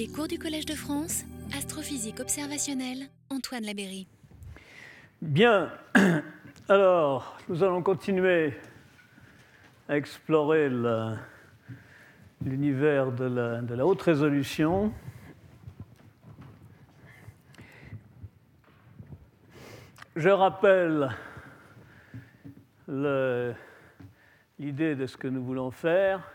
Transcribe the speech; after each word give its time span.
Les 0.00 0.08
cours 0.08 0.28
du 0.28 0.38
Collège 0.38 0.64
de 0.64 0.72
France, 0.72 1.24
astrophysique 1.54 2.20
observationnelle, 2.20 3.10
Antoine 3.28 3.64
Labéry. 3.64 4.08
Bien, 5.20 5.70
alors 6.70 7.36
nous 7.50 7.62
allons 7.62 7.82
continuer 7.82 8.54
à 9.90 9.98
explorer 9.98 10.70
l'univers 12.42 13.12
de 13.12 13.60
de 13.60 13.74
la 13.74 13.84
haute 13.84 14.00
résolution. 14.00 14.90
Je 20.16 20.30
rappelle 20.30 21.10
l'idée 24.58 24.94
de 24.94 25.06
ce 25.06 25.18
que 25.18 25.28
nous 25.28 25.44
voulons 25.44 25.70
faire, 25.70 26.26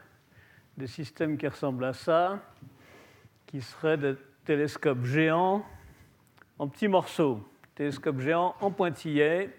des 0.77 0.85
systèmes 0.85 1.35
qui 1.35 1.47
ressemblent 1.47 1.85
à 1.85 1.93
ça, 1.93 2.39
qui 3.55 3.61
seraient 3.61 3.95
des 3.95 4.15
télescopes 4.43 5.05
géants 5.05 5.63
en 6.59 6.67
petits 6.67 6.89
morceaux, 6.89 7.39
télescopes 7.73 8.19
géants 8.19 8.53
en 8.59 8.69
pointillés, 8.69 9.49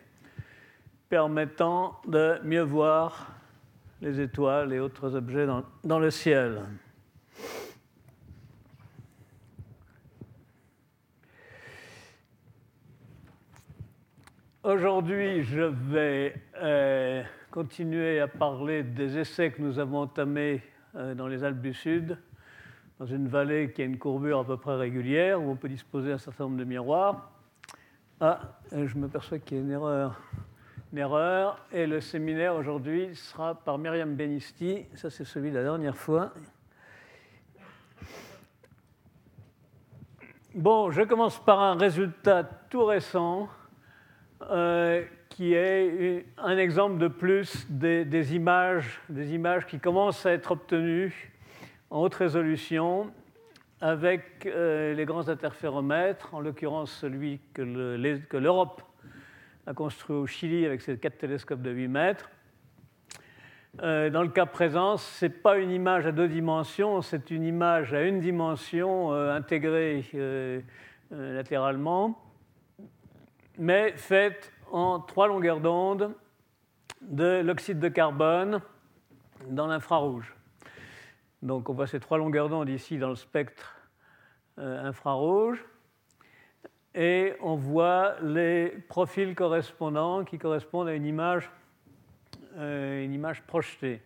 permettant 1.08 1.98
de 2.06 2.38
mieux 2.44 2.60
voir 2.60 3.32
les 4.02 4.20
étoiles 4.20 4.74
et 4.74 4.80
autres 4.80 5.14
objets 5.14 5.46
dans, 5.82 5.98
le 5.98 6.10
ciel. 6.10 6.64
Aujourd'hui, 14.62 15.42
je 15.42 15.62
vais 15.62 16.34
euh, 16.56 17.22
continuer 17.50 18.20
à 18.20 18.28
parler 18.28 18.82
des 18.82 19.16
essais 19.16 19.52
que 19.52 19.62
nous 19.62 19.78
avons 19.78 20.00
entamés 20.00 20.60
euh, 20.96 21.14
dans 21.14 21.28
les 21.28 21.42
Alpes 21.42 21.62
du 21.62 21.72
Sud, 21.72 22.18
dans 22.98 23.06
une 23.06 23.28
vallée 23.28 23.72
qui 23.72 23.82
a 23.82 23.84
une 23.84 23.98
courbure 23.98 24.38
à 24.38 24.44
peu 24.44 24.56
près 24.56 24.76
régulière, 24.76 25.42
où 25.42 25.50
on 25.50 25.56
peut 25.56 25.68
disposer 25.68 26.08
d'un 26.08 26.18
certain 26.18 26.44
nombre 26.44 26.56
de 26.56 26.64
miroirs. 26.64 27.30
Ah, 28.20 28.40
euh, 28.72 28.86
je 28.86 28.96
m'aperçois 28.96 29.38
qu'il 29.38 29.58
y 29.58 29.60
a 29.60 29.62
une 29.62 29.70
erreur. 29.70 30.18
Une 30.92 30.98
erreur. 30.98 31.62
Et 31.72 31.86
le 31.86 32.00
séminaire 32.00 32.54
aujourd'hui 32.54 33.14
sera 33.14 33.54
par 33.54 33.76
Myriam 33.76 34.14
Benisti. 34.14 34.86
Ça, 34.94 35.10
c'est 35.10 35.24
celui 35.24 35.50
de 35.50 35.56
la 35.56 35.64
dernière 35.64 35.96
fois. 35.96 36.32
Bon, 40.54 40.90
je 40.90 41.02
commence 41.02 41.38
par 41.38 41.60
un 41.60 41.76
résultat 41.76 42.44
tout 42.70 42.86
récent 42.86 43.50
euh, 44.50 45.04
qui 45.28 45.52
est 45.52 46.24
un 46.38 46.56
exemple 46.56 46.96
de 46.96 47.08
plus 47.08 47.66
des, 47.68 48.34
images, 48.34 49.02
des 49.10 49.34
images 49.34 49.66
qui 49.66 49.78
commencent 49.78 50.24
à 50.24 50.32
être 50.32 50.52
obtenues 50.52 51.35
en 51.96 52.02
haute 52.02 52.14
résolution 52.16 53.10
avec 53.80 54.44
euh, 54.44 54.92
les 54.92 55.06
grands 55.06 55.30
interféromètres, 55.30 56.34
en 56.34 56.40
l'occurrence 56.40 56.92
celui 56.92 57.40
que 57.54 57.62
l'Europe 58.36 58.82
a 59.66 59.72
construit 59.72 60.14
au 60.14 60.26
Chili 60.26 60.66
avec 60.66 60.82
ses 60.82 60.98
quatre 60.98 61.16
télescopes 61.16 61.62
de 61.62 61.70
8 61.70 61.88
mètres. 61.88 62.30
Euh, 63.82 64.10
dans 64.10 64.20
le 64.20 64.28
cas 64.28 64.44
présent, 64.44 64.98
ce 64.98 65.24
n'est 65.24 65.30
pas 65.30 65.56
une 65.56 65.70
image 65.70 66.06
à 66.06 66.12
deux 66.12 66.28
dimensions, 66.28 67.00
c'est 67.00 67.30
une 67.30 67.44
image 67.44 67.94
à 67.94 68.02
une 68.02 68.20
dimension 68.20 69.12
intégrée 69.12 70.04
latéralement 71.10 72.22
mais 73.56 73.92
faite 73.96 74.52
en 74.70 75.00
trois 75.00 75.28
longueurs 75.28 75.60
d'onde 75.60 76.12
de 77.00 77.40
l'oxyde 77.40 77.78
de 77.78 77.88
carbone 77.88 78.60
dans 79.48 79.66
l'infrarouge. 79.66 80.35
Donc 81.46 81.70
on 81.70 81.74
voit 81.74 81.86
ces 81.86 82.00
trois 82.00 82.18
longueurs 82.18 82.48
d'onde 82.48 82.68
ici 82.68 82.98
dans 82.98 83.10
le 83.10 83.14
spectre 83.14 83.76
euh, 84.58 84.84
infrarouge. 84.84 85.64
Et 86.92 87.34
on 87.40 87.54
voit 87.54 88.16
les 88.20 88.70
profils 88.88 89.32
correspondants 89.36 90.24
qui 90.24 90.38
correspondent 90.38 90.88
à 90.88 90.94
une 90.94 91.06
image, 91.06 91.48
euh, 92.56 93.04
une 93.04 93.12
image 93.12 93.42
projetée. 93.42 94.02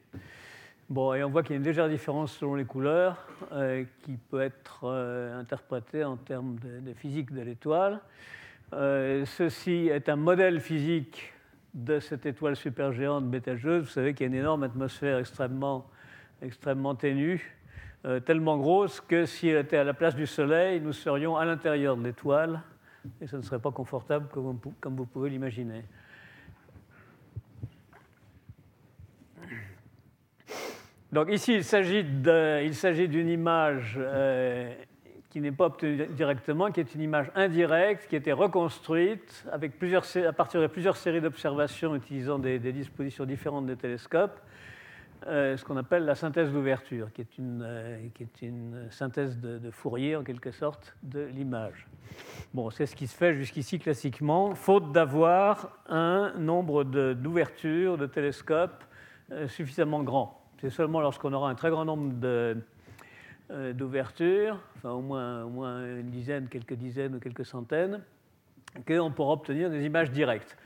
Bon, 0.91 1.15
et 1.15 1.25
on 1.25 1.31
voit 1.31 1.43
qu'il 1.43 1.53
y 1.53 1.55
a 1.55 1.57
une 1.57 1.65
légère 1.65 1.89
différence 1.89 2.37
selon 2.37 2.57
les 2.57 2.67
couleurs 2.67 3.27
euh, 3.53 3.85
qui 4.03 4.19
peut 4.19 4.43
être 4.43 4.87
interprétée 5.39 6.05
en 6.05 6.19
termes 6.19 6.57
de 6.59 6.93
physique 6.93 7.33
de 7.33 7.41
l'étoile. 7.41 8.01
Ceci 8.71 9.89
est 9.91 10.11
un 10.11 10.17
modèle 10.17 10.61
physique 10.61 11.33
de 11.73 12.01
cette 12.01 12.27
étoile 12.27 12.57
supergéante 12.57 13.31
Betelgeuse. 13.31 13.85
Vous 13.85 13.91
savez 13.91 14.13
qu'il 14.13 14.27
y 14.27 14.29
a 14.29 14.33
une 14.33 14.39
énorme 14.39 14.65
atmosphère 14.65 15.19
extrêmement, 15.19 15.87
extrêmement 16.43 16.95
ténue, 16.95 17.57
euh, 18.05 18.21
tellement 18.21 18.59
grosse 18.59 19.01
que 19.01 19.27
si 19.27 19.49
elle 19.49 19.65
était 19.65 19.77
à 19.77 19.85
la 19.85 19.95
place 19.95 20.15
du 20.15 20.27
Soleil, 20.27 20.81
nous 20.81 20.93
serions 20.93 21.37
à 21.37 21.45
l'intérieur 21.45 21.97
de 21.97 22.05
l'étoile 22.05 22.63
et 23.21 23.27
ce 23.27 23.37
ne 23.37 23.43
serait 23.43 23.59
pas 23.59 23.71
confortable 23.71 24.27
comme, 24.31 24.97
vous 24.97 25.07
pouvez 25.07 25.31
l'imaginer. 25.31 25.85
Donc 31.13 31.29
ici, 31.31 31.55
il 31.55 31.65
s'agit 31.65 32.05
d'une 32.05 33.29
image 33.29 33.97
euh, 33.99 34.73
qui 35.31 35.41
n'est 35.41 35.53
pas 35.53 35.67
obtenue 35.67 36.07
directement, 36.07 36.71
qui 36.71 36.81
est 36.81 36.95
une 36.95 37.01
image 37.01 37.31
indirecte, 37.35 38.09
qui 38.09 38.17
a 38.17 38.19
été 38.19 38.33
reconstruite 38.33 39.45
avec 39.53 39.79
plusieurs, 39.79 40.05
à 40.17 40.33
partir 40.33 40.61
de 40.61 40.67
plusieurs 40.67 40.97
séries 40.97 41.21
d'observations 41.21 41.95
utilisant 41.95 42.39
des, 42.39 42.59
dispositions 42.59 43.25
différentes 43.25 43.67
des 43.67 43.77
télescopes, 43.77 44.41
ce 45.27 45.65
qu'on 45.65 45.77
appelle 45.77 46.05
la 46.05 46.15
synthèse 46.15 46.51
d'ouverture, 46.51 47.09
euh, 47.09 48.09
qui 48.15 48.23
est 48.23 48.43
une 48.43 48.87
synthèse 48.91 49.39
de, 49.39 49.71
Fourier 49.71 50.17
en 50.17 50.23
quelque 50.23 50.51
sorte 50.51 50.97
de 51.03 51.21
l'image. 51.21 51.87
Bon, 52.55 52.71
c'est 52.71 52.87
ce 52.87 52.97
qui 52.97 53.07
se 53.07 53.17
fait 53.17 53.35
jusqu'ici 53.35 53.79
classiquement, 53.79 54.55
faute 54.55 54.93
d'avoir 54.93 55.79
un 55.89 56.33
nombre 56.39 56.85
d'ouvertures 56.85 57.99
de, 57.99 58.07
télescopes 58.07 58.85
euh, 59.33 59.47
suffisamment 59.49 60.03
grand. 60.03 60.43
C'est 60.61 60.71
seulement 60.71 61.01
lorsqu'on 61.01 61.33
aura 61.33 61.51
un 61.51 61.55
très 61.55 61.71
grand 61.71 61.85
nombre 61.85 62.15
de 62.15 62.57
euh, 63.51 63.73
d'ouverture, 63.73 64.61
enfin 64.77 64.91
au 64.91 65.01
moins, 65.01 65.43
au 65.45 65.49
moins 65.49 65.85
une 65.85 66.11
dizaine, 66.11 66.49
quelques 66.49 66.75
dizaines 66.75 67.17
ou 67.17 67.19
quelques 67.19 67.45
centaines, 67.45 68.01
qu'on 68.87 69.11
pourra 69.11 69.33
obtenir 69.33 69.71
des 69.71 69.85
images 69.85 70.11
directes. 70.11 70.57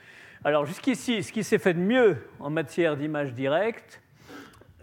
Alors 0.45 0.67
jusqu'ici, 0.67 1.23
ce 1.23 1.33
qui 1.33 1.43
s'est 1.43 1.59
fait 1.59 1.73
de 1.73 1.81
mieux 1.81 2.19
en 2.41 2.51
matière 2.51 2.99
d'images 2.99 3.33
directes, 3.33 4.03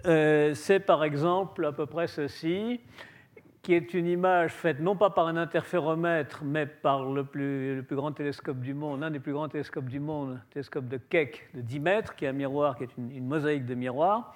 euh, 0.06 0.54
c'est 0.54 0.80
par 0.80 1.04
exemple 1.04 1.66
à 1.66 1.72
peu 1.72 1.86
près 1.86 2.08
ceci, 2.08 2.80
qui 3.62 3.74
est 3.74 3.94
une 3.94 4.08
image 4.08 4.52
faite 4.52 4.80
non 4.80 4.96
pas 4.96 5.12
par 5.12 5.28
un 5.28 5.38
interféromètre, 5.38 6.44
mais 6.44 6.66
par 6.66 7.06
le 7.06 7.24
plus, 7.24 7.86
grand 7.92 8.12
télescope 8.12 8.60
du 8.60 8.74
monde, 8.74 9.02
l'un 9.02 9.12
des 9.12 9.20
plus 9.20 9.34
grands 9.34 9.50
télescopes 9.50 9.90
du 9.90 10.00
monde, 10.00 10.32
le 10.32 10.54
télescope 10.54 10.88
de 10.88 10.98
Keck 10.98 11.50
de 11.54 11.62
10 11.62 11.80
mètres, 11.80 12.16
qui 12.16 12.26
est 12.26 12.30
un 12.30 12.34
miroir, 12.34 12.76
qui 12.76 12.84
est 12.84 12.98
une, 12.98 13.28
mosaïque 13.28 13.66
de 13.66 13.76
miroirs. 13.76 14.34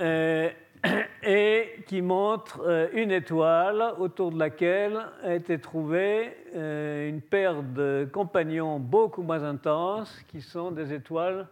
Euh, 0.00 0.48
et 1.22 1.82
qui 1.86 2.02
montre 2.02 2.62
euh, 2.64 2.88
une 2.92 3.10
étoile 3.10 3.94
autour 3.98 4.30
de 4.30 4.38
laquelle 4.38 4.98
a 5.22 5.34
été 5.34 5.58
trouvée 5.58 6.36
une 6.54 7.22
paire 7.22 7.62
de 7.62 8.06
compagnons 8.12 8.78
beaucoup 8.78 9.22
moins 9.22 9.42
intenses 9.42 10.22
qui 10.28 10.40
sont 10.40 10.70
des 10.70 10.92
étoiles 10.92 11.48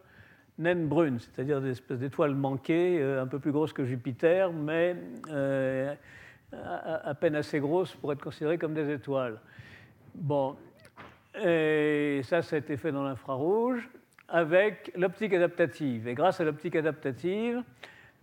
naines 0.58 0.86
brunes, 0.86 1.18
c'est-à-dire 1.18 1.60
des 1.60 1.70
espèces 1.70 1.98
d'étoiles 1.98 2.34
manquées, 2.34 2.98
euh, 3.00 3.22
un 3.22 3.26
peu 3.26 3.38
plus 3.38 3.52
grosses 3.52 3.72
que 3.72 3.84
Jupiter, 3.84 4.52
mais 4.52 4.96
à, 6.52 7.14
peine 7.14 7.34
assez 7.34 7.60
grosses 7.60 7.94
pour 7.94 8.12
être 8.12 8.22
considérées 8.22 8.58
comme 8.58 8.74
des 8.74 8.92
étoiles. 8.92 9.38
Bon, 10.14 10.56
et 11.42 12.20
ça, 12.24 12.42
ça 12.42 12.56
a 12.56 12.58
été 12.58 12.76
fait 12.76 12.92
dans 12.92 13.04
l'infrarouge 13.04 13.88
avec 14.28 14.92
l'optique 14.96 15.32
adaptative. 15.34 16.08
Et 16.08 16.14
grâce 16.14 16.40
à 16.40 16.44
l'optique 16.44 16.76
adaptative, 16.76 17.62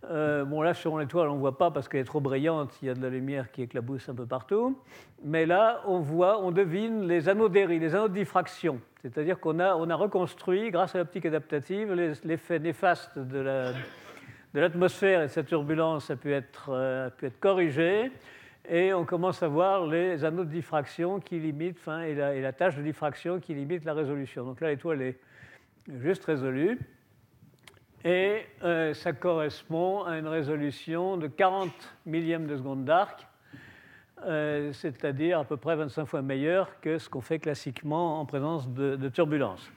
euh, 0.08 0.44
bon, 0.44 0.62
là, 0.62 0.74
sur 0.74 0.98
l'étoile, 0.98 1.28
on 1.28 1.34
ne 1.34 1.40
voit 1.40 1.58
pas 1.58 1.70
parce 1.70 1.88
qu'elle 1.88 2.00
est 2.00 2.04
trop 2.04 2.20
brillante, 2.20 2.78
il 2.82 2.86
y 2.86 2.90
a 2.90 2.94
de 2.94 3.02
la 3.02 3.10
lumière 3.10 3.50
qui 3.50 3.62
éclabousse 3.62 4.08
un 4.08 4.14
peu 4.14 4.26
partout. 4.26 4.78
Mais 5.24 5.46
là, 5.46 5.82
on 5.86 6.00
voit, 6.00 6.42
on 6.42 6.50
devine 6.50 7.06
les 7.06 7.28
anneaux 7.28 7.48
d'éry, 7.48 7.78
les 7.78 7.94
anneaux 7.94 8.08
de 8.08 8.14
diffraction. 8.14 8.80
C'est-à-dire 9.02 9.40
qu'on 9.40 9.58
a, 9.60 9.74
on 9.76 9.88
a 9.88 9.94
reconstruit, 9.94 10.70
grâce 10.70 10.94
à 10.94 10.98
l'optique 10.98 11.26
adaptative, 11.26 11.92
l'effet 12.24 12.58
néfaste 12.58 13.18
de 13.18 13.72
l'atmosphère 14.52 15.22
et 15.22 15.26
de 15.26 15.30
sa 15.30 15.42
turbulence 15.42 16.10
a 16.10 16.16
pu, 16.16 16.32
être, 16.32 16.70
euh, 16.70 17.06
a 17.06 17.10
pu 17.10 17.26
être 17.26 17.40
corrigé. 17.40 18.10
Et 18.68 18.92
on 18.92 19.04
commence 19.04 19.42
à 19.42 19.48
voir 19.48 19.86
les 19.86 20.22
anneaux 20.24 20.44
de 20.44 20.50
diffraction 20.50 21.18
qui 21.18 21.38
limitent, 21.38 21.78
enfin, 21.80 22.02
et, 22.02 22.14
la, 22.14 22.34
et 22.34 22.42
la 22.42 22.52
tâche 22.52 22.76
de 22.76 22.82
diffraction 22.82 23.40
qui 23.40 23.54
limite 23.54 23.84
la 23.84 23.94
résolution. 23.94 24.44
Donc 24.44 24.60
là, 24.60 24.68
l'étoile 24.68 25.00
est 25.00 25.18
juste 25.88 26.24
résolue 26.26 26.78
et 28.04 28.46
euh, 28.62 28.94
ça 28.94 29.12
correspond 29.12 30.04
à 30.04 30.16
une 30.18 30.26
résolution 30.26 31.16
de 31.16 31.26
40 31.26 31.70
millièmes 32.06 32.46
de 32.46 32.56
seconde 32.56 32.84
d'arc, 32.84 33.26
euh, 34.26 34.72
c'est-à-dire 34.72 35.38
à 35.40 35.44
peu 35.44 35.56
près 35.56 35.76
25 35.76 36.04
fois 36.06 36.22
meilleure 36.22 36.80
que 36.80 36.98
ce 36.98 37.08
qu'on 37.08 37.20
fait 37.20 37.38
classiquement 37.38 38.20
en 38.20 38.26
présence 38.26 38.68
de, 38.68 38.96
de 38.96 39.08
turbulence. 39.08 39.70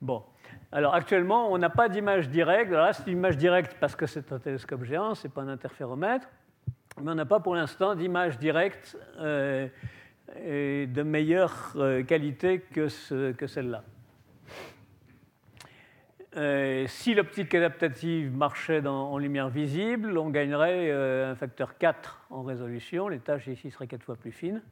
Bon, 0.00 0.22
alors 0.72 0.94
actuellement, 0.94 1.52
on 1.52 1.58
n'a 1.58 1.70
pas 1.70 1.88
d'image 1.88 2.28
directe. 2.28 2.70
Alors 2.72 2.86
là, 2.86 2.92
c'est 2.92 3.06
une 3.06 3.18
image 3.18 3.36
directe 3.36 3.76
parce 3.80 3.96
que 3.96 4.06
c'est 4.06 4.32
un 4.32 4.38
télescope 4.38 4.84
géant, 4.84 5.14
ce 5.14 5.26
n'est 5.26 5.32
pas 5.32 5.42
un 5.42 5.48
interféromètre. 5.48 6.28
mais 7.00 7.10
on 7.10 7.14
n'a 7.14 7.26
pas 7.26 7.40
pour 7.40 7.54
l'instant 7.54 7.94
d'image 7.94 8.38
directe 8.38 8.96
de 9.18 11.02
meilleure 11.02 11.74
qualité 12.06 12.60
que, 12.60 12.88
ce, 12.88 13.32
que 13.32 13.46
celle-là. 13.46 13.82
Si 16.34 17.14
l'optique 17.14 17.54
adaptative 17.54 18.34
marchait 18.34 18.86
en 18.86 19.18
lumière 19.18 19.48
visible, 19.48 20.16
on 20.18 20.30
gagnerait 20.30 20.90
un 20.90 21.34
facteur 21.34 21.78
4 21.78 22.26
en 22.30 22.42
résolution. 22.42 23.08
Les 23.08 23.18
tâches 23.18 23.46
ici 23.48 23.70
seraient 23.70 23.86
4 23.86 24.02
fois 24.02 24.16
plus 24.16 24.32
fines 24.32 24.62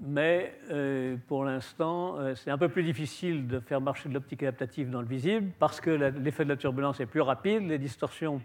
mais 0.00 0.54
euh, 0.70 1.16
pour 1.26 1.44
l'instant, 1.44 2.18
euh, 2.18 2.34
c'est 2.34 2.50
un 2.50 2.58
peu 2.58 2.68
plus 2.68 2.82
difficile 2.82 3.46
de 3.46 3.60
faire 3.60 3.80
marcher 3.80 4.08
de 4.08 4.14
l'optique 4.14 4.42
adaptative 4.42 4.90
dans 4.90 5.00
le 5.00 5.06
visible 5.06 5.50
parce 5.58 5.80
que 5.80 5.90
l'effet 5.90 6.44
de 6.44 6.50
la 6.50 6.56
turbulence 6.56 7.00
est 7.00 7.06
plus 7.06 7.20
rapide, 7.20 7.62
les 7.62 7.78
distorsions 7.78 8.40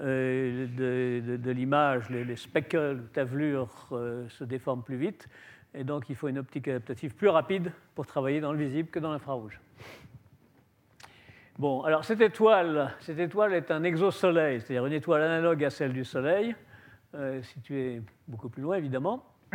euh, 0.00 0.66
de, 0.66 1.50
l'image, 1.50 2.10
les, 2.10 2.36
speckles, 2.36 3.02
tavelures 3.12 3.88
se 4.28 4.44
déforment 4.44 4.82
plus 4.82 4.96
vite, 4.96 5.28
et 5.74 5.84
donc 5.84 6.08
il 6.08 6.16
faut 6.16 6.28
une 6.28 6.38
optique 6.38 6.68
adaptative 6.68 7.14
plus 7.14 7.28
rapide 7.28 7.70
pour 7.94 8.06
travailler 8.06 8.40
dans 8.40 8.52
le 8.52 8.58
visible 8.58 8.88
que 8.88 8.98
dans 8.98 9.12
l'infrarouge. 9.12 9.60
Bon, 11.58 11.82
alors 11.82 12.04
cette 12.04 12.20
étoile, 12.20 12.94
cette 13.00 13.18
étoile 13.18 13.54
est 13.54 13.70
un 13.70 13.84
exosoleil, 13.84 14.60
c'est-à-dire 14.60 14.86
une 14.86 14.92
étoile 14.92 15.22
analogue 15.22 15.64
à 15.64 15.70
celle 15.70 15.92
du 15.92 16.04
Soleil, 16.04 16.54
située 17.42 18.02
beaucoup 18.26 18.48
plus 18.48 18.62
loin 18.62 18.76
évidemment. 18.76 19.24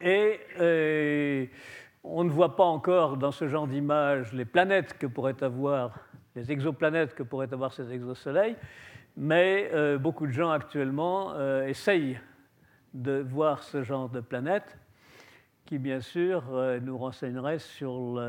Et 0.00 0.40
euh, 0.60 1.46
on 2.02 2.24
ne 2.24 2.30
voit 2.30 2.56
pas 2.56 2.64
encore 2.64 3.16
dans 3.16 3.30
ce 3.30 3.46
genre 3.46 3.68
d'image 3.68 4.32
les 4.32 4.44
planètes 4.44 4.98
que 4.98 5.06
pourraient 5.06 5.42
avoir, 5.42 5.98
les 6.34 6.50
exoplanètes 6.50 7.14
que 7.14 7.22
pourraient 7.22 7.52
avoir 7.52 7.72
ces 7.72 7.92
exosoleils, 7.92 8.56
mais 9.16 9.70
euh, 9.72 9.98
beaucoup 9.98 10.26
de 10.26 10.32
gens 10.32 10.50
actuellement 10.50 11.34
euh, 11.34 11.66
essayent 11.66 12.18
de 12.94 13.24
voir 13.26 13.62
ce 13.62 13.82
genre 13.82 14.08
de 14.08 14.20
planètes 14.20 14.76
qui, 15.64 15.78
bien 15.78 16.00
sûr, 16.00 16.44
nous 16.82 16.98
renseigneraient 16.98 17.58
sur, 17.58 18.20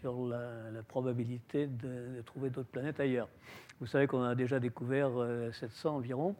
sur 0.00 0.26
la, 0.26 0.82
probabilité 0.86 1.66
de, 1.66 2.20
trouver 2.22 2.50
d'autres 2.50 2.70
planètes 2.70 3.00
ailleurs. 3.00 3.28
Vous 3.80 3.86
savez 3.86 4.06
qu'on 4.06 4.22
a 4.22 4.34
déjà 4.34 4.60
découvert 4.60 5.10
700 5.52 5.96
environ. 5.96 6.36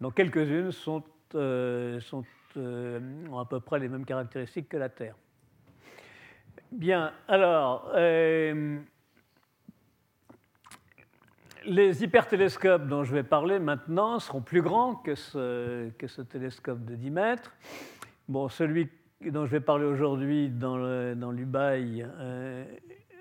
Donc 0.00 0.14
quelques-unes 0.14 0.70
euh, 1.34 2.00
euh, 2.56 3.00
ont 3.30 3.38
à 3.38 3.44
peu 3.46 3.60
près 3.60 3.78
les 3.78 3.88
mêmes 3.88 4.04
caractéristiques 4.04 4.68
que 4.68 4.76
la 4.76 4.88
Terre. 4.88 5.14
Bien, 6.70 7.12
alors, 7.28 7.90
euh, 7.94 8.78
les 11.64 12.02
hypertélescopes 12.02 12.86
dont 12.86 13.04
je 13.04 13.14
vais 13.14 13.22
parler 13.22 13.58
maintenant 13.58 14.18
seront 14.18 14.40
plus 14.40 14.62
grands 14.62 14.96
que 14.96 15.14
ce, 15.14 15.88
que 15.90 16.06
ce 16.06 16.22
télescope 16.22 16.84
de 16.84 16.96
10 16.96 17.10
mètres. 17.10 17.52
Bon, 18.26 18.48
celui 18.48 18.88
dont 19.20 19.44
je 19.44 19.50
vais 19.50 19.60
parler 19.60 19.84
aujourd'hui 19.84 20.48
dans 20.48 21.30
l'Ubaï 21.30 22.06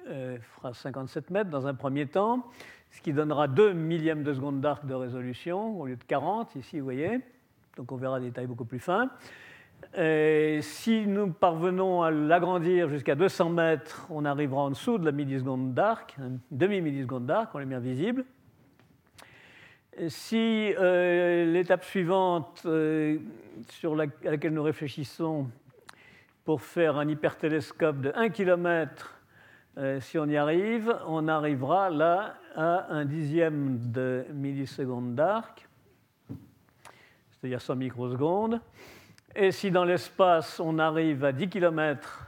fera 0.08 0.74
57 0.74 1.30
mètres 1.30 1.50
dans 1.50 1.68
un 1.68 1.74
premier 1.74 2.08
temps, 2.08 2.46
ce 2.90 3.02
qui 3.02 3.12
donnera 3.12 3.50
2 3.50 3.74
millièmes 3.74 4.24
de 4.24 4.34
seconde 4.34 4.62
d'arc 4.62 4.86
de 4.86 4.94
résolution 4.94 5.80
au 5.80 5.88
lieu 5.88 5.98
de 5.98 6.04
40, 6.04 6.56
ici, 6.56 6.80
vous 6.80 6.86
voyez 6.86 7.20
donc 7.76 7.92
on 7.92 7.96
verra 7.96 8.20
des 8.20 8.28
détails 8.28 8.48
beaucoup 8.48 8.66
plus 8.66 8.80
fins. 8.80 9.10
si 9.94 11.06
nous 11.06 11.32
parvenons 11.32 12.04
à 12.04 12.12
l'agrandir 12.12 12.88
jusqu'à 12.88 13.16
200 13.16 13.50
mètres, 13.50 14.08
on 14.10 14.24
arrivera 14.24 14.62
en 14.62 14.70
dessous 14.70 14.98
de 14.98 15.06
la 15.06 15.12
milliseconde 15.12 15.74
d'arc, 15.74 16.16
une 16.18 16.40
demi-milliseconde 16.52 17.26
d'arc 17.26 17.54
en 17.56 17.60
lumière 17.60 17.82
visible. 17.82 18.26
Si 20.08 20.74
euh, 20.78 21.46
l'étape 21.52 21.84
suivante 21.84 22.64
euh, 22.66 23.20
sur 23.70 23.96
laquelle 23.96 24.54
nous 24.54 24.64
réfléchissons 24.64 25.48
pour 26.46 26.62
faire 26.62 26.98
un 26.98 27.08
hypertélescope 27.08 28.02
de 28.02 28.12
1 28.16 28.30
km, 28.30 29.22
euh, 29.78 30.00
si 30.00 30.18
on 30.18 30.26
y 30.26 30.38
arrive, 30.38 30.96
on 31.08 31.28
arrivera 31.28 31.90
là 31.90 32.36
à 32.56 32.94
un 32.94 33.06
dixième 33.06 33.92
de 33.92 34.26
milliseconde 34.34 35.16
d'arc 35.16 35.68
c'est-à-dire 37.44 37.62
100 37.62 37.76
microsecondes. 37.76 38.62
Et 39.36 39.52
si 39.52 39.70
dans 39.70 39.84
l'espace 39.84 40.62
on 40.62 40.80
arrive 40.80 41.26
à 41.26 41.34
10 41.34 41.50
km 41.50 42.26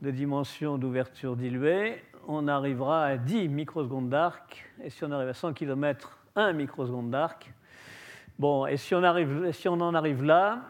de 0.00 0.12
dimension 0.12 0.78
d'ouverture 0.78 1.34
diluée, 1.34 2.00
on 2.28 2.46
arrivera 2.46 3.04
à 3.04 3.16
10 3.16 3.48
microsecondes 3.48 4.10
d'arc. 4.10 4.64
Et 4.84 4.90
si 4.90 5.02
on 5.02 5.10
arrive 5.10 5.28
à 5.28 5.34
100 5.34 5.54
km, 5.54 6.17
1 6.38 6.52
microseconde 6.52 7.10
d'arc. 7.10 7.52
Bon, 8.38 8.66
et 8.66 8.76
si 8.76 8.94
on, 8.94 9.02
arrive, 9.02 9.50
si 9.52 9.68
on 9.68 9.80
en 9.80 9.94
arrive 9.94 10.22
là, 10.22 10.62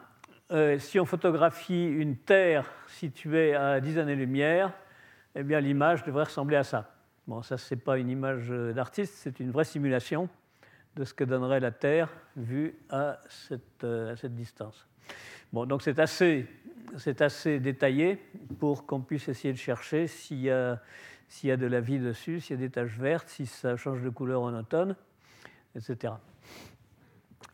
euh, 0.51 0.79
si 0.79 0.99
on 0.99 1.05
photographie 1.05 1.87
une 1.87 2.17
Terre 2.17 2.65
située 2.87 3.55
à 3.55 3.79
10 3.81 3.99
années-lumière, 3.99 4.73
eh 5.35 5.43
bien 5.43 5.61
l'image 5.61 6.03
devrait 6.05 6.25
ressembler 6.25 6.57
à 6.57 6.65
ça. 6.65 6.91
Bon, 7.27 7.43
ça, 7.43 7.59
ce 7.59 7.75
n'est 7.75 7.81
pas 7.81 7.99
une 7.99 8.09
image 8.09 8.49
d'artiste, 8.49 9.15
c'est 9.19 9.41
une 9.41 9.51
vraie 9.51 9.65
simulation 9.65 10.31
de 10.97 11.05
ce 11.05 11.13
que 11.13 11.25
donnerait 11.25 11.61
la 11.61 11.71
Terre 11.71 12.09
vue 12.35 12.75
à 12.89 13.19
cette, 13.29 13.85
euh, 13.85 14.17
distance. 14.25 14.87
Bon, 15.53 15.67
donc 15.67 15.83
c'est 15.83 15.99
assez, 15.99 16.47
assez 17.21 17.61
détaillé 17.61 18.19
pour 18.59 18.87
qu'on 18.87 19.01
puisse 19.01 19.29
essayer 19.29 19.53
de 19.53 19.59
chercher 19.59 20.07
s'il 20.07 20.39
y, 20.39 20.45
y 20.47 21.51
a 21.51 21.57
de 21.59 21.67
la 21.67 21.81
vie 21.81 21.99
dessus, 21.99 22.41
s'il 22.41 22.57
y 22.57 22.59
a 22.59 22.63
des 22.63 22.71
taches 22.71 22.99
vertes, 22.99 23.29
si 23.29 23.45
ça 23.45 23.77
change 23.77 24.01
de 24.01 24.09
couleur 24.09 24.41
en 24.41 24.55
automne, 24.55 24.97
etc. 25.75 26.15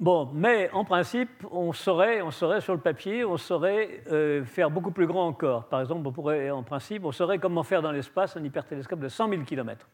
Bon, 0.01 0.29
mais 0.35 0.71
en 0.73 0.85
principe, 0.85 1.47
on 1.51 1.73
saurait, 1.73 2.21
on 2.21 2.31
saurait 2.31 2.61
sur 2.61 2.75
le 2.75 2.81
papier, 2.81 3.25
on 3.25 3.37
saurait 3.37 4.03
euh, 4.11 4.45
faire 4.45 4.71
beaucoup 4.71 4.91
plus 4.91 5.07
grand 5.07 5.29
encore. 5.29 5.69
Par 5.69 5.81
exemple, 5.81 6.07
on 6.07 6.13
pourrait, 6.13 6.51
en 6.51 6.63
principe, 6.63 7.05
on 7.05 7.13
saurait 7.13 7.39
comment 7.39 7.63
faire 7.63 7.81
dans 7.81 7.93
l'espace 7.93 8.37
un 8.37 8.43
hypertélescope 8.43 9.01
de 9.01 9.09
100 9.09 9.29
000 9.29 9.43
km 9.43 9.87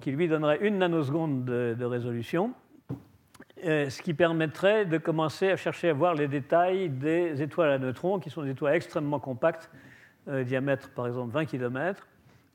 qui 0.00 0.10
lui 0.10 0.28
donnerait 0.28 0.58
une 0.60 0.78
nanoseconde 0.78 1.44
de, 1.44 1.84
résolution, 1.84 2.52
euh, 3.64 3.88
ce 3.90 4.02
qui 4.02 4.14
permettrait 4.14 4.84
de 4.84 4.98
commencer 4.98 5.50
à 5.50 5.56
chercher 5.56 5.90
à 5.90 5.92
voir 5.92 6.14
les 6.14 6.28
détails 6.28 6.88
des 6.88 7.40
étoiles 7.42 7.70
à 7.70 7.78
neutrons, 7.78 8.18
qui 8.18 8.30
sont 8.30 8.42
des 8.42 8.50
étoiles 8.50 8.74
extrêmement 8.74 9.18
compactes, 9.18 9.70
euh, 10.28 10.44
diamètre 10.44 10.90
par 10.90 11.06
exemple 11.06 11.32
20 11.32 11.46
km, 11.46 12.06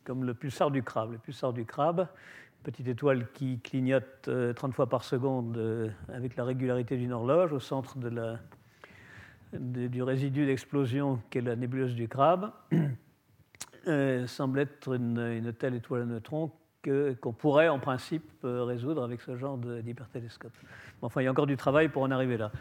comme 0.04 0.24
le 0.24 0.34
pulsar. 0.34 0.70
Le 0.70 0.82
pulsar 1.18 1.54
du 1.54 1.66
crabe, 1.66 2.08
petite 2.66 2.88
étoile 2.88 3.32
qui 3.32 3.60
clignote 3.60 4.24
30 4.24 4.28
euh, 4.28 4.72
fois 4.74 4.90
par 4.90 5.04
seconde 5.04 5.94
avec 6.10 6.36
la 6.36 6.44
régularité 6.44 6.98
d'une 6.98 7.14
horloge 7.14 7.54
au 7.54 7.60
centre 7.60 7.96
du 9.54 10.02
résidu 10.02 10.48
d'explosion 10.48 11.22
qu'est 11.30 11.42
la 11.42 11.56
nébuleuse 11.56 11.94
du 11.94 12.08
crabe, 12.08 12.52
semble 14.26 14.60
être 14.60 14.96
une, 14.96 15.54
telle 15.58 15.76
étoile 15.76 16.02
à 16.02 16.06
neutrons 16.06 16.52
qu'on 17.22 17.34
pourrait 17.34 17.68
en 17.68 17.80
principe 17.80 18.30
euh, 18.44 18.64
résoudre 18.64 19.04
avec 19.04 19.22
ce 19.22 19.36
genre 19.38 19.58
d'hypertélescope. 19.58 20.54
Enfin, 21.02 21.22
il 21.22 21.26
y 21.26 21.28
a 21.28 21.32
encore 21.32 21.48
du 21.48 21.58
travail 21.58 21.90
pour 21.90 22.04
en 22.04 22.12
arriver 22.12 22.38
là. 22.38 22.52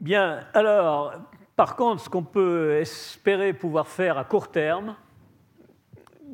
Bien, 0.00 0.44
alors, 0.52 1.14
par 1.56 1.74
contre, 1.74 2.02
ce 2.02 2.08
qu'on 2.08 2.22
peut 2.22 2.76
espérer 2.76 3.52
pouvoir 3.52 3.88
faire 3.88 4.16
à 4.16 4.24
court 4.24 4.50
terme, 4.50 4.94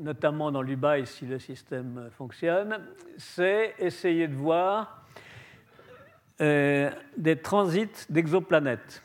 notamment 0.00 0.50
dans 0.50 0.62
l'UBAI 0.62 1.07
si 1.07 1.26
le 1.26 1.38
système 1.38 2.09
fonctionne, 2.16 2.80
c'est 3.16 3.75
essayer 3.78 4.28
de 4.28 4.35
voir 4.35 5.04
euh, 6.40 6.90
des 7.16 7.37
transits 7.37 8.07
d'exoplanètes. 8.09 9.02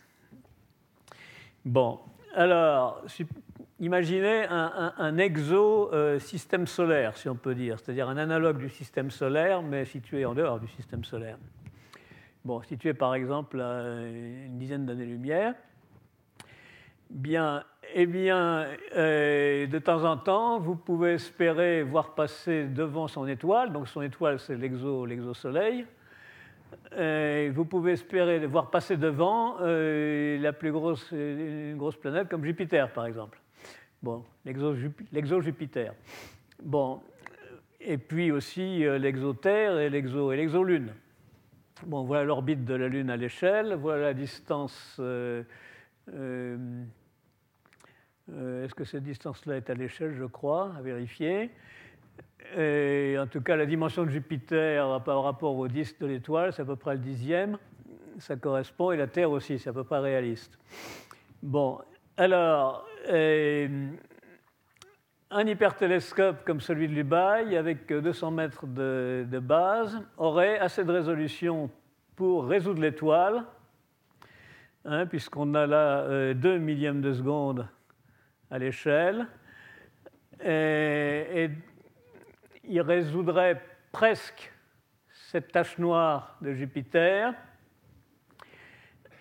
Bon, 1.65 1.99
alors, 2.33 3.03
imaginez 3.79 4.45
un, 4.49 5.17
exosystème 5.17 6.63
euh, 6.63 6.65
solaire, 6.65 7.17
si 7.17 7.27
on 7.27 7.35
peut 7.35 7.55
dire, 7.55 7.79
c'est-à-dire 7.79 8.07
un 8.07 8.17
analogue 8.17 8.57
du 8.57 8.69
système 8.69 9.11
solaire, 9.11 9.61
mais 9.61 9.85
situé 9.85 10.25
en 10.25 10.33
dehors 10.33 10.59
du 10.59 10.67
système 10.67 11.03
solaire. 11.03 11.37
Bon, 12.45 12.61
situé 12.61 12.93
par 12.93 13.15
exemple 13.15 13.59
à 13.59 13.81
une 14.05 14.57
dizaine 14.57 14.85
d'années-lumière. 14.85 15.55
Bien, 17.09 17.63
eh 17.93 18.05
bien, 18.05 18.67
euh, 18.95 19.67
de 19.67 19.79
temps 19.79 20.03
en 20.03 20.17
temps, 20.17 20.59
vous 20.59 20.75
pouvez 20.75 21.13
espérer 21.13 21.83
voir 21.83 22.15
passer 22.15 22.65
devant 22.65 23.07
son 23.07 23.27
étoile, 23.27 23.71
donc 23.71 23.87
son 23.87 24.01
étoile 24.01 24.39
c'est 24.39 24.55
l'exo-soleil, 24.55 25.85
euh, 26.93 27.51
vous 27.53 27.65
pouvez 27.65 27.93
espérer 27.93 28.45
voir 28.47 28.69
passer 28.69 28.97
devant 28.97 29.57
la 29.59 30.53
plus 30.53 30.71
grosse, 30.71 31.11
une 31.11 31.77
grosse 31.77 31.97
planète 31.97 32.29
comme 32.29 32.43
Jupiter, 32.43 32.91
par 32.91 33.05
exemple. 33.05 33.39
Bon, 34.01 34.23
l'exo-Jupiter. 34.45 35.93
Bon, 36.61 37.01
et 37.85 37.97
puis 37.97 38.31
aussi 38.31 38.85
euh, 38.85 38.97
l'exoterre 38.97 39.79
et 39.79 39.89
l'exo-lune. 39.89 40.93
Bon, 41.85 42.03
voilà 42.03 42.23
l'orbite 42.23 42.65
de 42.65 42.73
la 42.73 42.87
Lune 42.87 43.09
à 43.09 43.17
l'échelle, 43.17 43.75
voilà 43.75 44.03
la 44.03 44.13
distance. 44.13 44.97
Euh, 44.99 45.43
euh, 46.13 46.57
est-ce 48.29 48.73
que 48.73 48.83
cette 48.83 49.03
distance-là 49.03 49.57
est 49.57 49.69
à 49.69 49.73
l'échelle, 49.73 50.15
je 50.17 50.25
crois, 50.25 50.73
à 50.77 50.81
vérifier. 50.81 51.51
Et 52.57 53.15
en 53.19 53.27
tout 53.27 53.41
cas, 53.41 53.55
la 53.55 53.65
dimension 53.65 54.03
de 54.03 54.09
Jupiter 54.09 55.01
par 55.03 55.23
rapport 55.23 55.55
au 55.55 55.67
disque 55.67 55.99
de 55.99 56.05
l'étoile, 56.05 56.53
c'est 56.53 56.61
à 56.61 56.65
peu 56.65 56.75
près 56.75 56.93
le 56.93 56.99
dixième. 56.99 57.57
Ça 58.19 58.35
correspond, 58.35 58.91
et 58.91 58.97
la 58.97 59.07
Terre 59.07 59.31
aussi, 59.31 59.59
c'est 59.59 59.69
à 59.69 59.73
peu 59.73 59.83
près 59.83 59.99
réaliste. 59.99 60.57
Bon, 61.43 61.79
alors, 62.17 62.87
euh, 63.09 63.89
un 65.31 65.47
hypertélescope 65.47 66.45
comme 66.45 66.61
celui 66.61 66.87
de 66.87 66.93
Lubaï, 66.93 67.57
avec 67.57 67.91
200 67.91 68.31
mètres 68.31 68.67
de, 68.67 69.39
base, 69.39 69.99
aurait 70.17 70.57
assez 70.59 70.85
de 70.85 70.91
résolution 70.91 71.69
pour 72.15 72.45
résoudre 72.45 72.81
l'étoile, 72.81 73.43
hein, 74.85 75.05
puisqu'on 75.07 75.53
a 75.55 75.67
là 75.67 76.33
2 76.33 76.49
euh, 76.49 76.57
millièmes 76.57 77.01
de 77.01 77.13
seconde 77.13 77.67
à 78.51 78.59
l'échelle. 78.59 79.27
Et, 80.43 81.49
il 82.67 82.81
résoudrait 82.81 83.61
presque 83.91 84.51
cette 85.11 85.51
tache 85.51 85.77
noire 85.77 86.37
de 86.41 86.53
Jupiter, 86.53 87.33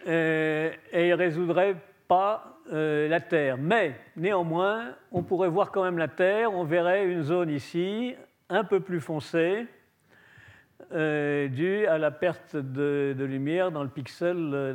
et, 0.06 0.70
il 0.92 1.14
résoudrait 1.14 1.76
pas 2.08 2.58
euh, 2.72 3.08
la 3.08 3.20
Terre. 3.20 3.58
Mais 3.58 3.94
néanmoins, 4.16 4.94
on 5.12 5.22
pourrait 5.22 5.48
voir 5.48 5.70
quand 5.70 5.84
même 5.84 5.98
la 5.98 6.08
Terre, 6.08 6.52
on 6.52 6.64
verrait 6.64 7.06
une 7.06 7.22
zone 7.22 7.50
ici 7.50 8.14
un 8.48 8.64
peu 8.64 8.80
plus 8.80 9.00
foncée, 9.00 9.66
euh, 10.92 11.48
due 11.48 11.86
à 11.86 11.98
la 11.98 12.10
perte 12.10 12.56
de, 12.56 13.14
lumière 13.18 13.66
euh, 13.66 13.70
dans 13.70 13.82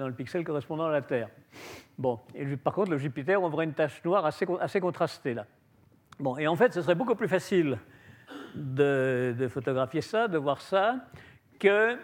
le 0.08 0.13
pixel 0.13 0.44
correspondant 0.44 0.86
à 0.86 0.91
la 0.91 1.01
Terre. 1.01 1.29
Bon, 2.00 2.18
et 2.34 2.46
par 2.56 2.74
contre, 2.74 2.91
le 2.91 2.98
Jupiter, 2.98 3.44
on 3.44 3.50
verrait 3.50 3.65
une 3.65 3.74
tache 3.74 4.01
noire 4.06 4.25
assez, 4.25 4.79
contrastée 4.79 5.34
là. 5.34 5.46
Bon, 6.18 6.38
et 6.38 6.48
en 6.48 6.56
fait, 6.56 6.74
ce 6.74 6.82
serait 6.82 6.96
beaucoup 6.96 7.13
plus 7.13 7.27
facile 7.27 7.77
de, 8.56 9.36
de 9.38 9.48
photographier 9.50 10.00
ça, 10.00 10.29
de 10.29 10.38
voir 10.38 10.62
ça, 10.62 10.96
que 11.60 11.98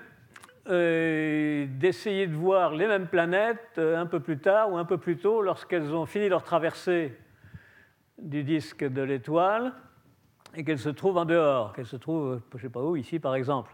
euh, 0.68 1.66
d'essayer 1.80 2.28
de 2.28 2.36
voir 2.36 2.74
les 2.74 2.88
mêmes 2.88 3.08
planètes 3.08 3.78
euh, 3.78 3.98
un 3.98 4.06
peu 4.06 4.20
plus 4.20 4.38
tard 4.38 4.70
ou 4.74 4.78
un 4.78 4.84
peu 4.84 4.98
plus 4.98 5.18
tôt 5.18 5.42
lorsqu'elles 5.42 5.94
ont 5.94 6.06
fini 6.06 6.28
leur 6.28 6.44
traversée 6.44 7.18
du 8.18 8.44
disque 8.44 8.84
de 8.84 9.02
l'étoile 9.02 9.72
et 10.56 10.66
qu'elles 10.66 10.78
se 10.78 10.90
trouvent 10.90 11.18
en 11.18 11.26
dehors, 11.26 11.72
qu'elles 11.72 11.86
se 11.86 11.96
trouvent, 11.96 12.42
je 12.52 12.58
ne 12.58 12.62
sais 12.64 12.70
pas 12.70 12.82
où, 12.82 12.98
ici 12.98 13.20
par 13.20 13.34
exemple. 13.34 13.74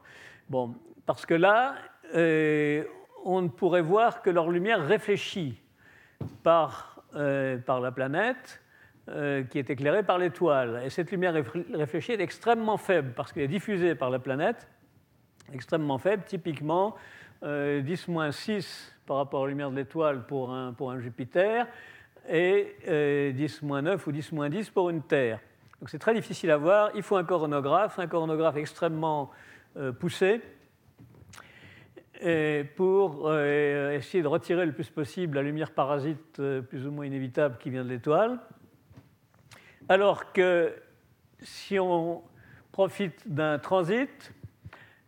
Bon, 0.51 0.75
parce 1.07 1.25
que 1.25 1.33
là, 1.33 1.73
euh, 2.13 2.83
on 3.25 3.41
ne 3.41 3.47
pourrait 3.47 3.81
voir 3.81 4.21
que 4.21 4.29
leur 4.29 4.51
lumière 4.51 4.85
réfléchie 4.85 5.59
par, 6.43 7.03
par 7.65 7.81
la 7.81 7.91
planète 7.91 8.61
qui 9.49 9.59
est 9.59 9.69
éclairée 9.69 10.03
par 10.03 10.17
l'étoile. 10.17 10.81
Et 10.85 10.89
cette 10.89 11.11
lumière 11.11 11.33
réfléchie 11.73 12.13
est 12.13 12.21
extrêmement 12.21 12.77
faible 12.77 13.13
parce 13.15 13.33
qu'elle 13.33 13.43
est 13.43 13.47
diffusée 13.47 13.95
par 13.95 14.09
la 14.09 14.19
planète 14.19 14.67
extrêmement 15.53 15.97
faible, 15.97 16.23
typiquement 16.25 16.95
10-6 17.43 17.43
euh, 17.43 18.61
par 19.05 19.17
rapport 19.17 19.43
à 19.43 19.45
la 19.45 19.49
lumière 19.49 19.71
de 19.71 19.75
l'étoile 19.75 20.25
pour 20.25 20.51
un, 20.51 20.73
pour 20.73 20.91
un 20.91 20.99
Jupiter 20.99 21.67
et 22.29 22.75
10-9 22.85 22.87
euh, 22.87 23.97
ou 24.05 24.11
10-10 24.11 24.71
pour 24.71 24.89
une 24.89 25.01
Terre. 25.01 25.39
Donc 25.79 25.89
c'est 25.89 25.99
très 25.99 26.13
difficile 26.13 26.51
à 26.51 26.57
voir. 26.57 26.91
Il 26.95 27.01
faut 27.01 27.17
un 27.17 27.23
coronographe, 27.23 27.97
un 27.97 28.07
coronographe 28.07 28.57
extrêmement 28.57 29.31
euh, 29.77 29.91
poussé 29.91 30.41
pour 32.75 33.33
essayer 33.33 34.21
de 34.21 34.27
retirer 34.27 34.65
le 34.65 34.73
plus 34.73 34.89
possible 34.89 35.35
la 35.35 35.41
lumière 35.41 35.71
parasite 35.71 36.41
plus 36.69 36.85
ou 36.85 36.91
moins 36.91 37.05
inévitable 37.05 37.57
qui 37.59 37.69
vient 37.69 37.83
de 37.83 37.89
l'étoile. 37.89 38.39
Alors 39.89 40.31
que 40.31 40.73
si 41.41 41.79
on 41.79 42.21
profite 42.71 43.27
d'un 43.27 43.59
transit, 43.59 44.33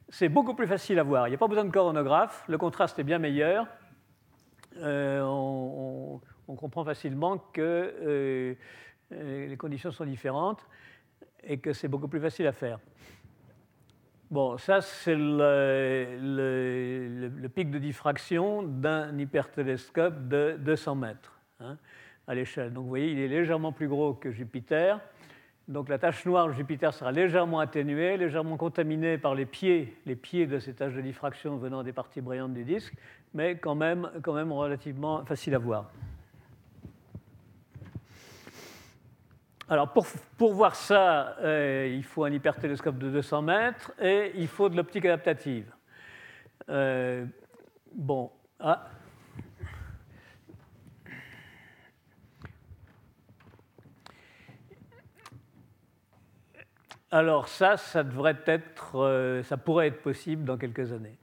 c'est 0.09 0.29
beaucoup 0.29 0.53
plus 0.53 0.67
facile 0.67 0.99
à 0.99 1.03
voir. 1.03 1.27
Il 1.27 1.31
n'y 1.31 1.35
a 1.35 1.39
pas 1.39 1.47
besoin 1.47 1.65
de 1.65 1.71
coronographe, 1.71 2.43
le 2.47 2.57
contraste 2.57 2.99
est 2.99 3.03
bien 3.03 3.19
meilleur. 3.19 3.67
Euh, 4.77 5.21
on, 5.21 6.21
comprend 6.55 6.83
facilement 6.83 7.39
que 7.51 7.61
euh, 7.61 8.53
euh, 9.11 9.47
les 9.47 9.57
conditions 9.57 9.91
sont 9.91 10.05
différentes 10.05 10.67
et 11.43 11.57
que 11.57 11.73
c'est 11.73 11.87
beaucoup 11.87 12.07
plus 12.07 12.19
facile 12.19 12.45
à 12.45 12.51
faire. 12.51 12.79
Bon, 14.33 14.57
ça 14.57 14.81
c'est 14.81 15.13
le, 15.15 16.09
pic 17.53 17.69
de 17.69 17.77
diffraction 17.77 18.63
d'un 18.63 19.15
hypertélescope 19.15 20.27
de 20.27 20.55
200 20.57 20.95
mètres 20.95 21.39
hein, 21.59 21.77
à 22.25 22.33
l'échelle. 22.33 22.73
Donc 22.73 22.85
vous 22.85 22.89
voyez, 22.89 23.11
il 23.11 23.19
est 23.19 23.27
légèrement 23.27 23.71
plus 23.71 23.87
gros 23.87 24.15
que 24.15 24.31
Jupiter. 24.31 24.99
Donc 25.67 25.87
la 25.87 25.99
tache 25.99 26.25
noire 26.25 26.47
de 26.47 26.53
Jupiter 26.53 26.95
sera 26.95 27.11
légèrement 27.11 27.59
atténuée, 27.59 28.17
légèrement 28.17 28.57
contaminée 28.57 29.19
par 29.19 29.35
les 29.35 29.45
pieds, 29.45 29.95
les 30.07 30.15
pieds 30.15 30.47
de 30.47 30.57
ces 30.57 30.73
taches 30.73 30.95
de 30.95 31.01
diffraction 31.01 31.57
venant 31.57 31.83
des 31.83 31.93
parties 31.93 32.21
brillantes 32.21 32.55
du 32.55 32.63
disque, 32.63 32.95
mais 33.35 33.59
quand 33.59 33.75
même, 33.75 34.09
quand 34.23 34.33
même 34.33 34.51
relativement 34.51 35.23
facile 35.25 35.53
à 35.53 35.59
voir. 35.59 35.91
Alors 39.69 39.93
pour, 39.93 40.53
voir 40.53 40.75
ça, 40.75 41.37
euh, 41.39 41.89
il 41.91 42.03
faut 42.03 42.25
un 42.25 42.31
hypertélescope 42.31 42.97
de 42.97 43.09
200 43.09 43.41
mètres 43.43 43.91
et 44.01 44.33
il 44.35 44.47
faut 44.47 44.67
de 44.67 44.75
l'optique 44.75 45.05
adaptative. 45.05 45.73
Euh, 46.69 47.25
bon, 47.93 48.29
ah, 48.59 48.87
Alors 57.13 57.47
ça, 57.47 57.77
ça 57.77 58.03
devrait 58.03 58.41
être, 58.47 58.95
euh, 58.95 59.43
ça 59.43 59.55
pourrait 59.55 59.87
être 59.87 60.01
possible 60.01 60.45
dans 60.45 60.57
quelques 60.57 60.91
années. 60.91 61.15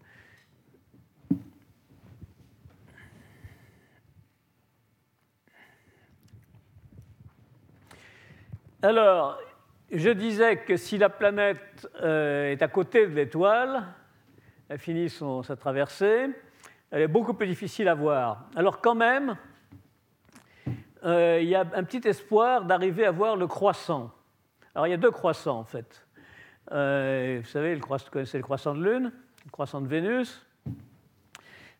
Alors, 8.83 9.39
je 9.93 10.09
disais 10.09 10.57
que 10.57 10.79
si 10.79 10.97
la 10.97 11.11
planète 11.11 11.87
euh, 12.01 12.51
est 12.51 12.63
à 12.63 12.69
côté 12.69 13.07
de 13.07 13.13
l'étoile, 13.13 13.85
elle 14.71 14.79
finit 14.79 15.11
sa 15.11 15.55
traversée, 15.55 16.31
elle 16.91 17.03
est 17.03 17.09
beaucoup 17.09 17.35
plus 17.35 17.47
difficile 17.47 17.89
à 17.89 17.95
voir. 17.95 18.47
Alors 18.57 18.81
quand 18.81 18.95
même, 18.95 19.37
euh, 21.05 21.41
il 21.43 21.49
y 21.49 21.55
a 21.55 21.61
un 21.61 21.85
petit 21.85 22.09
espoir 22.09 22.65
d'arriver 22.65 23.05
à 23.05 23.11
voir 23.11 23.37
le 23.37 23.47
croissant. 23.47 24.13
Alors 24.75 24.87
il 24.87 24.91
y 24.91 24.95
a 24.95 24.97
deux 24.97 25.11
croissants 25.11 25.59
en 25.59 25.65
fait. 25.65 26.07
Euh, 26.73 27.41
vous 27.43 27.49
savez, 27.49 27.75
le 27.75 27.81
croissant, 27.81 28.07
vous 28.07 28.13
connaissez 28.13 28.39
le 28.39 28.45
croissant 28.45 28.75
de 28.75 28.83
Lune, 28.83 29.13
le 29.45 29.51
croissant 29.51 29.83
de 29.83 29.89
Vénus. 29.89 30.47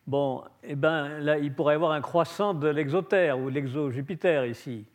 Bon, 0.05 0.43
eh 0.61 0.75
ben, 0.75 1.17
là, 1.17 1.39
il 1.39 1.51
pourrait 1.51 1.73
y 1.73 1.75
avoir 1.75 1.93
un 1.93 2.01
croissant 2.01 2.53
de 2.53 2.67
l'exotère 2.67 3.39
ou 3.39 3.49
l'exo-Jupiter 3.49 4.45
ici, 4.45 4.85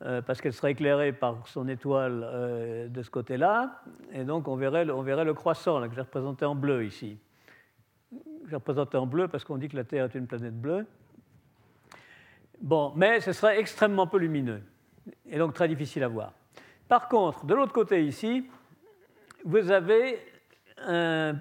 parce 0.00 0.40
qu'elle 0.40 0.52
serait 0.52 0.72
éclairée 0.72 1.12
par 1.12 1.46
son 1.46 1.68
étoile 1.68 2.22
euh, 2.24 2.88
de 2.88 3.02
ce 3.02 3.10
côté-là, 3.10 3.82
et 4.12 4.24
donc 4.24 4.48
on 4.48 4.56
verrait, 4.56 4.84
le 4.84 5.32
croissant 5.34 5.86
que 5.88 5.94
j'ai 5.94 6.00
représenté 6.00 6.44
en 6.44 6.54
bleu 6.54 6.84
ici. 6.84 7.18
J'ai 8.48 8.56
représenté 8.56 8.96
en 8.96 9.06
bleu 9.06 9.28
parce 9.28 9.44
qu'on 9.44 9.58
dit 9.58 9.68
que 9.68 9.76
la 9.76 9.84
Terre 9.84 10.06
est 10.06 10.14
une 10.14 10.26
planète 10.26 10.58
bleue. 10.58 10.86
Bon, 12.60 12.92
mais 12.96 13.20
ce 13.20 13.32
serait 13.32 13.60
extrêmement 13.60 14.06
peu 14.06 14.18
lumineux, 14.18 14.62
et 15.28 15.38
donc 15.38 15.54
très 15.54 15.68
difficile 15.68 16.02
à 16.02 16.08
voir. 16.08 16.32
Par 16.88 17.08
contre, 17.08 17.44
de 17.44 17.54
l'autre 17.54 17.72
côté 17.72 18.04
ici, 18.04 18.48
vous 19.44 19.70
avez 19.70 20.18
un 20.78 21.36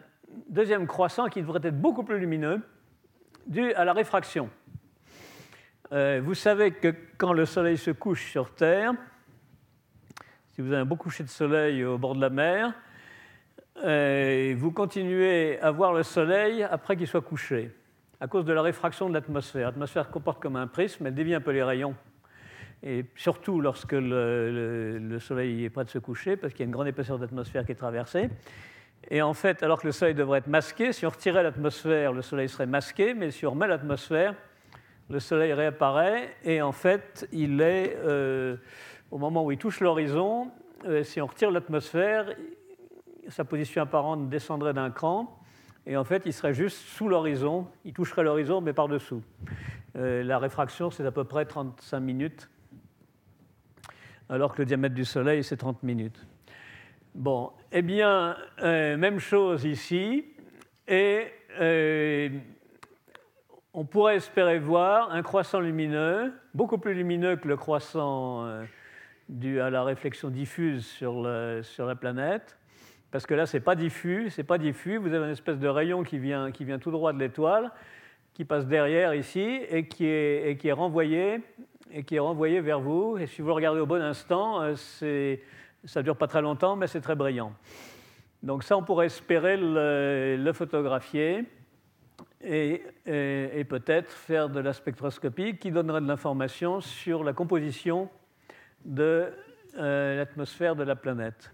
deuxième 0.49 0.85
croissant 0.85 1.27
qui 1.27 1.41
devrait 1.41 1.61
être 1.63 1.79
beaucoup 1.79 2.03
plus 2.03 2.19
lumineux, 2.19 2.61
dû 3.47 3.73
à 3.73 3.85
la 3.85 3.93
réfraction. 3.93 4.49
Euh, 5.91 6.21
vous 6.23 6.35
savez 6.35 6.71
que 6.71 6.93
quand 7.17 7.33
le 7.33 7.45
soleil 7.45 7.77
se 7.77 7.91
couche 7.91 8.29
sur 8.31 8.53
Terre, 8.53 8.93
si 10.53 10.61
vous 10.61 10.71
avez 10.71 10.81
un 10.81 10.85
beau 10.85 10.95
coucher 10.95 11.23
de 11.23 11.29
soleil 11.29 11.83
au 11.83 11.97
bord 11.97 12.15
de 12.15 12.21
la 12.21 12.29
mer, 12.29 12.73
euh, 13.83 14.53
vous 14.57 14.71
continuez 14.71 15.59
à 15.61 15.71
voir 15.71 15.93
le 15.93 16.03
soleil 16.03 16.63
après 16.63 16.95
qu'il 16.95 17.07
soit 17.07 17.21
couché, 17.21 17.71
à 18.19 18.27
cause 18.27 18.45
de 18.45 18.53
la 18.53 18.61
réfraction 18.61 19.09
de 19.09 19.13
l'atmosphère. 19.13 19.67
L'atmosphère 19.67 20.11
comporte 20.11 20.41
comme 20.41 20.57
un 20.57 20.67
prisme, 20.67 21.07
elle 21.07 21.15
dévie 21.15 21.33
un 21.33 21.41
peu 21.41 21.51
les 21.51 21.63
rayons 21.63 21.95
et 22.83 23.05
surtout 23.15 23.59
lorsque 23.59 23.93
le, 23.93 25.17
Soleil 25.19 25.65
est 25.65 25.69
près 25.69 25.83
de 25.83 25.89
se 25.89 25.99
coucher, 25.99 26.37
parce 26.37 26.53
qu'il 26.53 26.61
y 26.61 26.63
a 26.63 26.67
une 26.67 26.71
grande 26.71 26.87
épaisseur 26.87 27.19
d'atmosphère 27.19 27.65
qui 27.65 27.73
est 27.73 27.75
traversée. 27.75 28.29
Et 29.09 29.21
en 29.21 29.33
fait, 29.33 29.63
alors 29.63 29.81
que 29.81 29.87
le 29.87 29.91
Soleil 29.91 30.15
devrait 30.15 30.39
être 30.39 30.47
masqué, 30.47 30.93
si 30.93 31.05
on 31.05 31.09
retirait 31.09 31.43
l'atmosphère, 31.43 32.13
le 32.13 32.21
Soleil 32.21 32.47
serait 32.47 32.65
masqué, 32.65 33.13
mais 33.13 33.31
si 33.31 33.45
on 33.45 33.51
remet 33.51 33.67
l'atmosphère, 33.67 34.33
le 35.09 35.19
Soleil 35.19 35.53
réapparaît, 35.53 36.35
et 36.43 36.61
en 36.61 36.71
fait, 36.71 37.27
il 37.31 37.61
est, 37.61 37.95
euh, 37.97 38.57
au 39.09 39.17
moment 39.17 39.43
où 39.43 39.51
il 39.51 39.57
touche 39.57 39.79
l'horizon, 39.79 40.51
euh, 40.85 41.03
si 41.03 41.19
on 41.19 41.25
retire 41.25 41.49
l'atmosphère, 41.49 42.35
sa 43.27 43.43
position 43.43 43.81
apparente 43.81 44.29
descendrait 44.29 44.73
d'un 44.73 44.91
cran, 44.91 45.39
et 45.87 45.97
en 45.97 46.03
fait, 46.03 46.23
il 46.25 46.33
serait 46.33 46.53
juste 46.53 46.77
sous 46.77 47.09
l'horizon, 47.09 47.67
il 47.85 47.93
toucherait 47.93 48.23
l'horizon, 48.23 48.61
mais 48.61 48.73
par-dessous. 48.73 49.23
Euh, 49.95 50.23
la 50.23 50.37
réfraction, 50.37 50.91
c'est 50.91 51.05
à 51.05 51.11
peu 51.11 51.23
près 51.23 51.45
35 51.45 51.99
minutes 51.99 52.49
alors 54.31 54.53
que 54.53 54.61
le 54.61 54.65
diamètre 54.67 54.93
du 54.93 55.05
Soleil, 55.05 55.43
c'est 55.43 55.57
30 55.57 55.81
minutes. 55.81 56.23
Bon, 57.15 57.51
eh 57.71 57.81
bien, 57.81 58.37
même 58.61 59.17
chose 59.17 59.65
ici. 59.65 60.23
Et 60.87 61.33
on 63.73 63.85
pourrait 63.85 64.15
espérer 64.15 64.59
voir 64.59 65.11
un 65.11 65.21
croissant 65.21 65.59
lumineux, 65.59 66.33
beaucoup 66.53 66.77
plus 66.77 66.93
lumineux 66.93 67.35
que 67.35 67.47
le 67.47 67.55
croissant 67.55 68.45
euh, 68.45 68.63
dû 69.29 69.61
à 69.61 69.69
la 69.69 69.83
réflexion 69.83 70.29
diffuse 70.29 70.85
sur, 70.85 71.21
la 71.21 71.95
planète. 71.95 72.57
Parce 73.11 73.25
que 73.25 73.33
là, 73.33 73.45
ce 73.45 73.57
n'est 73.57 73.63
pas 73.63 73.75
diffus, 73.75 74.29
c'est 74.29 74.43
pas 74.43 74.57
diffus. 74.57 74.97
Vous 74.97 75.13
avez 75.13 75.25
une 75.25 75.31
espèce 75.31 75.59
de 75.59 75.67
rayon 75.67 76.03
qui 76.03 76.17
vient, 76.17 76.51
tout 76.79 76.91
droit 76.91 77.13
de 77.13 77.19
l'étoile, 77.19 77.71
qui 78.33 78.45
passe 78.45 78.67
derrière 78.67 79.13
ici 79.13 79.61
et 79.69 79.87
qui 79.87 80.05
est, 80.05 80.71
renvoyé 80.71 81.41
et 81.91 82.03
qui 82.03 82.15
est 82.15 82.19
renvoyé 82.19 82.61
vers 82.61 82.79
vous. 82.79 83.17
Et 83.17 83.27
si 83.27 83.41
vous 83.41 83.47
le 83.47 83.53
regardez 83.53 83.81
au 83.81 83.87
bon 83.87 84.01
instant, 84.01 84.75
c'est 84.75 85.41
ça 85.85 86.01
ne 86.01 86.03
dure 86.03 86.17
pas 86.17 86.27
très 86.27 86.41
longtemps, 86.41 86.75
mais 86.75 86.87
c'est 86.87 87.01
très 87.01 87.15
brillant. 87.15 87.53
Donc 88.43 88.63
ça, 88.63 88.77
on 88.77 88.83
pourrait 88.83 89.07
espérer 89.07 89.57
le, 89.57 90.51
photographier 90.53 91.45
et, 92.43 92.83
peut-être 93.69 94.11
faire 94.11 94.49
de 94.49 94.59
la 94.59 94.73
spectroscopie 94.73 95.57
qui 95.57 95.71
donnerait 95.71 96.01
de 96.01 96.07
l'information 96.07 96.81
sur 96.81 97.23
la 97.23 97.33
composition 97.33 98.09
de 98.85 99.31
euh, 99.77 100.17
l'atmosphère 100.17 100.75
de 100.75 100.83
la 100.83 100.95
planète. 100.95 101.51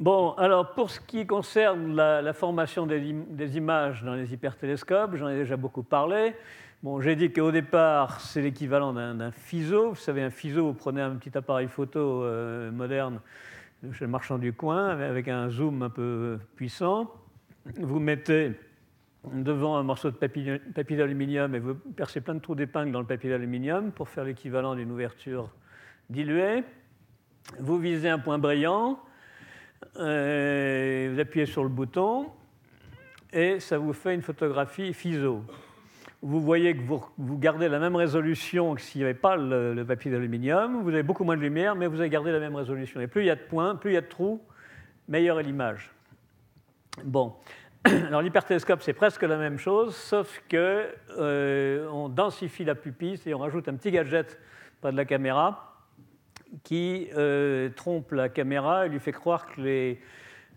Bon, 0.00 0.32
alors 0.38 0.72
pour 0.72 0.90
ce 0.90 0.98
qui 0.98 1.26
concerne 1.26 1.94
la, 1.94 2.32
formation 2.32 2.86
des, 2.86 3.56
images 3.58 4.02
dans 4.02 4.14
les 4.14 4.32
hypertélescopes, 4.32 5.14
j'en 5.16 5.28
ai 5.28 5.36
déjà 5.36 5.58
beaucoup 5.58 5.82
parlé. 5.82 6.34
Bon, 6.82 6.98
j'ai 7.02 7.14
dit 7.14 7.30
qu'au 7.30 7.52
départ, 7.52 8.22
c'est 8.22 8.40
l'équivalent 8.40 8.94
d'un 8.94 9.30
FISO. 9.30 9.90
Vous 9.90 9.96
savez, 9.96 10.22
un 10.22 10.30
FISO, 10.30 10.64
vous 10.64 10.72
prenez 10.72 11.02
un 11.02 11.14
petit 11.16 11.36
appareil 11.36 11.68
photo 11.68 12.24
euh, 12.24 12.70
moderne 12.70 13.20
chez 13.92 14.06
le 14.06 14.10
marchand 14.10 14.38
du 14.38 14.54
coin 14.54 14.88
avec 14.88 15.28
un 15.28 15.50
zoom 15.50 15.82
un 15.82 15.90
peu 15.90 16.38
puissant. 16.56 17.12
Vous 17.76 18.00
mettez 18.00 18.52
devant 19.30 19.76
un 19.76 19.82
morceau 19.82 20.10
de 20.10 20.16
papier, 20.16 20.58
d'aluminium 20.96 21.54
et 21.54 21.58
vous 21.58 21.74
percez 21.74 22.22
plein 22.22 22.34
de 22.34 22.40
trous 22.40 22.54
d'épingle 22.54 22.92
dans 22.92 23.00
le 23.00 23.06
papier 23.06 23.28
d'aluminium 23.28 23.92
pour 23.92 24.08
faire 24.08 24.24
l'équivalent 24.24 24.74
d'une 24.74 24.90
ouverture 24.90 25.50
diluée. 26.08 26.64
Vous 27.58 27.78
visez 27.78 28.08
un 28.08 28.18
point 28.18 28.38
brillant 28.38 28.98
euh, 29.96 31.10
vous 31.12 31.20
appuyez 31.20 31.46
sur 31.46 31.62
le 31.62 31.68
bouton 31.68 32.30
et 33.32 33.60
ça 33.60 33.76
vous 33.76 33.92
fait 33.92 34.14
une 34.14 34.22
photographie 34.22 34.94
FISO. 34.94 35.44
Vous 36.22 36.40
voyez 36.40 36.76
que 36.76 36.82
vous, 36.82 37.38
gardez 37.38 37.68
la 37.68 37.78
même 37.78 37.96
résolution 37.96 38.74
que 38.74 38.82
s'il 38.82 39.00
n'y 39.00 39.04
avait 39.04 39.14
pas 39.14 39.36
le, 39.36 39.82
papier 39.84 40.10
d'aluminium. 40.10 40.82
Vous 40.82 40.90
avez 40.90 41.02
beaucoup 41.02 41.24
moins 41.24 41.36
de 41.36 41.40
lumière, 41.40 41.74
mais 41.74 41.86
vous 41.86 42.00
avez 42.00 42.10
gardé 42.10 42.30
la 42.30 42.40
même 42.40 42.54
résolution. 42.54 43.00
Et 43.00 43.06
plus 43.06 43.22
il 43.22 43.26
y 43.26 43.30
a 43.30 43.36
de 43.36 43.40
points, 43.40 43.74
plus 43.74 43.92
il 43.92 43.94
y 43.94 43.96
a 43.96 44.02
de 44.02 44.06
trous, 44.06 44.42
meilleure 45.08 45.40
est 45.40 45.44
l'image. 45.44 45.90
Bon, 47.04 47.34
alors 47.84 48.20
l'hypertélescope, 48.20 48.82
c'est 48.82 48.92
presque 48.92 49.22
la 49.22 49.38
même 49.38 49.56
chose, 49.56 49.96
sauf 49.96 50.42
qu'on 50.50 50.56
euh, 50.56 52.08
densifie 52.08 52.64
la 52.64 52.74
pupille 52.74 53.18
et 53.24 53.32
on 53.32 53.38
rajoute 53.38 53.68
un 53.68 53.74
petit 53.74 53.90
gadget 53.90 54.38
près 54.82 54.92
de 54.92 54.96
la 54.98 55.06
caméra 55.06 55.74
qui 56.64 57.08
euh, 57.16 57.70
trompe 57.70 58.12
la 58.12 58.28
caméra 58.28 58.84
et 58.84 58.88
lui 58.90 59.00
fait 59.00 59.12
croire 59.12 59.46
que 59.46 59.60
les, 59.62 60.00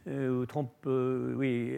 euh, 0.08 0.46
trompe, 0.46 0.74
euh, 0.86 1.34
oui, 1.36 1.76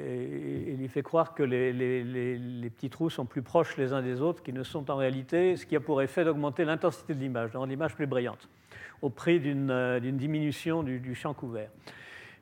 lui 0.78 0.88
fait 0.88 1.04
croire 1.04 1.34
que 1.34 1.44
les, 1.44 2.70
petits 2.70 2.90
trous 2.90 3.10
sont 3.10 3.26
plus 3.26 3.42
proches 3.42 3.78
les 3.78 3.94
uns 3.94 4.02
des 4.02 4.22
autres 4.22 4.42
qu'ils 4.42 4.56
ne 4.56 4.64
sont 4.64 4.90
en 4.90 4.96
réalité, 4.96 5.56
ce 5.56 5.66
qui 5.66 5.76
a 5.76 5.80
pour 5.80 6.02
effet 6.02 6.24
d'augmenter 6.24 6.66
l'intensité 6.66 7.14
de 7.14 7.20
l'image, 7.20 7.52
de 7.52 7.58
rendre 7.58 7.70
l'image 7.70 7.96
plus 7.96 8.08
brillante, 8.08 8.50
au 9.02 9.10
prix 9.10 9.40
d'une 9.40 10.18
diminution 10.18 10.84
du, 10.84 11.16
champ 11.16 11.34
couvert. 11.34 11.70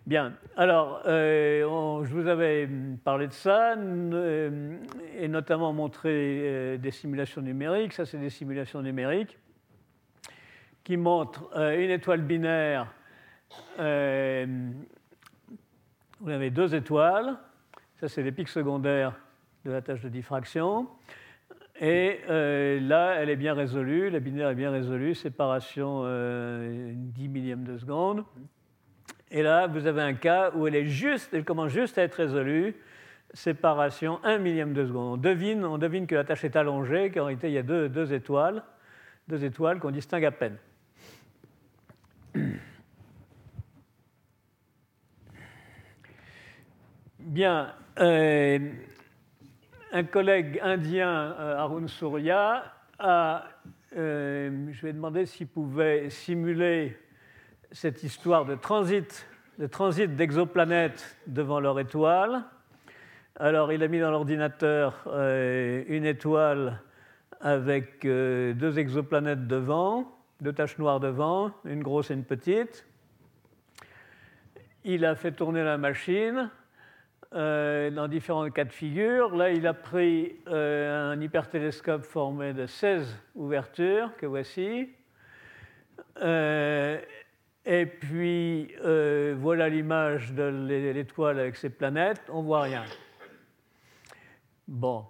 Bien, 0.06 0.34
alors, 0.58 1.02
je 1.06 2.14
vous 2.14 2.28
avais 2.28 2.68
parlé 3.04 3.28
de 3.28 3.34
ça, 3.34 3.76
et 3.76 5.28
notamment 5.28 5.74
montré 5.74 6.78
des 6.78 6.92
simulations 6.92 7.42
numériques. 7.42 7.94
Ça, 7.94 8.06
c'est 8.06 8.18
des 8.18 8.30
simulations 8.30 8.82
numériques 8.82 9.38
qui 10.84 10.98
montre 10.98 11.50
euh, 11.56 11.84
une 11.84 11.92
étoile 11.92 12.22
binaire. 12.22 12.94
Euh, 16.24 16.26
vous 16.26 16.30
avez 16.32 16.50
deux 16.50 16.74
étoiles. 16.76 17.38
Ça, 18.00 18.08
c'est 18.08 18.24
les 18.24 18.32
pics 18.32 18.50
secondaires 18.50 19.14
de 19.66 19.72
la 19.72 19.82
tâche 19.82 20.02
de 20.02 20.10
diffraction. 20.10 20.88
Et 21.80 22.20
euh, 22.30 22.80
là, 22.80 23.16
elle 23.16 23.30
est 23.30 23.36
bien 23.36 23.54
résolue, 23.54 24.10
la 24.10 24.20
binaire 24.20 24.50
est 24.50 24.56
bien 24.56 24.72
résolue, 24.72 25.16
séparation 25.16 26.04
10 26.04 27.28
millièmes 27.30 27.64
de 27.64 27.78
seconde. 27.78 28.24
Et 29.32 29.42
là, 29.42 29.68
vous 29.68 29.88
avez 29.88 30.02
un 30.02 30.14
cas 30.14 30.52
où 30.52 30.68
elle, 30.68 30.76
est 30.76 30.86
juste, 30.86 31.34
elle 31.34 31.44
commence 31.44 31.72
juste 31.72 31.98
à 31.98 32.04
être 32.04 32.16
résolue, 32.16 32.76
séparation 33.34 34.20
1 34.24 34.38
millième 34.38 34.74
de 34.74 34.86
seconde. 34.86 35.14
On 35.14 35.18
devine, 35.18 35.66
on 35.66 35.80
devine 35.80 36.06
que 36.06 36.14
la 36.14 36.24
tâche 36.24 36.44
est 36.44 36.56
allongée, 36.56 37.10
qu'en 37.10 37.26
réalité, 37.26 37.48
il 37.48 37.54
y 37.54 37.58
a 37.58 37.64
deux 37.64 38.14
étoiles, 38.14 38.64
deux 39.28 39.44
étoiles 39.44 39.80
qu'on 39.80 39.92
distingue 39.92 40.26
à 40.26 40.32
peine. 40.32 40.58
Bien, 47.34 47.74
euh, 48.00 48.60
un 49.92 50.04
collègue 50.04 50.60
indien, 50.62 51.36
euh, 51.40 51.58
Arun 51.58 51.88
Surya, 51.88 52.64
a, 53.00 53.46
euh, 53.98 54.68
je 54.72 54.82
lui 54.82 54.90
ai 54.90 54.94
demandé 54.94 55.26
s'il 55.26 55.48
pouvait 55.48 56.12
simuler 56.12 56.96
cette 57.72 58.04
histoire 58.04 58.46
de 58.46 58.54
transit, 58.54 59.26
de 59.58 59.66
transit 59.66 60.16
d'exoplanètes 60.16 61.18
devant 61.26 61.60
leur 61.60 61.80
étoile. 61.80 62.44
Alors, 63.38 63.72
il 63.72 63.82
a 63.82 63.88
mis 63.88 64.00
dans 64.00 64.12
l'ordinateur 64.12 65.08
une 65.08 66.06
étoile 66.06 66.84
avec 67.42 68.04
deux 68.04 68.78
exoplanètes 68.78 69.48
devant 69.48 70.20
deux 70.40 70.54
taches 70.54 70.78
noires 70.78 71.00
devant, 71.00 71.50
une 71.66 71.82
grosse 71.82 72.12
et 72.12 72.14
une 72.14 72.26
petite. 72.26 72.86
Il 74.84 75.04
a 75.04 75.16
fait 75.16 75.32
tourner 75.32 75.64
la 75.64 75.80
machine 75.80 76.52
euh, 77.36 77.90
dans 77.90 78.08
différents 78.08 78.48
cas 78.52 78.64
de 78.64 78.72
figure. 78.72 79.36
Là, 79.36 79.50
il 79.50 79.66
a 79.66 79.74
pris 79.74 80.36
euh, 80.48 81.14
un 81.14 81.20
hypertélescope 81.20 82.04
formé 82.04 82.54
de 82.54 82.68
16 82.68 83.08
ouvertures, 83.34 84.16
que 84.18 84.28
voici. 84.28 84.90
Euh, 86.22 87.00
et 87.66 87.88
puis, 87.88 88.76
voilà 89.36 89.68
l'image 89.68 90.34
de 90.34 90.44
l'étoile 90.44 91.40
avec 91.40 91.56
ses 91.56 91.72
planètes. 91.72 92.22
On 92.30 92.42
ne 92.44 92.46
voit 92.46 92.62
rien. 92.62 92.84
Bon. 94.68 95.06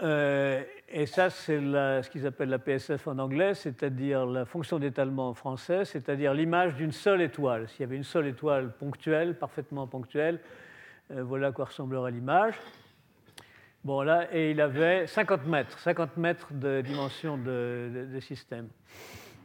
Et 0.00 1.06
ça, 1.06 1.30
c'est 1.30 1.60
ce 1.60 2.10
qu'ils 2.10 2.26
appellent 2.26 2.48
la 2.48 2.58
PSF 2.58 3.06
en 3.06 3.18
anglais, 3.18 3.54
c'est-à-dire 3.54 4.26
la 4.26 4.44
fonction 4.44 4.80
d'étalement 4.80 5.28
en 5.28 5.34
français, 5.34 5.84
c'est-à-dire 5.84 6.34
l'image 6.34 6.74
d'une 6.74 6.92
seule 6.92 7.22
étoile. 7.22 7.68
S'il 7.68 7.82
y 7.82 7.84
avait 7.84 7.96
une 7.96 8.02
seule 8.02 8.26
étoile 8.26 8.72
ponctuelle, 8.72 9.38
parfaitement 9.38 9.86
ponctuelle, 9.86 10.40
voilà 11.10 11.48
à 11.48 11.52
quoi 11.52 11.66
ressemblerait 11.66 12.10
l'image. 12.10 12.54
Bon, 13.84 14.02
là, 14.02 14.28
et 14.32 14.52
il 14.52 14.60
avait 14.60 15.06
50 15.06 15.46
mètres, 15.46 15.78
50 15.78 16.16
mètres 16.16 16.52
de 16.52 16.80
dimension 16.80 17.36
de, 17.36 18.08
de 18.12 18.20
système. 18.20 18.68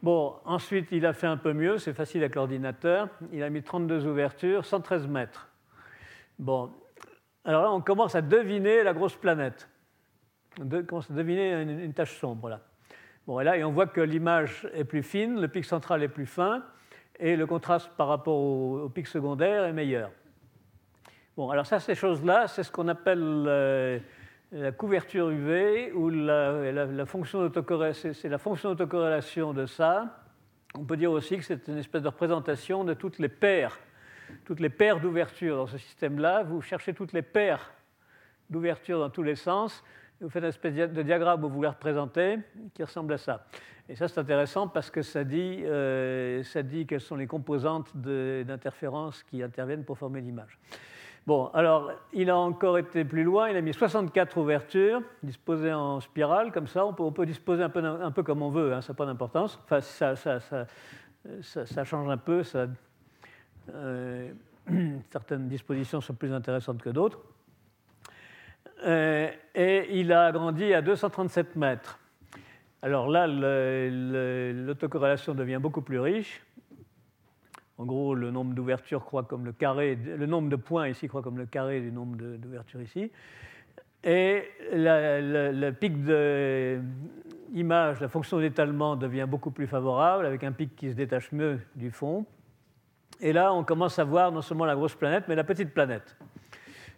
Bon, 0.02 0.36
ensuite, 0.46 0.88
il 0.92 1.06
a 1.06 1.12
fait 1.12 1.28
un 1.28 1.38
peu 1.38 1.52
mieux, 1.52 1.78
c'est 1.78 1.94
facile 1.94 2.22
avec 2.22 2.36
l'ordinateur. 2.36 3.10
Il 3.34 3.44
a 3.44 3.50
mis 3.50 3.62
32 3.62 4.06
ouvertures, 4.06 4.66
113 4.66 5.08
mètres. 5.08 5.50
Bon, 6.38 6.72
alors 7.44 7.64
là, 7.64 7.72
on 7.72 7.82
commence 7.82 8.16
à 8.16 8.22
deviner 8.22 8.84
la 8.84 8.94
grosse 8.94 9.16
planète 9.16 9.68
on 10.60 10.84
commence 10.84 11.10
à 11.10 11.14
deviner 11.14 11.62
une, 11.62 11.94
tache 11.94 12.18
sombre 12.18 12.50
là. 12.50 12.62
Bon, 13.28 13.40
et 13.40 13.44
là, 13.44 13.58
et 13.58 13.64
on 13.64 13.72
voit 13.72 13.88
que 13.88 14.02
l'image 14.02 14.68
est 14.74 14.84
plus 14.84 15.04
fine, 15.04 15.40
le 15.40 15.48
pic 15.48 15.66
central 15.66 16.02
est 16.02 16.10
plus 16.10 16.26
fin, 16.26 16.64
et 17.20 17.36
le 17.36 17.46
contraste 17.46 17.92
par 17.96 18.08
rapport 18.08 18.38
au, 18.38 18.90
pic 18.90 19.08
secondaire 19.08 19.66
est 19.66 19.74
meilleur. 19.74 20.12
Bon, 21.40 21.50
alors 21.52 21.66
ça, 21.66 21.80
ces 21.80 21.96
choses-là, 21.96 22.50
c'est 22.50 22.64
ce 22.64 22.70
qu'on 22.70 22.90
appelle 22.90 23.24
euh, 23.24 23.98
la 24.52 24.74
couverture 24.74 25.30
UV, 25.30 25.94
ou 25.94 26.10
la, 26.10 26.70
la, 26.70 27.06
fonction 27.06 27.42
la 27.42 27.48
d'autocorrélation 27.48 29.54
de 29.54 29.66
ça. 29.66 30.22
On 30.76 30.84
peut 30.84 30.98
dire 30.98 31.14
aussi 31.14 31.38
que 31.38 31.46
c'est 31.46 31.66
une 31.70 31.78
espèce 31.78 32.02
de 32.02 32.10
représentation 32.10 32.84
de 32.84 32.94
toutes 32.94 33.20
les 33.20 33.30
paires, 33.30 33.80
toutes 34.44 34.60
les 34.60 34.68
paires 34.68 35.00
d'ouvertures 35.00 35.56
dans 35.56 35.68
ce 35.68 35.78
système-là. 35.78 36.44
Vous 36.44 36.60
cherchez 36.60 36.94
toutes 36.94 37.14
les 37.14 37.22
paires 37.22 37.72
d'ouvertures 38.50 39.00
dans 39.00 39.10
tous 39.10 39.24
les 39.24 39.36
sens, 39.36 39.82
vous 40.20 40.30
faites 40.30 40.44
une 40.44 40.50
espèce 40.50 40.74
de 40.74 41.04
diagramme 41.04 41.46
où 41.46 41.50
vous 41.50 41.62
les 41.62 41.70
représentez 41.70 42.40
qui 42.74 42.84
ressemble 42.84 43.14
à 43.14 43.18
ça. 43.18 43.46
Et 43.88 43.96
ça, 43.96 44.10
c'est 44.10 44.20
intéressant 44.20 44.68
parce 44.68 44.92
que 44.92 45.02
ça 45.02 45.24
dit, 45.24 45.64
euh, 45.64 46.44
ça 46.44 46.64
dit 46.64 46.86
quelles 46.86 47.00
sont 47.00 47.16
les 47.16 47.28
composantes 47.28 47.96
d'interférences 47.96 49.24
qui 49.24 49.42
interviennent 49.42 49.86
pour 49.86 49.98
former 49.98 50.20
l'image. 50.20 50.60
Bon, 51.30 51.46
alors, 51.54 51.94
il 52.12 52.30
a 52.32 52.36
encore 52.36 52.80
été 52.80 53.06
plus 53.06 53.24
loin, 53.24 53.50
il 53.50 53.56
a 53.56 53.62
mis 53.62 53.72
64 53.72 54.38
ouvertures, 54.38 55.04
disposées 55.22 55.72
en 55.72 56.00
spirale, 56.00 56.52
comme 56.52 56.66
ça, 56.66 56.84
on 56.84 57.12
peut, 57.12 57.26
disposer 57.28 57.62
un 57.62 57.70
peu, 57.70 58.24
comme 58.24 58.42
on 58.42 58.50
veut, 58.50 58.74
hein, 58.74 58.82
ça 58.82 58.94
n'a 58.94 58.98
pas 58.98 59.06
d'importance. 59.06 59.60
Enfin, 59.64 59.80
ça, 59.80 60.16
change 61.84 62.10
un 62.10 62.18
peu, 62.18 62.42
euh, 63.76 64.32
certaines 65.12 65.48
dispositions 65.48 66.02
sont 66.02 66.16
plus 66.16 66.34
intéressantes 66.34 66.82
que 66.82 66.90
d'autres. 66.90 67.20
Euh, 68.88 69.30
et 69.54 70.00
il 70.00 70.12
a 70.12 70.26
agrandi 70.26 70.74
à 70.74 70.82
237 70.82 71.56
mètres. 71.58 72.00
Alors 72.82 73.08
là, 73.08 73.28
l'autocorrélation 73.28 75.36
devient 75.36 75.60
beaucoup 75.62 75.84
plus 75.84 76.00
riche. 76.00 76.44
En 77.80 77.86
gros, 77.86 78.14
le 78.14 78.30
nombre 78.30 78.54
d'ouvertures 78.54 79.06
croît 79.06 79.24
comme 79.24 79.46
le 79.46 79.54
carré, 79.54 79.96
le 79.96 80.26
nombre 80.26 80.50
de 80.50 80.58
points 80.58 80.90
ici 80.90 81.08
croît 81.08 81.22
comme 81.22 81.38
le 81.38 81.46
carré 81.46 81.80
du 81.80 81.94
nombre 81.94 82.18
d'ouvertures 82.18 82.82
ici. 82.82 83.10
Et 84.04 84.44
le 84.74 85.72
pic 85.72 85.94
d'image, 87.50 88.02
la 88.02 88.10
fonction 88.10 88.40
d'étalement 88.40 88.98
devient 88.98 89.26
beaucoup 89.30 89.52
plus 89.52 89.66
favorable, 89.66 90.26
avec 90.26 90.44
un 90.44 90.52
pic 90.52 90.76
qui 90.76 90.90
se 90.90 90.96
détache 90.96 91.32
mieux 91.32 91.62
du 91.74 91.90
fond. 91.90 92.26
Et 93.22 93.32
là, 93.32 93.54
on 93.54 93.64
commence 93.64 93.98
à 93.98 94.04
voir 94.04 94.34
non 94.34 94.42
seulement 94.42 94.66
la 94.66 94.76
grosse 94.76 94.96
planète, 94.96 95.24
mais 95.30 95.36
la 95.36 95.46
petite 95.46 95.74
planète. 95.74 96.18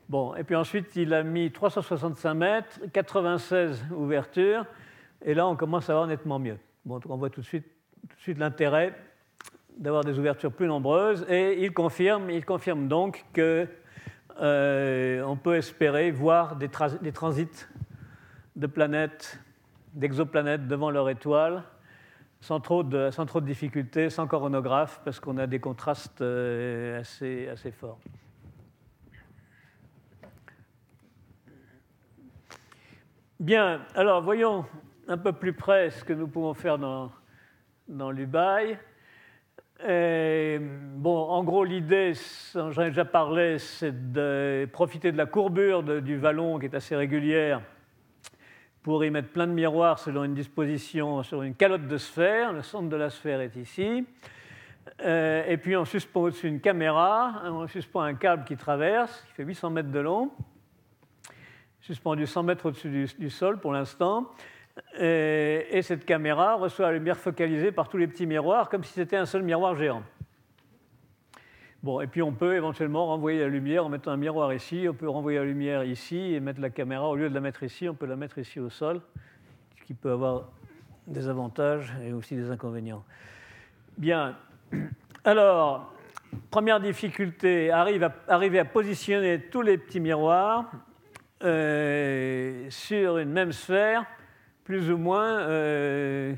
Bon, 0.09 0.33
et 0.33 0.43
puis 0.43 0.55
ensuite, 0.55 0.95
il 0.95 1.13
a 1.13 1.21
mis 1.21 1.51
365 1.51 2.33
mètres, 2.33 2.79
96 2.91 3.85
ouvertures, 3.95 4.65
et 5.23 5.35
là, 5.35 5.47
on 5.47 5.55
commence 5.55 5.91
à 5.91 5.93
voir 5.93 6.07
nettement 6.07 6.39
mieux. 6.39 6.57
Bon, 6.85 6.99
on 7.07 7.17
voit 7.17 7.29
tout 7.29 7.41
de 7.41 7.45
suite, 7.45 7.67
suite 8.17 8.39
l'intérêt 8.39 8.95
d'avoir 9.77 10.03
des 10.03 10.17
ouvertures 10.19 10.51
plus 10.51 10.67
nombreuses, 10.67 11.25
et 11.29 11.63
il 11.63 11.73
confirme, 11.73 12.29
il 12.29 12.45
confirme 12.45 12.87
donc 12.87 13.25
qu'on 13.33 13.67
euh, 14.41 15.35
peut 15.43 15.55
espérer 15.55 16.11
voir 16.11 16.55
des, 16.55 16.69
transits 16.69 17.67
de 18.55 18.67
planètes, 18.67 19.39
d'exoplanètes 19.93 20.67
devant 20.67 20.91
leur 20.91 21.09
étoile, 21.09 21.63
sans 22.41 22.59
trop 22.59 22.83
de, 22.83 23.39
difficultés, 23.41 24.09
sans 24.09 24.27
coronographe, 24.27 25.01
parce 25.03 25.19
qu'on 25.19 25.37
a 25.37 25.47
des 25.47 25.59
contrastes 25.59 26.21
euh, 26.21 26.99
assez, 26.99 27.71
forts. 27.71 27.99
Bien, 33.39 33.81
alors 33.95 34.21
voyons 34.21 34.65
un 35.07 35.17
peu 35.17 35.33
plus 35.33 35.53
près 35.53 35.89
ce 35.89 36.03
que 36.03 36.13
nous 36.13 36.27
pouvons 36.27 36.53
faire 36.53 36.77
dans, 36.77 37.11
dans 37.87 38.11
bon, 39.83 41.17
en 41.17 41.43
gros, 41.43 41.63
l'idée, 41.63 42.13
j'en 42.53 42.81
ai 42.81 42.89
déjà 42.89 43.05
parlé, 43.05 43.57
c'est 43.59 44.11
de 44.11 44.67
profiter 44.71 45.11
de 45.11 45.17
la 45.17 45.25
courbure 45.25 45.83
du 45.83 46.17
vallon 46.17 46.59
qui 46.59 46.65
est 46.65 46.75
assez 46.75 46.95
régulière 46.95 47.61
pour 48.83 49.05
y 49.05 49.11
mettre 49.11 49.29
plein 49.29 49.47
de 49.47 49.51
miroirs 49.51 49.99
selon 49.99 50.23
une 50.23 50.33
disposition 50.33 51.21
sur 51.23 51.43
une 51.43 51.53
calotte 51.53 51.87
de 51.87 51.97
sphère. 51.97 52.51
Le 52.51 52.63
centre 52.63 52.89
de 52.89 52.95
la 52.95 53.09
sphère 53.09 53.41
est 53.41 53.55
ici. 53.55 54.05
Euh, 55.01 55.43
et 55.47 55.57
puis 55.57 55.75
on 55.77 55.85
suspend 55.85 56.21
au-dessus 56.21 56.47
une 56.47 56.59
caméra, 56.59 57.43
on 57.45 57.67
suspend 57.67 58.01
un 58.01 58.15
câble 58.15 58.43
qui 58.43 58.57
traverse, 58.57 59.23
qui 59.27 59.33
fait 59.33 59.43
800 59.43 59.69
mètres 59.69 59.91
de 59.91 59.99
long, 59.99 60.31
suspendu 61.81 62.25
100 62.25 62.43
mètres 62.43 62.65
au-dessus 62.65 63.07
du, 63.17 63.29
sol 63.29 63.59
pour 63.59 63.73
l'instant. 63.73 64.31
Et, 64.99 65.81
cette 65.81 66.05
caméra 66.05 66.55
reçoit 66.55 66.87
la 66.87 66.93
lumière 66.93 67.17
focalisée 67.17 67.71
par 67.71 67.89
tous 67.89 67.97
les 67.97 68.07
petits 68.07 68.25
miroirs, 68.25 68.69
comme 68.69 68.83
si 68.83 68.93
c'était 68.93 69.17
un 69.17 69.25
seul 69.25 69.43
miroir 69.43 69.75
géant. 69.75 70.03
Bon, 71.83 71.99
et 71.99 72.07
puis 72.07 72.21
on 72.21 72.31
peut 72.31 72.55
éventuellement 72.55 73.07
renvoyer 73.07 73.39
la 73.39 73.47
lumière 73.47 73.85
en 73.85 73.89
mettant 73.89 74.11
un 74.11 74.17
miroir 74.17 74.53
ici, 74.53 74.85
on 74.87 74.93
peut 74.93 75.09
renvoyer 75.09 75.39
la 75.39 75.45
lumière 75.45 75.83
ici 75.83 76.35
et 76.35 76.39
mettre 76.39 76.61
la 76.61 76.69
caméra, 76.69 77.09
au 77.09 77.15
lieu 77.15 77.27
de 77.27 77.33
la 77.33 77.41
mettre 77.41 77.63
ici, 77.63 77.89
on 77.89 77.95
peut 77.95 78.05
la 78.05 78.15
mettre 78.15 78.37
ici 78.37 78.59
au 78.59 78.69
sol, 78.69 79.01
ce 79.79 79.85
qui 79.85 79.95
peut 79.95 80.11
avoir 80.11 80.49
des 81.07 81.27
avantages 81.27 81.91
et 82.05 82.13
aussi 82.13 82.35
des 82.35 82.51
inconvénients. 82.51 83.03
Bien, 83.97 84.37
alors, 85.23 85.91
première 86.51 86.79
difficulté, 86.79 87.71
arriver 87.71 88.59
à 88.59 88.65
positionner 88.65 89.41
tous 89.51 89.63
les 89.63 89.79
petits 89.79 89.99
miroirs 89.99 90.71
euh, 91.43 92.67
sur 92.69 93.17
une 93.17 93.31
même 93.31 93.51
sphère, 93.51 94.05
plus 94.63 94.91
ou 94.91 94.97
moins 94.97 95.39
euh, 95.39 96.33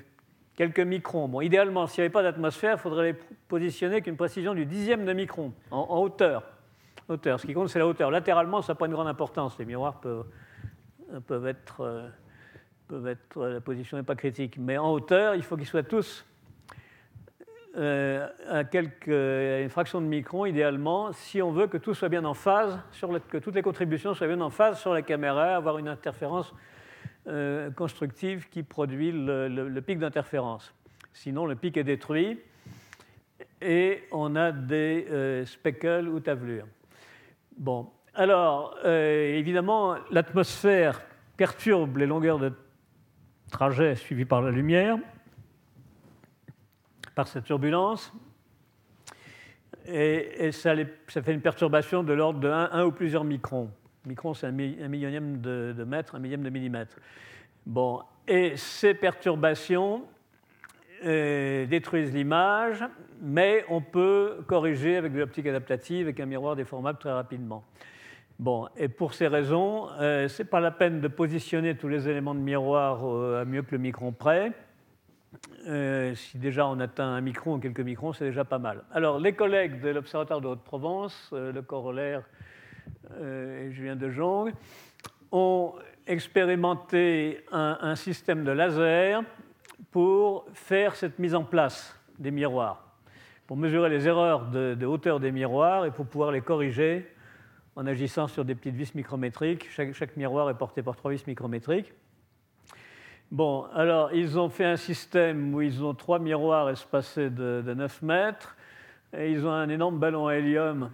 quelques 0.56 0.80
microns. 0.80 1.28
Bon, 1.28 1.42
idéalement, 1.42 1.88
s'il 1.88 2.02
n'y 2.02 2.06
avait 2.06 2.14
pas 2.14 2.24
d'atmosphère, 2.24 2.76
il 2.78 2.80
faudrait 2.80 3.12
les 3.12 3.18
positionner 3.48 3.96
avec 3.96 4.08
une 4.08 4.18
précision 4.18 4.54
du 4.54 4.66
dixième 4.66 5.06
de 5.06 5.14
micron 5.14 5.54
en, 5.72 6.00
hauteur. 6.00 6.44
hauteur. 7.08 7.40
Ce 7.40 7.46
qui 7.46 7.54
compte, 7.54 7.70
c'est 7.70 7.80
la 7.80 7.88
hauteur. 7.88 8.12
Latéralement, 8.12 8.62
ça 8.62 8.74
n'a 8.74 8.78
pas 8.78 8.86
une 8.86 8.94
grande 8.94 9.08
importance. 9.08 9.58
Les 9.60 9.66
miroirs 9.66 10.00
peuvent, 10.00 10.26
peuvent, 11.28 11.48
être, 11.48 11.82
euh, 11.82 12.08
peuvent 12.88 13.08
être. 13.08 13.46
La 13.46 13.62
position 13.62 13.98
n'est 13.98 14.04
pas 14.04 14.16
critique. 14.16 14.58
Mais 14.58 14.78
en 14.78 14.92
hauteur, 14.92 15.36
il 15.36 15.44
faut 15.44 15.58
qu'ils 15.58 15.68
soient 15.68 15.84
tous 15.84 16.26
euh, 17.76 18.28
à, 18.48 18.64
quelques, 18.66 19.08
une 19.08 19.70
fraction 19.70 20.00
de 20.00 20.06
micron, 20.06 20.46
idéalement, 20.46 21.12
si 21.12 21.42
on 21.42 21.52
veut 21.52 21.66
que 21.66 21.78
tout 21.78 21.96
soit 21.96 22.10
bien 22.10 22.24
en 22.24 22.36
phase, 22.36 22.80
que 23.30 23.38
toutes 23.40 23.56
les 23.56 23.64
contributions 23.64 24.14
soient 24.14 24.28
bien 24.28 24.42
en 24.42 24.52
phase 24.52 24.80
sur 24.80 24.94
la 24.94 25.02
caméra, 25.02 25.56
avoir 25.56 25.80
une 25.80 25.88
interférence 25.88 26.54
euh, 27.28 27.72
constructive 27.72 28.50
qui 28.50 28.64
produit 28.64 29.12
le, 29.14 29.80
pic 29.80 30.00
d'interférence. 30.00 30.74
Sinon, 31.14 31.46
le 31.46 31.56
pic 31.56 31.78
est 31.78 31.84
détruit 31.84 32.40
et 33.62 34.04
on 34.12 34.36
a 34.36 34.52
des 34.52 35.08
euh, 35.10 35.46
speckles 35.46 36.10
ou 36.10 36.20
tavelures. 36.20 36.68
Bon, 37.58 37.90
alors, 38.14 38.78
euh, 38.84 39.38
évidemment, 39.38 39.96
l'atmosphère 40.12 41.02
perturbe 41.38 41.98
les 41.98 42.06
longueurs 42.06 42.40
de 42.40 42.52
trajet 43.52 43.96
suivies 43.96 44.26
par 44.26 44.42
la 44.42 44.52
lumière, 44.52 44.98
par 47.16 47.28
cette 47.28 47.46
turbulence, 47.46 48.12
et, 49.86 50.52
ça, 50.52 50.76
fait 51.08 51.34
une 51.34 51.42
perturbation 51.42 52.04
de 52.04 52.14
l'ordre 52.14 52.40
de 52.40 52.50
1 52.50 52.86
ou 52.86 52.92
plusieurs 52.92 53.24
microns. 53.24 53.70
Micron, 54.06 54.34
c'est 54.34 54.48
un, 54.48 54.52
millionième 54.52 55.40
de, 55.40 55.84
mètre, 55.86 56.16
un 56.16 56.20
millième 56.20 56.44
de 56.44 56.50
millimètre. 56.50 56.98
Bon, 57.66 58.02
et 58.28 58.58
ces 58.58 58.94
perturbations 58.94 60.04
euh, 61.06 61.66
détruisent 61.66 62.14
l'image, 62.14 62.84
mais 63.22 63.64
on 63.70 63.80
peut 63.80 64.44
corriger 64.46 64.98
avec 64.98 65.14
de 65.14 65.20
l'optique 65.20 65.48
adaptative, 65.48 66.08
avec 66.08 66.20
un 66.20 66.26
miroir 66.26 66.58
déformable 66.58 67.00
très 67.00 67.14
rapidement. 67.14 67.64
Bon, 68.40 68.68
et 68.76 68.90
pour 68.90 69.14
ces 69.14 69.28
raisons, 69.28 69.88
euh, 70.02 70.28
ce 70.28 70.44
n'est 70.44 70.50
pas 70.50 70.60
la 70.60 70.72
peine 70.72 71.00
de 71.00 71.08
positionner 71.08 71.78
tous 71.78 71.88
les 71.88 72.10
éléments 72.10 72.36
de 72.36 72.42
miroir 72.42 73.08
euh, 73.08 73.42
à 73.42 73.46
mieux 73.46 73.62
que 73.62 73.72
le 73.72 73.78
micron 73.78 74.12
près. 74.12 74.52
si 76.16 76.38
déjà 76.38 76.68
on 76.68 76.80
atteint 76.82 77.08
un 77.08 77.22
micron 77.22 77.56
ou 77.56 77.60
quelques 77.60 77.80
microns, 77.80 78.12
c'est 78.12 78.26
déjà 78.26 78.44
pas 78.44 78.60
mal. 78.60 78.84
Alors, 78.92 79.18
les 79.18 79.32
collègues 79.32 79.80
de 79.80 79.90
l'Observatoire 79.90 80.42
de 80.42 80.48
Haute-Provence, 80.48 81.30
le 81.32 81.62
corollaire 81.62 82.24
euh, 83.20 83.68
et 83.68 83.72
Julien 83.72 83.96
de 83.96 84.10
Jong, 84.10 84.54
ont 85.32 85.74
expérimenté 86.06 87.44
un, 87.52 87.96
système 87.96 88.44
de 88.44 88.52
laser 88.52 89.24
pour 89.92 90.46
faire 90.54 90.96
cette 90.96 91.20
mise 91.20 91.36
en 91.36 91.44
place 91.44 92.00
des 92.20 92.32
miroirs, 92.32 92.86
pour 93.48 93.58
mesurer 93.58 93.90
les 93.90 94.08
erreurs 94.08 94.48
de, 94.48 94.86
hauteur 94.86 95.20
des 95.20 95.32
miroirs 95.32 95.86
et 95.86 95.92
pour 95.92 96.06
pouvoir 96.06 96.32
les 96.32 96.42
corriger 96.42 97.08
en 97.76 97.88
agissant 97.88 98.28
sur 98.28 98.46
des 98.46 98.54
petites 98.54 98.76
vis 98.76 98.94
micrométriques. 98.94 99.68
Chaque, 99.72 100.18
miroir 100.18 100.50
est 100.50 100.58
porté 100.58 100.84
par 100.84 100.96
trois 100.96 101.12
vis 101.12 101.26
micrométriques. 101.26 101.94
Bon, 103.32 103.66
alors 103.74 104.14
ils 104.14 104.38
ont 104.38 104.50
fait 104.50 104.66
un 104.66 104.78
système 104.78 105.56
où 105.56 105.62
ils 105.62 105.84
ont 105.84 105.96
trois 105.96 106.20
miroirs 106.20 106.70
espacés 106.70 107.32
de, 107.32 107.64
de 107.66 107.74
9 107.74 108.02
mètres 108.04 108.56
et 109.18 109.32
ils 109.32 109.46
ont 109.48 109.52
un 109.52 109.70
énorme 109.70 109.98
ballon 109.98 110.28
à 110.28 110.36
hélium 110.36 110.92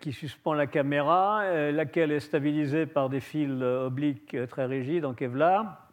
qui 0.00 0.12
suspend 0.12 0.54
la 0.54 0.66
caméra, 0.66 1.42
euh, 1.42 1.70
laquelle 1.70 2.12
est 2.12 2.20
stabilisée 2.20 2.86
par 2.86 3.10
des 3.10 3.20
fils 3.20 3.50
euh, 3.60 3.86
obliques 3.86 4.36
très 4.48 4.64
rigides 4.64 5.04
en 5.04 5.12
Kevlar. 5.12 5.88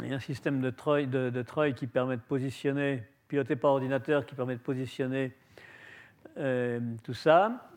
Il 0.00 0.08
y 0.08 0.12
a 0.12 0.16
un 0.16 0.20
système 0.20 0.60
de 0.60 0.70
treuil, 0.70 1.74
qui 1.74 1.86
permet 1.86 2.16
de 2.16 2.22
positionner, 2.22 3.02
piloté 3.26 3.56
par 3.56 3.72
ordinateur, 3.72 4.24
qui 4.24 4.34
permet 4.34 4.54
de 4.54 4.60
positionner 4.60 5.32
tout 7.02 7.14
ça. 7.14 7.68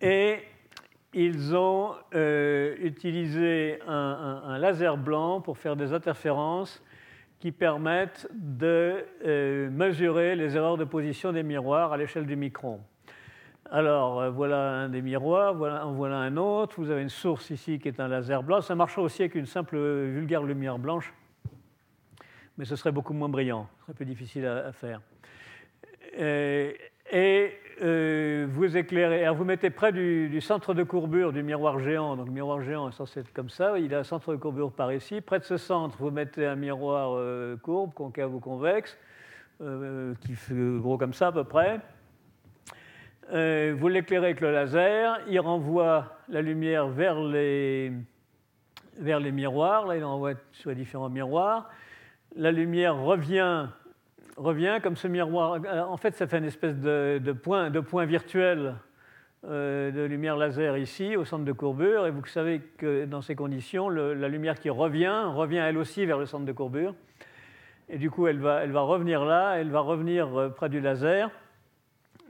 Et 0.00 0.38
ils 1.12 1.56
ont 1.56 1.94
utilisé 2.12 3.80
un, 3.88 4.56
laser 4.58 4.96
blanc 4.96 5.40
pour 5.40 5.58
faire 5.58 5.74
des 5.74 5.92
interférences 5.92 6.80
qui 7.40 7.50
permettent 7.50 8.28
de 8.32 9.04
mesurer 9.70 10.36
les 10.36 10.56
erreurs 10.56 10.76
de 10.76 10.84
position 10.84 11.32
des 11.32 11.42
miroirs 11.42 11.92
à 11.92 11.96
l'échelle 11.96 12.26
du 12.26 12.36
micron. 12.36 12.80
Alors, 13.70 14.20
euh, 14.20 14.30
voilà 14.30 14.72
un 14.72 14.88
des 14.88 15.00
miroirs, 15.00 15.54
voilà, 15.54 15.86
en 15.86 15.92
voilà 15.92 16.16
un 16.16 16.36
autre. 16.36 16.74
Vous 16.78 16.90
avez 16.90 17.02
une 17.02 17.08
source 17.08 17.50
ici 17.50 17.78
qui 17.78 17.88
est 17.88 18.00
un 18.00 18.08
laser 18.08 18.42
blanc. 18.42 18.60
Ça 18.60 18.74
marcherait 18.74 19.02
aussi 19.02 19.22
avec 19.22 19.36
une 19.36 19.46
simple 19.46 19.78
vulgaire 19.78 20.42
lumière 20.42 20.78
blanche, 20.78 21.14
mais 22.58 22.64
ce 22.64 22.76
serait 22.76 22.92
beaucoup 22.92 23.12
moins 23.12 23.28
brillant, 23.28 23.68
ce 23.78 23.84
serait 23.84 23.94
plus 23.94 24.06
difficile 24.06 24.46
à, 24.46 24.72
faire. 24.72 25.00
Et, 26.18 26.76
et 27.12 27.52
euh, 27.82 28.46
vous 28.50 28.76
éclairez. 28.76 29.24
Alors 29.24 29.36
vous 29.36 29.44
mettez 29.44 29.70
près 29.70 29.90
du, 29.92 30.40
centre 30.40 30.74
de 30.74 30.82
courbure 30.82 31.32
du 31.32 31.42
miroir 31.42 31.78
géant. 31.78 32.16
Donc 32.16 32.28
miroir 32.28 32.60
géant 32.60 32.90
censé 32.90 33.20
être 33.20 33.32
comme 33.32 33.48
ça. 33.48 33.78
Il 33.78 33.94
a 33.94 34.00
un 34.00 34.04
centre 34.04 34.32
de 34.32 34.36
courbure 34.36 34.70
par 34.70 34.92
ici. 34.92 35.20
Près 35.20 35.38
de 35.38 35.44
ce 35.44 35.56
centre, 35.56 35.96
vous 35.98 36.10
mettez 36.10 36.46
un 36.46 36.56
miroir 36.56 37.12
euh, 37.14 37.56
courbe, 37.56 37.94
concave 37.94 38.34
ou 38.34 38.40
convexe, 38.40 38.98
euh, 39.62 40.14
qui 40.20 40.34
fait 40.34 40.54
gros 40.54 40.98
comme 40.98 41.14
ça 41.14 41.28
à 41.28 41.32
peu 41.32 41.44
près. 41.44 41.80
Vous 43.30 43.88
l'éclairez 43.88 44.26
avec 44.26 44.40
le 44.40 44.52
laser. 44.52 45.20
Il 45.28 45.40
renvoie 45.40 46.16
la 46.28 46.42
lumière 46.42 46.88
vers 46.88 47.20
les, 47.20 47.92
vers 48.98 49.20
les 49.20 49.32
miroirs. 49.32 49.86
Là, 49.86 49.96
il 49.96 50.04
envoie 50.04 50.34
sur 50.52 50.70
les 50.70 50.76
différents 50.76 51.10
miroirs. 51.10 51.68
La 52.36 52.52
lumière 52.52 52.96
revient 52.96 53.68
revient 54.40 54.78
comme 54.82 54.96
ce 54.96 55.06
miroir. 55.06 55.60
En 55.88 55.96
fait, 55.96 56.14
ça 56.14 56.26
fait 56.26 56.38
une 56.38 56.44
espèce 56.44 56.76
de, 56.76 57.32
point, 57.32 57.70
de 57.70 57.80
point 57.80 58.06
virtuel 58.06 58.74
euh, 59.46 59.90
de 59.90 60.02
lumière 60.02 60.36
laser 60.36 60.76
ici, 60.78 61.16
au 61.16 61.24
centre 61.24 61.44
de 61.44 61.52
courbure. 61.52 62.06
Et 62.06 62.10
vous 62.10 62.24
savez 62.26 62.60
que 62.78 63.04
dans 63.04 63.20
ces 63.20 63.34
conditions, 63.34 63.88
la 63.88 64.28
lumière 64.28 64.58
qui 64.58 64.70
revient, 64.70 65.24
revient 65.34 65.58
elle 65.58 65.78
aussi 65.78 66.06
vers 66.06 66.18
le 66.18 66.26
centre 66.26 66.44
de 66.44 66.52
courbure. 66.52 66.94
Et 67.88 67.98
du 67.98 68.10
coup, 68.10 68.26
elle 68.26 68.38
va, 68.38 68.62
elle 68.62 68.70
va 68.70 68.80
revenir 68.80 69.24
là, 69.24 69.54
elle 69.56 69.70
va 69.70 69.80
revenir 69.80 70.38
euh, 70.38 70.48
près 70.48 70.68
du 70.68 70.80
laser. 70.80 71.30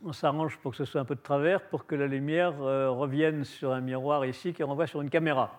On 0.03 0.15
s'arrange 0.15 0.57
pour 0.57 0.71
que 0.71 0.79
ce 0.79 0.87
soit 0.87 1.03
un 1.03 1.05
peu 1.05 1.15
de 1.15 1.21
travers, 1.21 1.61
pour 1.61 1.85
que 1.85 1.95
la 1.95 2.07
lumière 2.07 2.55
euh, 2.63 2.89
revienne 2.89 3.45
sur 3.45 3.71
un 3.71 3.83
miroir 3.83 4.25
ici 4.25 4.55
qui 4.55 4.63
renvoie 4.63 4.87
sur 4.87 5.03
une 5.03 5.11
caméra. 5.11 5.59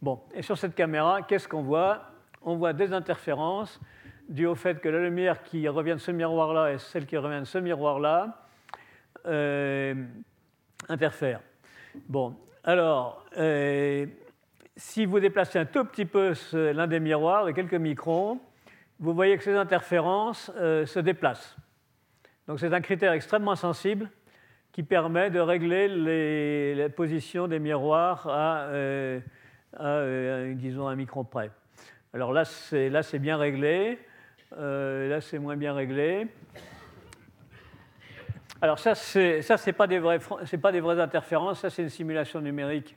Bon, 0.00 0.22
et 0.32 0.40
sur 0.40 0.56
cette 0.56 0.74
caméra, 0.74 1.20
qu'est-ce 1.20 1.46
qu'on 1.46 1.62
voit? 1.62 2.00
On 2.40 2.56
voit 2.56 2.72
des 2.72 2.94
interférences 2.94 3.78
dû 4.26 4.46
au 4.46 4.54
fait 4.54 4.80
que 4.80 4.88
la 4.88 5.00
lumière 5.00 5.42
qui 5.42 5.68
revient 5.68 5.92
de 5.92 5.98
ce 5.98 6.10
miroir-là 6.12 6.72
et 6.72 6.78
celle 6.78 7.04
qui 7.04 7.18
revient 7.18 7.40
de 7.40 7.44
ce 7.44 7.58
miroir-là 7.58 8.46
euh, 9.26 9.94
interfèrent. 10.88 11.42
Bon, 12.08 12.34
alors, 12.64 13.26
euh, 13.36 14.06
si 14.78 15.04
vous 15.04 15.20
déplacez 15.20 15.58
un 15.58 15.66
tout 15.66 15.84
petit 15.84 16.06
peu 16.06 16.32
l'un 16.54 16.86
des 16.86 17.00
miroirs 17.00 17.44
de 17.44 17.50
quelques 17.50 17.74
microns, 17.74 18.40
vous 18.98 19.12
voyez 19.12 19.36
que 19.36 19.44
ces 19.44 19.54
interférences 19.54 20.50
se 20.56 21.00
déplacent. 21.00 21.54
Donc 22.46 22.60
c'est 22.60 22.72
un 22.72 22.80
critère 22.80 23.12
extrêmement 23.12 23.56
sensible 23.56 24.10
qui 24.72 24.82
permet 24.82 25.30
de 25.30 25.40
régler 25.40 25.88
les, 25.88 26.74
la 26.74 26.88
position 26.88 27.48
des 27.48 27.58
miroirs 27.58 28.26
à, 28.28 28.68
à 29.78 30.44
disons, 30.54 30.88
un 30.88 30.96
micron 30.96 31.24
près. 31.24 31.50
Alors 32.12 32.32
là, 32.32 32.44
c'est 32.44 33.18
bien 33.18 33.36
réglé. 33.36 33.98
Euh, 34.56 35.08
là, 35.08 35.20
c'est 35.20 35.38
moins 35.38 35.56
bien 35.56 35.74
réglé. 35.74 36.28
Alors 38.60 38.78
ça, 38.78 38.94
c'est 38.94 39.42
ça, 39.42 39.56
c'est 39.56 39.72
pas 39.72 39.88
c'est 40.44 40.58
pas 40.58 40.70
des 40.70 40.80
vraies 40.80 41.00
interférences. 41.00 41.60
Ça, 41.60 41.70
c'est 41.70 41.82
une 41.82 41.88
simulation 41.88 42.40
numérique. 42.40 42.96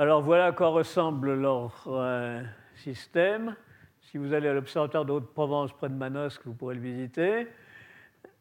Alors 0.00 0.22
voilà 0.22 0.46
à 0.46 0.52
quoi 0.52 0.68
ressemble 0.68 1.34
leur 1.34 1.84
euh, 1.88 2.42
système. 2.74 3.54
Si 4.00 4.16
vous 4.16 4.32
allez 4.32 4.48
à 4.48 4.54
l'Observatoire 4.54 5.04
de 5.04 5.12
Haute-Provence 5.12 5.74
près 5.74 5.90
de 5.90 5.94
Manosque, 5.94 6.40
vous 6.46 6.54
pourrez 6.54 6.74
le 6.74 6.80
visiter. 6.80 7.48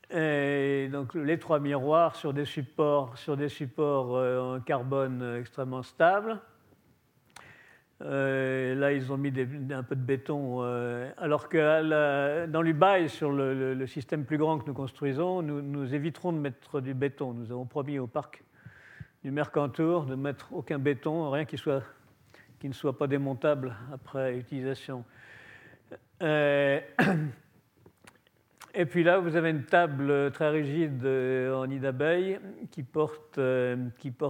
Et 0.10 0.88
donc 0.90 1.16
les 1.16 1.38
trois 1.38 1.60
miroirs 1.60 2.16
sur 2.16 2.32
des 2.34 2.46
supports, 2.46 3.18
sur 3.18 3.36
des 3.36 3.50
supports 3.50 4.16
euh, 4.16 4.56
en 4.56 4.62
carbone 4.62 5.36
extrêmement 5.38 5.84
stables. 5.84 6.40
Euh, 8.02 8.76
là, 8.76 8.94
ils 8.94 9.12
ont 9.12 9.18
mis 9.18 9.34
un 9.72 9.84
peu 9.84 9.96
de 9.98 10.02
béton, 10.02 10.60
euh, 10.62 11.12
alors 11.18 11.50
que 11.50 12.46
dans 12.46 12.62
l'UBAI, 12.62 13.10
sur 13.10 13.32
le, 13.32 13.86
système 13.86 14.24
plus 14.24 14.38
grand 14.38 14.60
que 14.60 14.66
nous 14.66 14.74
construisons, 14.74 15.42
nous, 15.42 15.94
éviterons 15.94 16.32
de 16.32 16.38
mettre 16.38 16.80
du 16.80 16.94
béton. 16.94 17.34
Nous 17.34 17.52
avons 17.52 17.66
promis 17.66 18.00
au 18.00 18.08
parc 18.08 18.44
du 19.24 19.32
Mercantour 19.32 20.06
de 20.06 20.16
mettre 20.16 20.54
aucun 20.54 20.80
béton, 20.80 21.30
rien 21.30 21.46
qui, 21.46 21.58
ne 22.64 22.74
soit 22.74 22.98
pas 22.98 23.08
démontable 23.08 23.76
après 23.94 24.38
utilisation. 24.38 25.04
Et 28.76 28.86
puis 28.86 29.04
là, 29.04 29.20
vous 29.20 29.36
avez 29.36 29.50
une 29.50 29.64
table 29.64 30.32
très 30.32 30.50
rigide 30.50 31.04
euh, 31.04 31.56
en 31.56 31.66
nid 31.66 31.80
d'abeille 31.80 32.40
qui 32.72 32.84
porte, 32.84 33.38
euh, 33.40 33.76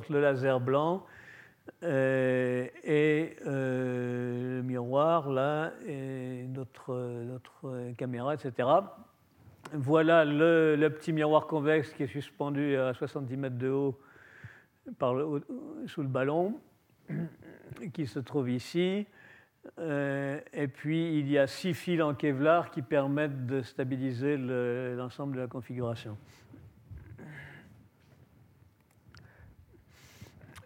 le 0.10 0.22
laser 0.22 0.60
blanc 0.62 1.06
euh, 1.84 2.66
et 2.84 3.36
le 3.46 4.62
miroir 4.64 5.30
là, 5.30 5.74
et 5.86 6.46
notre, 6.48 7.94
caméra, 7.98 8.34
etc. 8.34 8.68
Voilà 9.74 10.24
le, 10.26 10.88
petit 10.88 11.12
miroir 11.12 11.46
convexe 11.46 11.94
qui 11.94 12.04
est 12.04 12.08
suspendu 12.08 12.78
à 12.78 12.94
70 12.94 13.38
mètres 13.38 13.58
de 13.58 13.70
haut 13.70 14.00
par 14.98 15.16
sous 15.88 16.02
le 16.02 16.08
ballon, 16.08 16.60
qui 17.94 18.08
se 18.08 18.20
trouve 18.20 18.50
ici. 18.50 19.06
Euh, 19.78 20.40
et 20.54 20.68
puis, 20.68 21.20
il 21.20 21.30
y 21.30 21.38
a 21.38 21.48
six 21.48 21.74
fils 21.74 22.02
en 22.02 22.14
Kevlar 22.14 22.72
qui 22.72 22.82
permettent 22.82 23.46
de 23.46 23.62
stabiliser 23.62 24.38
l'ensemble 24.38 25.36
de 25.36 25.42
la 25.42 25.48
configuration. 25.48 26.18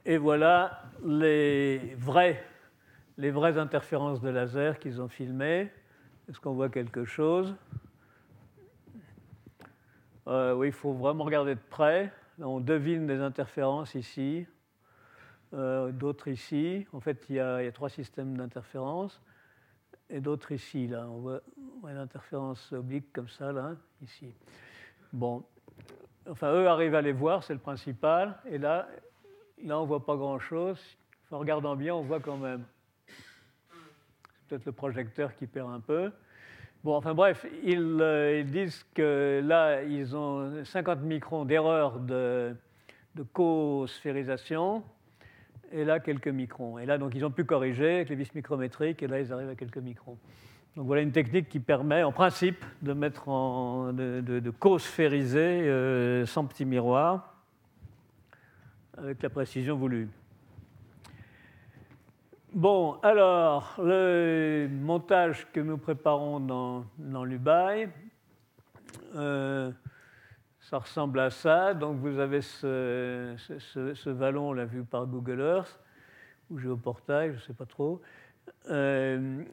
Et 0.05 0.17
voilà 0.17 0.83
les 1.05 1.95
vraies, 1.97 2.43
les 3.17 3.31
vraies 3.31 3.57
interférences 3.57 4.21
de 4.21 4.29
laser 4.29 4.77
qu'ils 4.79 5.01
ont 5.01 5.07
filmées. 5.07 5.71
Est-ce 6.29 6.39
qu'on 6.39 6.53
voit 6.53 6.69
quelque 6.69 7.05
chose? 7.05 7.55
Euh, 10.27 10.53
Oui, 10.53 10.67
il 10.67 10.73
faut 10.73 10.93
vraiment 10.93 11.23
regarder 11.23 11.55
de 11.55 11.59
près. 11.69 12.11
On 12.43 12.59
devine 12.59 13.07
des 13.07 13.19
interférences 13.19 13.95
ici. 13.95 14.45
Euh, 15.53 15.91
d'autres 15.91 16.29
ici. 16.29 16.87
En 16.93 16.99
fait, 16.99 17.25
il 17.29 17.35
y 17.35 17.39
a, 17.39 17.71
trois 17.71 17.89
systèmes 17.89 18.35
d'interférence, 18.35 19.21
et 20.09 20.19
d'autres 20.19 20.51
ici. 20.51 20.87
Là, 20.87 21.07
on 21.07 21.19
voit, 21.19 21.41
l'interférence 21.83 22.71
oblique 22.71 23.13
comme 23.13 23.29
ça, 23.29 23.51
là, 23.51 23.75
ici. 24.01 24.33
Bon, 25.11 25.43
enfin, 26.27 26.51
eux 26.53 26.67
arrivent 26.67 26.95
à 26.95 27.01
les 27.01 27.11
voir, 27.11 27.43
c'est 27.43 27.53
le 27.53 27.59
principal, 27.59 28.39
et 28.45 28.57
là, 28.57 28.87
là, 29.63 29.79
on 29.79 29.85
voit 29.85 30.03
pas 30.03 30.15
grand-chose. 30.15 30.79
en 31.29 31.37
regardant 31.37 31.75
bien, 31.75 31.93
on 31.93 32.01
voit 32.01 32.19
quand 32.19 32.37
même. 32.37 32.65
C'est 33.07 34.47
peut-être 34.49 34.65
le 34.65 34.71
projecteur 34.71 35.35
qui 35.35 35.45
perd 35.45 35.71
un 35.71 35.79
peu. 35.79 36.11
Bon, 36.83 36.95
enfin 36.97 37.13
bref, 37.13 37.45
ils, 37.63 37.97
euh, 38.01 38.39
ils, 38.41 38.51
disent 38.51 38.85
que 38.93 39.41
là, 39.41 39.83
ils 39.83 40.15
ont 40.17 40.65
50 40.65 41.01
microns 41.01 41.45
d'erreur 41.45 41.99
de, 41.99 42.53
de 43.15 43.23
co-sphérisation 43.23 44.83
et 45.71 45.85
là 45.85 46.01
quelques 46.01 46.27
microns. 46.27 46.79
Et 46.79 46.85
là, 46.85 46.97
donc, 46.97 47.13
ils 47.15 47.23
ont 47.25 47.31
pu 47.31 47.45
corriger 47.45 47.95
avec 47.95 48.09
les 48.09 48.15
vis 48.15 48.35
micrométriques, 48.35 49.01
et 49.01 49.07
là, 49.07 49.21
ils 49.21 49.31
arrivent 49.31 49.49
à 49.49 49.55
quelques 49.55 49.77
microns. 49.77 50.17
Donc 50.75 50.87
voilà 50.87 51.03
une 51.03 51.11
technique 51.11 51.49
qui 51.49 51.59
permet, 51.59 52.03
en 52.03 52.11
principe, 52.11 52.65
de 52.81 52.93
mettre 52.93 53.29
en, 53.29 53.93
de, 53.93 54.23
euh, 55.37 56.25
sans 56.25 56.45
petit 56.45 56.65
miroir 56.65 57.33
avec 58.97 59.21
la 59.21 59.29
précision 59.29 59.77
voulue. 59.77 60.09
Bon, 62.53 62.99
alors, 63.01 63.73
le 63.79 64.67
montage 64.69 65.47
que 65.51 65.59
nous 65.59 65.79
préparons 65.79 66.39
dans, 66.39 66.85
dans 66.99 67.25
l'UBAI, 67.25 67.89
euh, 69.15 69.71
ça 70.59 70.77
ressemble 70.77 71.19
à 71.19 71.31
ça. 71.31 71.73
Donc 71.73 71.97
vous 71.97 72.19
avez 72.19 72.41
ce, 72.41 73.33
ce, 73.37 74.09
vallon 74.11 74.53
là 74.53 74.65
vu 74.65 74.83
par 74.83 75.07
Google 75.07 75.39
Earth, 75.39 75.79
ou 76.51 76.59
géoportail, 76.59 77.29
je 77.29 77.37
ne 77.37 77.41
sais 77.41 77.53
pas 77.53 77.65
trop. 77.65 78.01
Euh, 78.69 79.43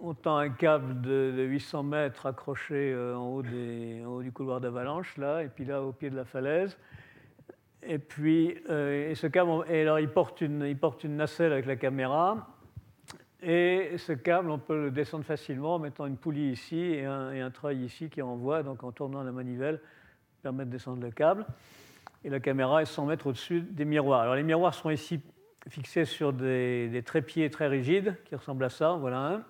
on 0.00 0.14
tend 0.14 0.36
un 0.36 0.50
câble 0.50 1.00
de, 1.00 1.34
800 1.36 1.82
mètres 1.82 2.26
accroché 2.26 2.92
euh, 2.92 3.16
en, 3.16 3.26
haut 3.26 3.42
des, 3.42 4.04
haut 4.06 4.22
du 4.22 4.30
couloir 4.30 4.60
d'avalanche, 4.60 5.16
là, 5.16 5.42
et 5.42 5.48
puis 5.48 5.64
là, 5.64 5.82
au 5.82 5.90
pied 5.90 6.10
de 6.10 6.16
la 6.16 6.24
falaise. 6.24 6.78
Et 7.82 7.98
puis, 7.98 8.58
euh, 8.68 9.10
et 9.10 9.14
ce 9.14 9.26
câble, 9.26 9.50
alors 9.68 9.98
il 9.98 10.08
porte, 10.08 10.40
une, 10.42 10.62
il 10.62 10.76
porte 10.76 11.04
une 11.04 11.16
nacelle 11.16 11.52
avec 11.52 11.66
la 11.66 11.76
caméra. 11.76 12.48
Et 13.42 13.96
ce 13.96 14.12
câble, 14.12 14.50
on 14.50 14.58
peut 14.58 14.84
le 14.84 14.90
descendre 14.90 15.24
facilement 15.24 15.76
en 15.76 15.78
mettant 15.78 16.06
une 16.06 16.18
poulie 16.18 16.50
ici 16.50 16.78
et 16.78 17.06
un, 17.06 17.32
et 17.32 17.40
un 17.40 17.50
treuil 17.50 17.84
ici 17.84 18.10
qui 18.10 18.20
envoie, 18.20 18.62
donc 18.62 18.84
en 18.84 18.92
tournant 18.92 19.22
la 19.22 19.32
manivelle, 19.32 19.80
permet 20.42 20.66
de 20.66 20.70
descendre 20.70 21.02
le 21.02 21.10
câble. 21.10 21.46
Et 22.22 22.28
la 22.28 22.38
caméra 22.38 22.82
est 22.82 22.86
100 22.86 23.06
mètres 23.06 23.26
au-dessus 23.26 23.62
des 23.62 23.86
miroirs. 23.86 24.20
Alors 24.20 24.34
les 24.34 24.42
miroirs 24.42 24.74
sont 24.74 24.90
ici 24.90 25.20
fixés 25.68 26.04
sur 26.04 26.32
des, 26.34 27.02
trépieds 27.04 27.48
très 27.48 27.66
rigides 27.66 28.16
qui 28.26 28.34
ressemblent 28.34 28.64
à 28.64 28.70
ça. 28.70 28.92
Voilà 28.92 29.18
un. 29.18 29.44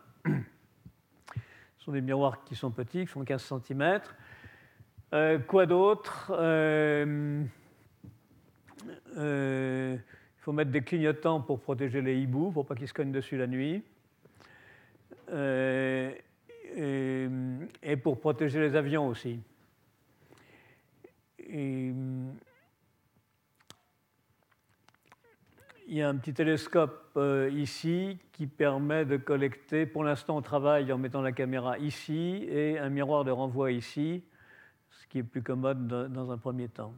Ce 1.78 1.84
sont 1.84 1.92
des 1.92 2.00
miroirs 2.00 2.44
qui 2.44 2.54
sont 2.54 2.70
petits, 2.70 3.00
qui 3.00 3.06
font 3.06 3.24
15 3.24 3.54
cm. 3.66 4.00
Euh, 5.12 5.38
quoi 5.40 5.66
d'autre? 5.66 6.30
Euh, 6.32 7.42
euh, 9.16 9.96
Il 9.96 10.42
faut 10.42 10.52
mettre 10.52 10.70
des 10.70 10.82
clignotants 10.82 11.40
pour 11.40 11.60
protéger 11.60 12.02
les 12.02 12.20
hiboux, 12.20 12.50
pour 12.50 12.66
pas 12.66 12.74
qu'ils 12.74 12.88
se 12.88 12.94
cognent 12.94 13.12
dessus 13.12 13.36
la 13.36 13.46
nuit. 13.46 13.82
et, 15.32 17.28
et, 17.82 17.96
pour 17.96 18.20
protéger 18.20 18.60
les 18.60 18.76
avions 18.76 19.06
aussi. 19.06 19.40
Il 25.90 25.96
y 25.96 26.02
a 26.02 26.08
un 26.08 26.14
petit 26.14 26.32
télescope 26.32 27.10
euh, 27.16 27.50
ici 27.52 28.16
qui 28.30 28.46
permet 28.46 29.04
de 29.04 29.16
collecter. 29.16 29.86
Pour 29.86 30.04
l'instant, 30.04 30.36
on 30.36 30.40
travaille 30.40 30.92
en 30.92 30.98
mettant 30.98 31.20
la 31.20 31.32
caméra 31.32 31.78
ici 31.78 32.46
et 32.48 32.78
un 32.78 32.90
miroir 32.90 33.24
de 33.24 33.32
renvoi 33.32 33.72
ici, 33.72 34.22
ce 34.92 35.06
qui 35.08 35.18
est 35.18 35.24
plus 35.24 35.42
commode 35.42 35.88
dans 35.88 36.30
un 36.30 36.38
premier 36.38 36.68
temps. 36.68 36.94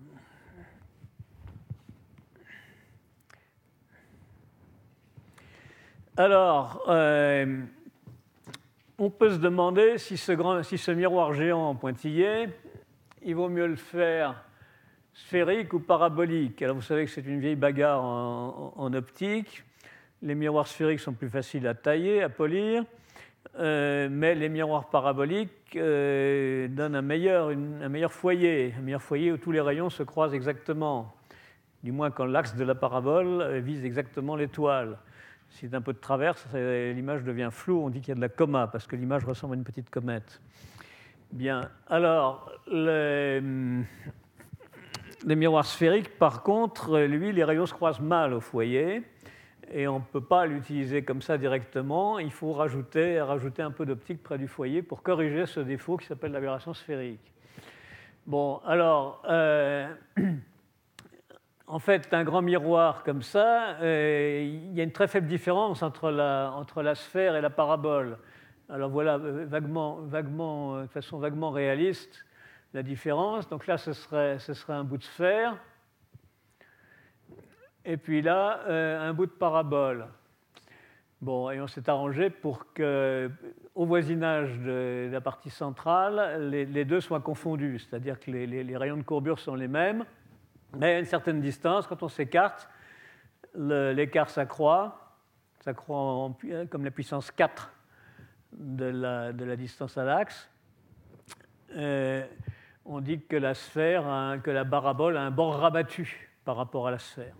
Alors, 6.18 6.84
euh, 6.88 7.62
on 8.98 9.08
peut 9.08 9.30
se 9.30 9.38
demander 9.38 9.96
si 9.96 10.18
ce, 10.18 10.90
miroir 10.90 11.32
géant 11.32 11.74
pointillé, 11.74 12.50
il 13.22 13.34
vaut 13.34 13.48
mieux 13.48 13.66
le 13.66 13.76
faire 13.76 14.44
sphérique 15.14 15.72
ou 15.72 15.80
parabolique. 15.80 16.60
Alors 16.60 16.76
vous 16.76 16.82
savez 16.82 17.06
que 17.06 17.10
c'est 17.10 17.24
une 17.24 17.40
vieille 17.40 17.56
bagarre 17.56 18.04
en, 18.04 18.92
optique. 18.92 19.64
Les 20.20 20.34
miroirs 20.34 20.66
sphériques 20.66 21.00
sont 21.00 21.14
plus 21.14 21.30
faciles 21.30 21.66
à 21.66 21.72
tailler, 21.72 22.22
à 22.22 22.28
polir, 22.28 22.84
euh, 23.58 24.08
mais 24.10 24.34
les 24.34 24.50
miroirs 24.50 24.90
paraboliques 24.90 25.76
euh, 25.76 26.68
donnent 26.68 26.94
un 26.94 27.00
meilleur, 27.00 28.12
foyer, 28.12 28.74
un 28.76 28.82
meilleur 28.82 29.02
foyer 29.02 29.32
où 29.32 29.38
tous 29.38 29.52
les 29.52 29.62
rayons 29.62 29.88
se 29.88 30.02
croisent 30.02 30.34
exactement, 30.34 31.14
du 31.82 31.90
moins 31.90 32.10
quand 32.10 32.26
l'axe 32.26 32.54
de 32.54 32.64
la 32.64 32.74
parabole 32.74 33.60
vise 33.60 33.82
exactement 33.86 34.36
l'étoile. 34.36 34.98
Si 35.52 35.68
c'est 35.68 35.74
un 35.74 35.80
peu 35.80 35.92
de 35.92 35.98
traverse, 35.98 36.46
l'image 36.54 37.22
devient 37.22 37.50
floue, 37.50 37.84
on 37.84 37.90
dit 37.90 38.00
qu'il 38.00 38.08
y 38.08 38.12
a 38.12 38.14
de 38.16 38.20
la 38.20 38.28
coma, 38.28 38.66
parce 38.66 38.86
que 38.86 38.96
l'image 38.96 39.24
ressemble 39.24 39.54
à 39.54 39.56
une 39.56 39.64
petite 39.64 39.90
comète. 39.90 40.40
Bien, 41.30 41.70
alors, 41.88 42.50
le, 42.66 43.82
les 45.24 45.36
miroirs 45.36 45.66
sphériques, 45.66 46.18
par 46.18 46.42
contre, 46.42 46.98
lui, 47.00 47.32
les 47.32 47.44
rayons 47.44 47.66
se 47.66 47.74
croisent 47.74 48.00
mal 48.00 48.32
au 48.32 48.40
foyer 48.40 49.02
et 49.72 49.88
on 49.88 50.00
ne 50.00 50.04
peut 50.04 50.20
pas 50.20 50.46
l'utiliser 50.46 51.02
comme 51.02 51.22
ça 51.22 51.38
directement. 51.38 52.18
Il 52.18 52.32
faut 52.32 52.52
rajouter, 52.52 53.20
rajouter 53.20 53.62
un 53.62 53.70
peu 53.70 53.86
d'optique 53.86 54.22
près 54.22 54.38
du 54.38 54.48
foyer 54.48 54.82
pour 54.82 55.02
corriger 55.02 55.46
ce 55.46 55.60
défaut 55.60 55.96
qui 55.96 56.06
s'appelle 56.06 56.32
l'aberration 56.32 56.74
sphérique. 56.74 57.32
Bon, 58.26 58.60
alors, 58.66 59.22
euh, 59.28 59.92
en 61.72 61.78
fait, 61.78 62.12
un 62.12 62.22
grand 62.22 62.42
miroir 62.42 63.02
comme 63.02 63.22
ça, 63.22 63.78
euh, 63.80 64.42
il 64.44 64.74
y 64.74 64.80
a 64.82 64.84
une 64.84 64.92
très 64.92 65.08
faible 65.08 65.26
différence 65.26 65.82
entre 65.82 66.10
la, 66.10 66.94
sphère 66.94 67.34
et 67.34 67.40
la 67.40 67.48
parabole. 67.48 68.18
Alors 68.68 68.90
voilà, 68.90 69.16
vaguement, 69.16 70.00
vaguement, 70.02 70.82
de 70.82 70.86
façon 70.88 71.18
vaguement 71.18 71.50
réaliste, 71.50 72.26
la 72.74 72.82
différence. 72.82 73.48
Donc 73.48 73.66
là, 73.66 73.78
ce 73.78 73.94
serait, 73.94 74.38
ce 74.38 74.52
serait 74.52 74.74
un 74.74 74.84
bout 74.84 74.98
de 74.98 75.02
sphère. 75.02 75.56
Et 77.86 77.96
puis 77.96 78.20
là, 78.20 78.60
euh, 78.68 79.08
un 79.08 79.14
bout 79.14 79.24
de 79.24 79.30
parabole. 79.30 80.08
Bon, 81.22 81.50
et 81.50 81.58
on 81.58 81.68
s'est 81.68 81.88
arrangé 81.88 82.28
pour 82.28 82.70
que, 82.74 83.30
au 83.74 83.86
voisinage 83.86 84.58
de, 84.58 85.08
la 85.10 85.22
partie 85.22 85.48
centrale, 85.48 86.50
les, 86.50 86.84
deux 86.84 87.00
soient 87.00 87.20
confondus, 87.20 87.78
c'est-à-dire 87.78 88.20
que 88.20 88.30
les, 88.30 88.76
rayons 88.76 88.98
de 88.98 89.02
courbure 89.02 89.38
sont 89.38 89.54
les 89.54 89.68
mêmes, 89.68 90.04
mais 90.76 90.94
à 90.94 90.98
une 90.98 91.04
certaine 91.04 91.40
distance, 91.40 91.86
quand 91.86 92.02
on 92.02 92.08
s'écarte, 92.08 92.68
l'écart 93.54 94.30
s'accroît, 94.30 95.16
s'accroît 95.60 96.34
comme 96.70 96.84
la 96.84 96.90
puissance 96.90 97.30
4 97.30 97.72
de 98.52 98.84
la, 98.84 99.56
distance 99.56 99.96
à 99.98 100.04
l'axe. 100.04 100.50
Euh, 101.76 102.26
on 102.84 103.00
dit 103.00 103.20
que 103.20 103.36
la 103.36 103.54
sphère, 103.54 104.38
que 104.42 104.50
la 104.50 104.64
parabole 104.64 105.16
a 105.16 105.22
un 105.22 105.30
bord 105.30 105.56
rabattu 105.58 106.30
par 106.44 106.56
rapport 106.56 106.88
à 106.88 106.90
la 106.90 106.98
sphère. 106.98 107.34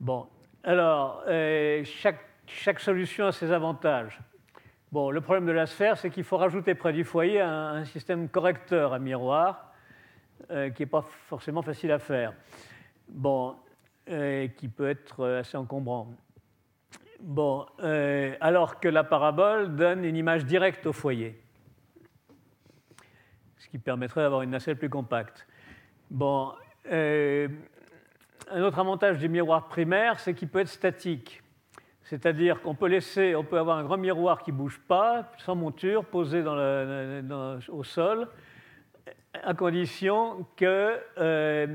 Bon, 0.00 0.26
alors, 0.64 1.24
euh, 1.26 1.82
chaque, 1.84 2.80
solution 2.80 3.26
a 3.26 3.32
ses 3.32 3.50
avantages. 3.50 4.20
Bon, 4.92 5.10
le 5.10 5.20
problème 5.20 5.46
de 5.46 5.52
la 5.52 5.66
sphère, 5.66 5.96
c'est 5.96 6.10
qu'il 6.10 6.24
faut 6.24 6.36
rajouter 6.36 6.74
près 6.74 6.92
du 6.92 7.04
foyer 7.04 7.40
un, 7.40 7.84
système 7.84 8.28
correcteur 8.28 8.92
à 8.92 8.98
miroir, 8.98 9.71
euh, 10.50 10.70
qui 10.70 10.82
n'est 10.82 10.86
pas 10.86 11.02
forcément 11.02 11.62
facile 11.62 11.92
à 11.92 11.98
faire. 11.98 12.34
Bon, 13.08 13.56
euh, 14.08 14.48
qui 14.48 14.68
peut 14.68 14.88
être 14.88 15.26
assez 15.26 15.56
encombrant. 15.56 16.08
Bon, 17.20 17.66
alors 18.40 18.80
que 18.80 18.88
la 18.88 19.04
parabole 19.04 19.76
donne 19.76 20.04
une 20.04 20.16
image 20.16 20.44
directe 20.44 20.86
au 20.86 20.92
foyer 20.92 21.42
qui 23.72 23.78
permettrait 23.78 24.20
d'avoir 24.20 24.42
une 24.42 24.50
nacelle 24.50 24.76
plus 24.76 24.90
compacte. 24.90 25.46
Bon, 26.10 26.52
euh, 26.90 27.48
un 28.50 28.62
autre 28.62 28.78
avantage 28.78 29.16
du 29.16 29.30
miroir 29.30 29.66
primaire, 29.66 30.20
c'est 30.20 30.34
qu'il 30.34 30.48
peut 30.48 30.58
être 30.58 30.68
statique. 30.68 31.42
C'est-à-dire 32.02 32.60
qu'on 32.60 32.74
peut 32.74 32.88
laisser, 32.88 33.34
on 33.34 33.44
peut 33.44 33.58
avoir 33.58 33.78
un 33.78 33.84
grand 33.84 33.96
miroir 33.96 34.42
qui 34.42 34.52
ne 34.52 34.58
bouge 34.58 34.78
pas, 34.86 35.32
sans 35.38 35.54
monture, 35.54 36.04
posé 36.04 36.42
au 36.42 37.82
sol, 37.82 38.28
à 39.34 39.54
condition 39.54 40.46
que 40.56 40.98
euh, 41.18 41.66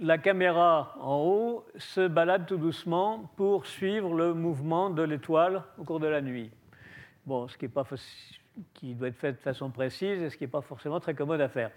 la 0.00 0.18
caméra 0.18 0.96
en 1.00 1.16
haut 1.18 1.66
se 1.76 2.08
balade 2.08 2.46
tout 2.46 2.56
doucement 2.56 3.30
pour 3.36 3.66
suivre 3.66 4.14
le 4.14 4.34
mouvement 4.34 4.90
de 4.90 5.02
l'étoile 5.02 5.62
au 5.78 5.84
cours 5.84 6.00
de 6.00 6.06
la 6.06 6.20
nuit. 6.20 6.50
Bon, 7.26 7.48
ce 7.48 7.56
qui 7.56 7.66
n'est 7.66 7.70
pas 7.70 7.84
qui 8.72 8.94
doit 8.94 9.08
être 9.08 9.18
fait 9.18 9.32
de 9.32 9.38
façon 9.38 9.70
précise 9.70 10.22
et 10.22 10.30
ce 10.30 10.36
qui 10.36 10.44
n'est 10.44 10.50
pas 10.50 10.60
forcément 10.60 11.00
très 11.00 11.14
commode 11.14 11.40
à 11.40 11.48
faire. 11.48 11.70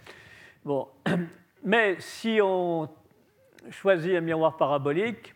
Bon. 0.63 0.87
Mais 1.63 1.95
si 1.99 2.39
on 2.41 2.87
choisit 3.71 4.15
un 4.15 4.21
miroir 4.21 4.57
parabolique, 4.57 5.33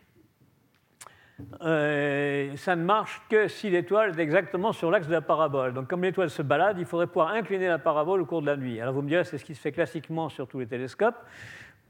euh, 1.62 2.56
ça 2.56 2.76
ne 2.76 2.84
marche 2.84 3.22
que 3.30 3.48
si 3.48 3.70
l'étoile 3.70 4.20
est 4.20 4.22
exactement 4.22 4.72
sur 4.72 4.91
l'axe 4.91 5.08
de 5.08 5.13
la 5.13 5.22
parabole. 5.22 5.74
Donc 5.74 5.88
comme 5.88 6.04
l'étoile 6.04 6.30
se 6.30 6.41
balade, 6.41 6.78
il 6.80 6.86
faudrait 6.86 7.08
pouvoir 7.08 7.30
incliner 7.30 7.67
la 7.67 7.80
parabole 7.80 8.22
au 8.22 8.26
cours 8.26 8.41
de 8.41 8.48
la 8.48 8.58
nuit. 8.58 8.80
Alors 8.80 8.94
vous 8.94 9.02
me 9.02 9.08
direz, 9.08 9.24
c'est 9.24 9.38
ce 9.38 9.46
qui 9.46 9.56
se 9.56 9.62
fait 9.62 9.72
classiquement 9.72 10.30
sur 10.30 10.48
tous 10.48 10.60
les 10.60 10.67
télescopes. 10.67 11.17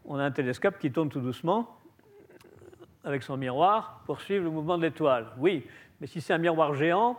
On 0.06 0.18
a 0.18 0.24
un 0.24 0.32
télescope 0.32 0.80
qui 0.80 0.92
tourne 0.92 1.10
tout 1.10 1.22
doucement 1.22 1.78
avec 3.04 3.24
son 3.24 3.38
miroir 3.38 4.04
pour 4.06 4.22
suivre 4.22 4.44
le 4.44 4.52
mouvement 4.52 4.78
de 4.78 4.84
l'étoile. 4.84 5.28
Oui, 5.38 5.66
mais 6.00 6.08
si 6.08 6.22
c'est 6.22 6.34
un 6.34 6.38
miroir 6.38 6.74
géant, 6.74 7.18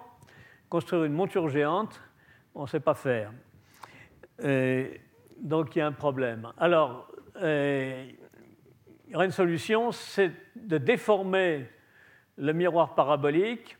construire 0.69 1.05
une 1.05 1.13
monture 1.13 1.49
géante, 1.49 2.01
on 2.55 2.63
ne 2.63 2.67
sait 2.67 2.81
pas 2.81 2.95
faire. 2.95 3.31
donc 4.39 5.77
il 5.77 5.79
y 5.79 5.83
a 5.83 5.87
un 5.87 5.93
problème. 5.93 6.49
Alors, 6.59 7.13
euh, 7.37 8.11
il 9.07 9.13
y 9.13 9.17
aurait 9.17 9.27
une 9.27 9.31
solution, 9.31 9.93
c'est 9.93 10.33
de 10.57 10.79
déformer 10.79 11.69
le 12.37 12.53
miroir 12.53 12.95
parabolique 12.95 13.77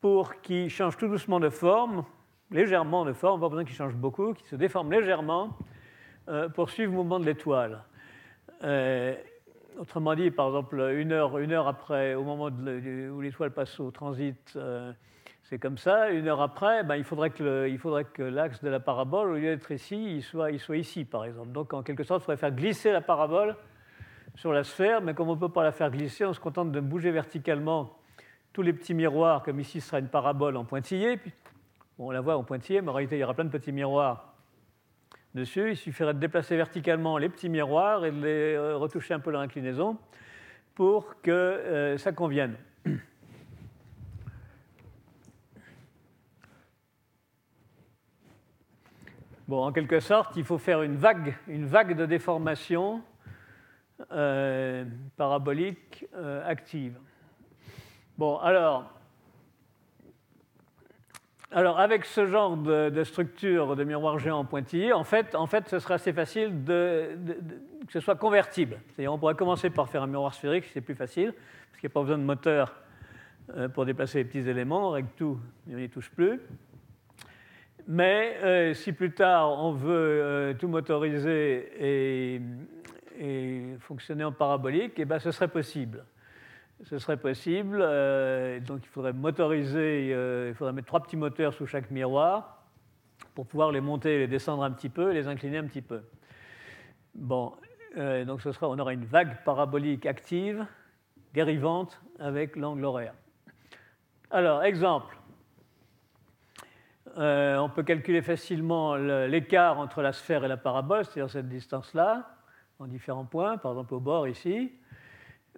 pour 0.00 0.40
qu'il 0.40 0.68
change 0.68 0.96
tout 0.96 1.08
doucement 1.08 1.40
de 1.40 1.48
forme, 1.48 2.04
légèrement 2.50 3.04
de 3.04 3.12
forme, 3.12 3.40
pas 3.40 3.48
besoin 3.48 3.64
qu'il 3.64 3.74
change 3.74 3.94
beaucoup, 3.94 4.34
qu'il 4.34 4.46
se 4.46 4.56
déforme 4.56 4.92
légèrement 4.92 5.56
euh, 6.28 6.48
pour 6.48 6.70
suivre 6.70 6.92
le 6.92 6.98
mouvement 6.98 7.20
de 7.20 7.24
l'étoile. 7.24 7.82
Euh, 8.62 9.14
autrement 9.78 10.14
dit, 10.14 10.30
par 10.30 10.48
exemple, 10.48 10.78
une 10.96 11.12
heure, 11.12 11.38
une 11.38 11.52
heure 11.52 11.68
après, 11.68 12.14
au 12.14 12.22
moment 12.22 12.46
où 12.46 13.20
l'étoile 13.20 13.50
passe 13.50 13.80
au 13.80 13.90
transit, 13.90 14.56
c'est 15.44 15.58
comme 15.58 15.76
ça. 15.76 16.10
Une 16.10 16.26
heure 16.26 16.40
après, 16.40 16.84
ben, 16.84 16.96
il 16.96 17.04
faudrait 17.04 17.30
que 17.30 18.22
l'axe 18.22 18.62
de 18.64 18.70
la 18.70 18.80
parabole, 18.80 19.30
au 19.30 19.34
lieu 19.34 19.54
d'être 19.54 19.70
ici, 19.70 20.22
soit, 20.22 20.50
il 20.50 20.58
soit, 20.58 20.78
ici, 20.78 21.04
par 21.04 21.24
exemple. 21.24 21.52
Donc, 21.52 21.74
en 21.74 21.82
quelque 21.82 22.02
sorte, 22.02 22.22
il 22.22 22.24
faudrait 22.24 22.38
faire 22.38 22.52
glisser 22.52 22.92
la 22.92 23.02
parabole 23.02 23.54
sur 24.34 24.52
la 24.52 24.64
sphère, 24.64 25.00
mais 25.00 25.14
comme 25.14 25.28
on 25.28 25.34
ne 25.34 25.40
peut 25.40 25.48
pas 25.48 25.62
la 25.62 25.72
faire 25.72 25.90
glisser, 25.90 26.24
on 26.24 26.32
se 26.32 26.40
contente 26.40 26.72
de 26.72 26.80
bouger 26.80 27.10
verticalement 27.10 27.96
tous 28.52 28.62
les 28.62 28.72
petits 28.72 28.94
miroirs, 28.94 29.42
comme 29.42 29.60
ici 29.60 29.80
ce 29.80 29.88
sera 29.88 29.98
une 29.98 30.08
parabole 30.08 30.56
en 30.56 30.64
pointillé. 30.64 31.18
on 31.98 32.10
la 32.10 32.20
voit 32.20 32.36
en 32.36 32.44
pointillé, 32.44 32.80
mais 32.80 32.88
en 32.88 32.92
réalité, 32.92 33.16
il 33.16 33.20
y 33.20 33.24
aura 33.24 33.34
plein 33.34 33.44
de 33.44 33.50
petits 33.50 33.72
miroirs 33.72 34.34
dessus. 35.34 35.70
Il 35.70 35.76
suffirait 35.76 36.14
de 36.14 36.18
déplacer 36.18 36.56
verticalement 36.56 37.18
les 37.18 37.28
petits 37.28 37.48
miroirs 37.48 38.04
et 38.04 38.10
de 38.10 38.22
les 38.22 38.54
euh, 38.54 38.76
retoucher 38.76 39.14
un 39.14 39.20
peu 39.20 39.30
leur 39.30 39.40
inclinaison 39.40 39.98
pour 40.74 41.20
que 41.22 41.30
euh, 41.30 41.98
ça 41.98 42.12
convienne. 42.12 42.56
Bon, 49.46 49.62
en 49.62 49.72
quelque 49.72 50.00
sorte, 50.00 50.36
il 50.36 50.44
faut 50.44 50.56
faire 50.56 50.80
une 50.80 50.96
vague, 50.96 51.36
une 51.48 51.66
vague 51.66 51.94
de 51.94 52.06
déformation 52.06 53.02
euh, 54.10 54.84
parabolique 55.16 56.04
euh, 56.16 56.42
active. 56.44 56.98
Bon, 58.18 58.38
alors, 58.38 58.90
alors, 61.52 61.78
avec 61.78 62.04
ce 62.04 62.26
genre 62.26 62.56
de, 62.56 63.04
structure 63.04 63.76
de 63.76 63.84
miroir 63.84 64.18
géant 64.18 64.44
pointillé, 64.44 64.92
en 64.92 65.04
fait, 65.04 65.36
en 65.36 65.46
fait, 65.46 65.68
ce 65.68 65.78
serait 65.78 65.94
assez 65.94 66.12
facile 66.12 66.64
de, 66.64 67.16
que 67.86 67.92
ce 67.92 68.00
soit 68.00 68.16
convertible. 68.16 68.80
C'est-à-dire, 68.88 69.12
on 69.12 69.18
pourrait 69.18 69.36
commencer 69.36 69.70
par 69.70 69.88
faire 69.88 70.02
un 70.02 70.08
miroir 70.08 70.34
sphérique, 70.34 70.64
c'est 70.72 70.80
plus 70.80 70.96
facile, 70.96 71.32
parce 71.32 71.80
qu'il 71.80 71.88
n'y 71.88 71.92
a 71.92 71.94
pas 71.94 72.00
besoin 72.00 72.18
de 72.18 72.24
moteur 72.24 72.74
pour 73.74 73.84
déplacer 73.86 74.18
les 74.18 74.24
petits 74.24 74.48
éléments. 74.48 74.92
Avec 74.92 75.14
tout, 75.14 75.38
on 75.70 75.76
n'y 75.76 75.88
touche 75.88 76.10
plus. 76.10 76.40
Mais 77.86 78.74
si 78.74 78.92
plus 78.92 79.12
tard 79.12 79.52
on 79.62 79.72
veut 79.72 80.56
tout 80.58 80.68
motoriser 80.68 81.68
et, 81.78 82.40
fonctionner 83.80 84.24
en 84.24 84.32
parabolique, 84.32 84.94
eh 84.96 85.04
ben, 85.04 85.18
ce 85.18 85.30
serait 85.30 85.48
possible 85.48 86.04
ce 86.82 86.98
serait 86.98 87.16
possible. 87.16 87.78
donc 88.66 88.80
il 88.82 88.88
faudrait 88.88 89.12
motoriser, 89.12 90.08
il 90.48 90.54
faudrait 90.54 90.72
mettre 90.72 90.88
trois 90.88 91.00
petits 91.00 91.16
moteurs 91.16 91.54
sous 91.54 91.66
chaque 91.66 91.90
miroir 91.90 92.64
pour 93.34 93.46
pouvoir 93.46 93.72
les 93.72 93.80
monter, 93.80 94.18
les 94.18 94.26
descendre 94.26 94.62
un 94.62 94.70
petit 94.70 94.88
peu, 94.88 95.10
les 95.10 95.28
incliner 95.28 95.58
un 95.58 95.66
petit 95.66 95.82
peu. 95.82 96.02
Bon, 97.14 97.52
euh, 97.96 98.24
donc 98.24 98.42
ce 98.42 98.52
sera, 98.52 98.68
on 98.68 98.78
aura 98.78 98.92
une 98.92 99.04
vague 99.04 99.42
parabolique 99.44 100.06
active, 100.06 100.66
dérivante, 101.32 102.00
avec 102.18 102.56
l'angle 102.56 102.84
horaire. 102.84 103.14
Alors, 104.30 104.62
exemple. 104.62 105.16
Euh, 107.16 107.58
on 107.58 107.68
peut 107.68 107.84
calculer 107.84 108.22
facilement 108.22 108.96
l'écart 108.96 109.78
entre 109.78 110.02
la 110.02 110.12
sphère 110.12 110.44
et 110.44 110.48
la 110.48 110.56
parabole, 110.56 111.04
c'est-à-dire 111.04 111.30
cette 111.30 111.48
distance-là, 111.48 112.33
en 112.78 112.86
différents 112.86 113.24
points, 113.24 113.56
par 113.56 113.72
exemple 113.72 113.94
au 113.94 114.00
bord 114.00 114.28
ici. 114.28 114.72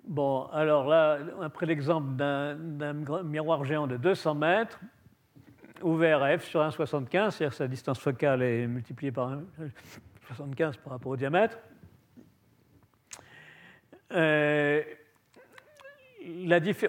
Bon, 0.06 0.46
alors 0.52 0.86
là, 0.86 1.18
après 1.42 1.66
l'exemple 1.66 2.14
d'un 2.14 2.54
miroir 3.24 3.64
géant 3.64 3.86
de 3.86 3.96
200 3.96 4.34
mètres, 4.36 4.80
ouvert 5.82 6.22
à 6.22 6.38
f 6.38 6.44
sur 6.44 6.60
1,75, 6.60 7.30
c'est-à-dire 7.30 7.52
sa 7.52 7.68
distance 7.68 7.98
focale 7.98 8.42
est 8.42 8.66
multipliée 8.66 9.12
par 9.12 9.32
1,75 10.30 10.78
par 10.78 10.92
rapport 10.92 11.12
au 11.12 11.16
diamètre. 11.16 11.58
Euh, 14.12 14.82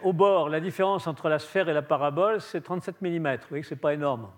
au 0.04 0.14
bord, 0.14 0.50
la 0.50 0.60
différence 0.60 1.08
entre 1.08 1.30
la 1.30 1.40
sphère 1.40 1.70
et 1.70 1.74
la 1.74 1.82
parabole, 1.82 2.42
c'est 2.42 2.62
37 2.62 3.02
mm. 3.02 3.08
Vous 3.08 3.48
voyez 3.50 3.62
que 3.62 3.68
ce 3.68 3.74
n'est 3.74 3.80
pas 3.80 3.94
énorme. 3.94 4.30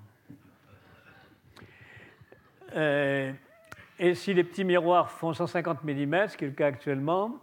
Euh, 2.76 3.34
et 4.00 4.16
si 4.16 4.34
les 4.34 4.44
petits 4.44 4.64
miroirs 4.64 5.12
font 5.12 5.34
150 5.34 5.84
mm, 5.84 6.28
ce 6.30 6.38
qui 6.38 6.46
est 6.46 6.48
le 6.48 6.54
cas 6.54 6.68
actuellement, 6.68 7.40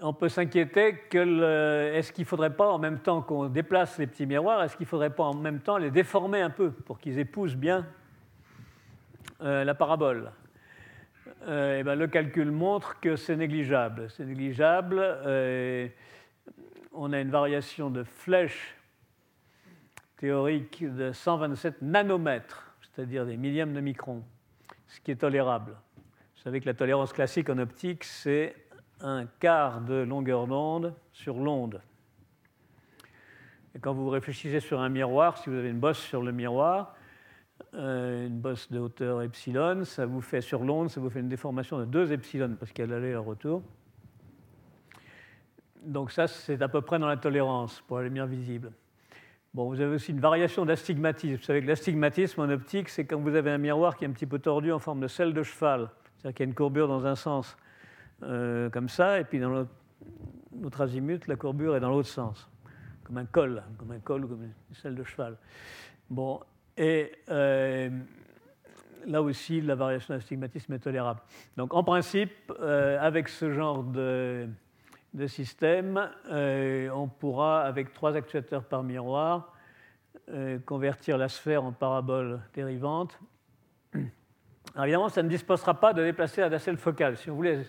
on 0.00 0.12
peut 0.12 0.28
s'inquiéter 0.28 0.96
que 1.10 1.92
est-ce 1.94 2.12
qu'il 2.12 2.22
ne 2.22 2.28
faudrait 2.28 2.54
pas, 2.54 2.68
en 2.68 2.78
même 2.78 2.98
temps 3.00 3.22
qu'on 3.22 3.48
déplace 3.48 3.98
les 3.98 4.06
petits 4.06 4.26
miroirs, 4.26 4.62
est-ce 4.62 4.76
qu'il 4.76 4.84
ne 4.84 4.90
faudrait 4.90 5.14
pas 5.14 5.24
en 5.24 5.34
même 5.34 5.60
temps 5.60 5.76
les 5.76 5.90
déformer 5.90 6.40
un 6.40 6.50
peu 6.50 6.70
pour 6.70 6.98
qu'ils 6.98 7.18
épousent 7.18 7.56
bien 7.56 7.86
euh, 9.42 9.64
la 9.64 9.74
parabole? 9.74 10.32
Euh, 11.46 11.82
ben, 11.82 11.94
Le 11.94 12.06
calcul 12.06 12.50
montre 12.50 13.00
que 13.00 13.16
c'est 13.16 13.36
négligeable. 13.36 14.08
C'est 14.10 14.24
négligeable. 14.24 14.98
Euh, 15.00 15.88
on 16.92 17.12
a 17.12 17.20
une 17.20 17.30
variation 17.30 17.90
de 17.90 18.02
flèche 18.02 18.76
théorique 20.16 20.84
de 20.84 21.12
127 21.12 21.82
nanomètres, 21.82 22.74
c'est-à-dire 22.82 23.24
des 23.24 23.36
millièmes 23.36 23.72
de 23.72 23.80
micron, 23.80 24.22
ce 24.88 25.00
qui 25.00 25.10
est 25.10 25.16
tolérable. 25.16 25.76
Vous 26.36 26.42
savez 26.42 26.60
que 26.60 26.66
la 26.66 26.74
tolérance 26.74 27.12
classique 27.12 27.50
en 27.50 27.58
optique, 27.58 28.04
c'est 28.04 28.54
un 29.00 29.26
quart 29.38 29.80
de 29.80 29.94
longueur 29.94 30.46
d'onde 30.46 30.94
sur 31.12 31.38
l'onde. 31.38 31.80
Et 33.74 33.78
quand 33.78 33.92
vous 33.92 34.08
réfléchissez 34.08 34.60
sur 34.60 34.80
un 34.80 34.88
miroir, 34.88 35.38
si 35.38 35.50
vous 35.50 35.56
avez 35.56 35.68
une 35.68 35.78
bosse 35.78 35.98
sur 35.98 36.22
le 36.22 36.32
miroir, 36.32 36.94
euh, 37.74 38.26
une 38.26 38.38
bosse 38.38 38.70
de 38.70 38.78
hauteur 38.78 39.22
epsilon, 39.22 39.84
ça 39.84 40.06
vous 40.06 40.20
fait 40.20 40.40
sur 40.40 40.64
l'onde, 40.64 40.90
ça 40.90 41.00
vous 41.00 41.10
fait 41.10 41.20
une 41.20 41.28
déformation 41.28 41.78
de 41.78 41.84
2 41.84 42.12
epsilon 42.12 42.56
parce 42.58 42.72
qu'elle 42.72 42.92
allait 42.92 43.14
à 43.14 43.20
retour. 43.20 43.62
Donc 45.82 46.10
ça, 46.10 46.26
c'est 46.26 46.60
à 46.62 46.68
peu 46.68 46.80
près 46.80 46.98
dans 46.98 47.06
la 47.06 47.16
tolérance 47.16 47.80
pour 47.86 47.98
la 47.98 48.04
lumière 48.04 48.26
visible. 48.26 48.72
Bon, 49.54 49.68
vous 49.68 49.80
avez 49.80 49.94
aussi 49.94 50.12
une 50.12 50.20
variation 50.20 50.66
d'astigmatisme. 50.66 51.36
Vous 51.36 51.42
savez 51.42 51.62
que 51.62 51.66
l'astigmatisme 51.66 52.42
en 52.42 52.50
optique, 52.50 52.90
c'est 52.90 53.06
quand 53.06 53.18
vous 53.18 53.34
avez 53.34 53.50
un 53.50 53.58
miroir 53.58 53.96
qui 53.96 54.04
est 54.04 54.08
un 54.08 54.12
petit 54.12 54.26
peu 54.26 54.38
tordu 54.38 54.72
en 54.72 54.78
forme 54.78 55.00
de 55.00 55.08
selle 55.08 55.32
de 55.32 55.42
cheval, 55.42 55.88
c'est-à-dire 56.16 56.36
qu'il 56.36 56.44
y 56.44 56.48
a 56.48 56.50
une 56.50 56.54
courbure 56.54 56.86
dans 56.86 57.06
un 57.06 57.14
sens 57.14 57.56
euh, 58.22 58.68
comme 58.68 58.88
ça, 58.88 59.20
et 59.20 59.24
puis 59.24 59.40
dans 59.40 59.66
l'autre 60.60 60.80
azimut, 60.80 61.26
la 61.26 61.36
courbure 61.36 61.76
est 61.76 61.80
dans 61.80 61.90
l'autre 61.90 62.08
sens, 62.08 62.48
comme 63.04 63.16
un 63.16 63.24
col, 63.24 63.62
comme 63.78 63.90
un 63.92 64.00
col 64.00 64.26
ou 64.26 64.28
comme 64.28 64.42
une 64.42 64.74
selle 64.74 64.94
de 64.94 65.04
cheval. 65.04 65.38
Bon, 66.10 66.40
et 66.76 67.12
euh, 67.30 67.88
là 69.06 69.22
aussi, 69.22 69.62
la 69.62 69.74
variation 69.74 70.14
d'astigmatisme 70.14 70.74
est 70.74 70.78
tolérable. 70.78 71.20
Donc, 71.56 71.72
en 71.72 71.82
principe, 71.82 72.52
euh, 72.60 72.98
avec 73.00 73.28
ce 73.28 73.50
genre 73.50 73.82
de, 73.82 74.46
de 75.14 75.26
système, 75.26 76.10
on 76.30 77.08
pourra, 77.08 77.62
avec 77.62 77.92
trois 77.92 78.14
actuateurs 78.14 78.64
par 78.64 78.82
miroir, 78.82 79.54
convertir 80.66 81.16
la 81.16 81.28
sphère 81.28 81.64
en 81.64 81.72
parabole 81.72 82.40
dérivante. 82.54 83.18
Évidemment, 84.78 85.08
ça 85.08 85.22
ne 85.22 85.28
disposera 85.28 85.74
pas 85.74 85.92
de 85.92 86.04
déplacer 86.04 86.42
la 86.42 86.50
nacelle 86.50 86.76
focale. 86.76 87.16
Si 87.16 87.30
on 87.30 87.34
voulait 87.34 87.64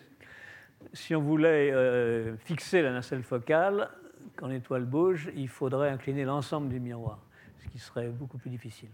si 0.94 1.16
on 1.16 1.22
voulait 1.22 1.72
euh, 1.72 2.36
fixer 2.38 2.82
la 2.82 2.92
nacelle 2.92 3.24
focale, 3.24 3.90
quand 4.36 4.48
l'étoile 4.48 4.86
bouge, 4.86 5.30
il 5.36 5.50
faudrait 5.50 5.90
incliner 5.90 6.24
l'ensemble 6.24 6.70
du 6.70 6.80
miroir, 6.80 7.20
ce 7.60 7.68
qui 7.68 7.80
serait 7.80 8.10
beaucoup 8.10 8.38
plus 8.38 8.50
difficile. 8.50 8.90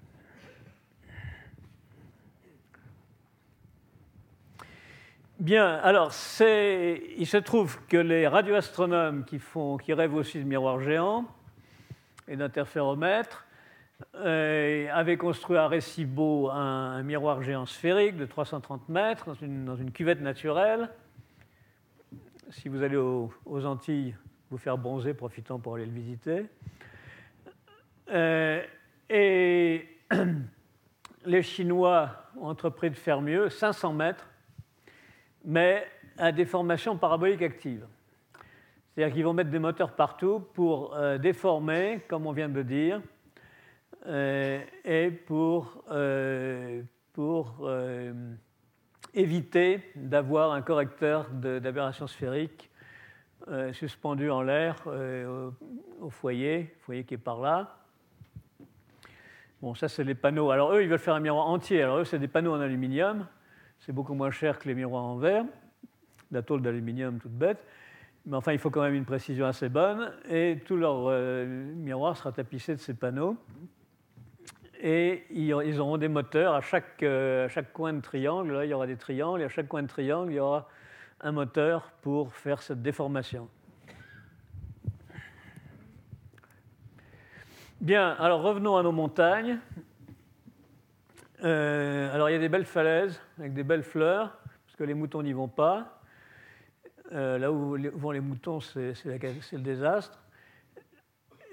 Bien, 5.40 5.76
alors 5.76 6.12
il 6.40 7.28
se 7.28 7.38
trouve 7.38 7.80
que 7.88 7.98
les 7.98 8.28
radioastronomes 8.28 9.26
qui, 9.26 9.40
font, 9.40 9.78
qui 9.78 9.94
rêvent 9.94 10.16
aussi 10.16 10.40
de 10.40 10.46
miroirs 10.46 10.80
géants 10.80 11.26
et 12.28 12.38
d'interféromètres 12.38 13.46
euh, 14.16 14.88
avaient 14.94 15.18
construit 15.18 15.58
à 15.58 15.68
Recibo 15.68 16.50
un, 16.50 17.04
miroir 17.04 17.42
géant 17.42 17.66
sphérique 17.66 18.18
de 18.18 18.26
330 18.26 18.88
mètres 18.90 19.36
dans 19.42 19.76
une 19.76 19.92
cuvette 19.92 20.22
naturelle 20.22 20.90
si 22.50 22.70
vous 22.70 22.84
allez 22.84 22.98
aux, 22.98 23.32
Antilles, 23.66 24.16
vous 24.50 24.58
faire 24.58 24.78
bronzer, 24.78 25.14
profitant 25.14 25.60
pour 25.60 25.76
aller 25.76 25.86
le 25.86 25.92
visiter. 25.92 26.46
Euh, 28.12 28.64
et 29.10 29.88
les 31.26 31.42
Chinois 31.42 32.12
ont 32.40 32.48
entrepris 32.48 32.90
de 32.90 32.96
faire 32.96 33.22
mieux, 33.22 33.50
500 33.50 33.94
mètres, 33.94 34.28
mais 35.46 35.88
à 36.18 36.32
des 36.32 36.46
formations 36.46 36.98
paraboliques 36.98 37.42
actives. 37.42 37.86
C'est-à-dire 38.94 39.14
qu'ils 39.14 39.24
vont 39.24 39.34
mettre 39.34 39.50
des 39.50 39.60
moteurs 39.60 39.96
partout 39.96 40.42
pour 40.54 40.96
euh, 40.96 41.18
déformer, 41.18 42.02
comme 42.08 42.26
on 42.28 42.32
vient 42.32 42.50
de 42.50 42.56
le 42.56 42.64
dire, 42.64 43.02
euh, 44.08 44.62
et 44.84 45.10
pour, 45.10 45.84
pour 47.14 47.70
éviter 49.14 49.80
d'avoir 49.96 50.52
un 50.52 50.62
correcteur 50.62 51.30
d'aberration 51.32 52.06
sphérique 52.06 52.70
euh, 53.48 53.72
suspendu 53.74 54.32
en 54.32 54.42
l'air 54.42 54.76
euh, 54.88 55.52
au, 56.02 56.10
foyer, 56.10 56.76
foyer 56.80 57.04
qui 57.04 57.14
est 57.14 57.18
par 57.18 57.40
là. 57.40 57.78
Bon, 59.62 59.76
ça, 59.76 59.88
c'est 59.88 60.04
les 60.04 60.16
panneaux. 60.16 60.50
Alors, 60.50 60.74
eux, 60.74 60.82
ils 60.82 60.90
veulent 60.90 60.98
faire 60.98 61.14
un 61.14 61.20
miroir 61.20 61.46
entier. 61.48 61.84
Alors, 61.84 62.00
eux, 62.00 62.06
c'est 62.06 62.18
des 62.18 62.28
panneaux 62.28 62.54
en 62.54 62.60
aluminium. 62.60 63.28
C'est 63.86 63.94
beaucoup 63.94 64.16
moins 64.16 64.32
cher 64.32 64.58
que 64.58 64.68
les 64.68 64.74
miroirs 64.74 65.04
en 65.04 65.18
verre. 65.18 65.46
La 66.32 66.42
tôle 66.42 66.62
d'aluminium, 66.62 67.20
toute 67.20 67.32
bête. 67.32 67.64
Mais 68.26 68.36
enfin, 68.36 68.52
il 68.52 68.58
faut 68.58 68.72
quand 68.72 68.82
même 68.82 68.96
une 68.96 69.06
précision 69.06 69.46
assez 69.46 69.70
bonne. 69.70 70.12
Et 70.28 70.60
tout 70.66 70.76
leur 70.76 71.06
euh, 71.08 71.46
miroir 71.76 72.18
sera 72.18 72.32
tapissé 72.32 72.74
de 72.74 72.80
ces 72.80 72.96
panneaux 72.96 73.38
et 74.82 75.26
ils 75.32 75.80
auront 75.80 75.98
des 75.98 76.08
moteurs 76.08 76.54
à 76.54 76.62
chaque, 76.62 77.02
euh, 77.02 77.50
chaque 77.50 77.74
coin 77.74 77.94
de 77.94 78.02
triangle. 78.02 78.54
Là, 78.54 78.66
il 78.66 78.70
y 78.70 78.74
aura 78.74 78.86
des 78.86 78.98
triangles, 78.98 79.42
et 79.42 79.46
à 79.46 79.50
chaque 79.50 79.68
coin 79.68 79.82
de 79.82 79.88
triangle, 79.88 80.32
il 80.32 80.36
y 80.36 80.40
aura 80.40 80.68
un 81.22 81.32
moteur 81.32 81.92
pour 82.02 82.34
faire 82.36 82.62
cette 82.62 82.84
déformation. 82.84 83.50
Bien, 87.82 88.12
alors 88.20 88.44
revenons 88.44 88.78
à 88.78 88.84
nos 88.84 88.92
montagnes. 88.92 89.58
Euh, 91.46 92.14
alors 92.14 92.30
il 92.30 92.34
y 92.34 92.36
a 92.36 92.40
des 92.40 92.50
belles 92.50 92.66
falaises 92.66 93.22
avec 93.38 93.54
des 93.54 93.64
belles 93.64 93.84
fleurs, 93.84 94.38
parce 94.66 94.76
que 94.78 94.84
les 94.84 94.94
moutons 94.94 95.22
n'y 95.22 95.34
vont 95.34 95.48
pas. 95.48 96.02
Euh, 97.12 97.38
là 97.38 97.52
où 97.52 97.78
vont 97.94 98.12
les 98.12 98.20
moutons, 98.20 98.60
c'est 98.60 98.94
le 99.06 99.60
désastre. 99.60 100.20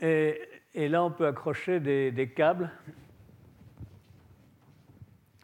Et, 0.00 0.38
là, 0.74 1.04
on 1.04 1.10
peut 1.10 1.26
accrocher 1.26 1.78
des 1.78 2.32
câbles 2.34 2.70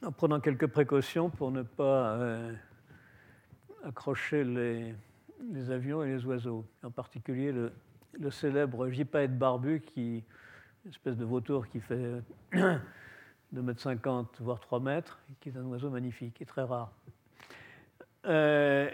en 0.05 0.13
prenant 0.13 0.41
quelques 0.41 0.67
précautions 0.67 1.29
pour 1.29 1.51
ne 1.51 1.63
pas 1.63 2.13
euh, 2.15 2.53
accrocher 3.85 4.45
les, 4.45 4.95
avions 5.71 6.05
et 6.05 6.09
les 6.09 6.25
oiseaux, 6.25 6.65
en 6.83 6.91
particulier 6.91 7.53
le, 7.53 8.31
célèbre 8.31 8.89
gypaète 8.89 9.37
barbu, 9.37 9.81
qui, 9.81 10.25
une 10.85 10.91
espèce 10.91 11.17
de 11.17 11.25
vautour 11.25 11.69
qui 11.69 11.81
fait 11.81 12.23
2,50 13.55 14.19
m, 14.21 14.27
voire 14.41 14.61
3 14.61 14.81
mètres, 14.81 15.19
qui 15.41 15.49
est 15.49 15.57
un 15.57 15.65
oiseau 15.65 15.91
magnifique 15.91 16.41
et 16.41 16.47
très 16.47 16.63
rare. 16.63 16.93
Euh, 18.27 18.91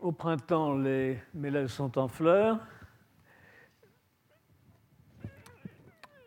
au 0.00 0.12
printemps, 0.12 0.76
les 0.76 1.18
mélèzes 1.34 1.70
sont 1.70 1.98
en 1.98 2.08
fleurs. 2.08 2.58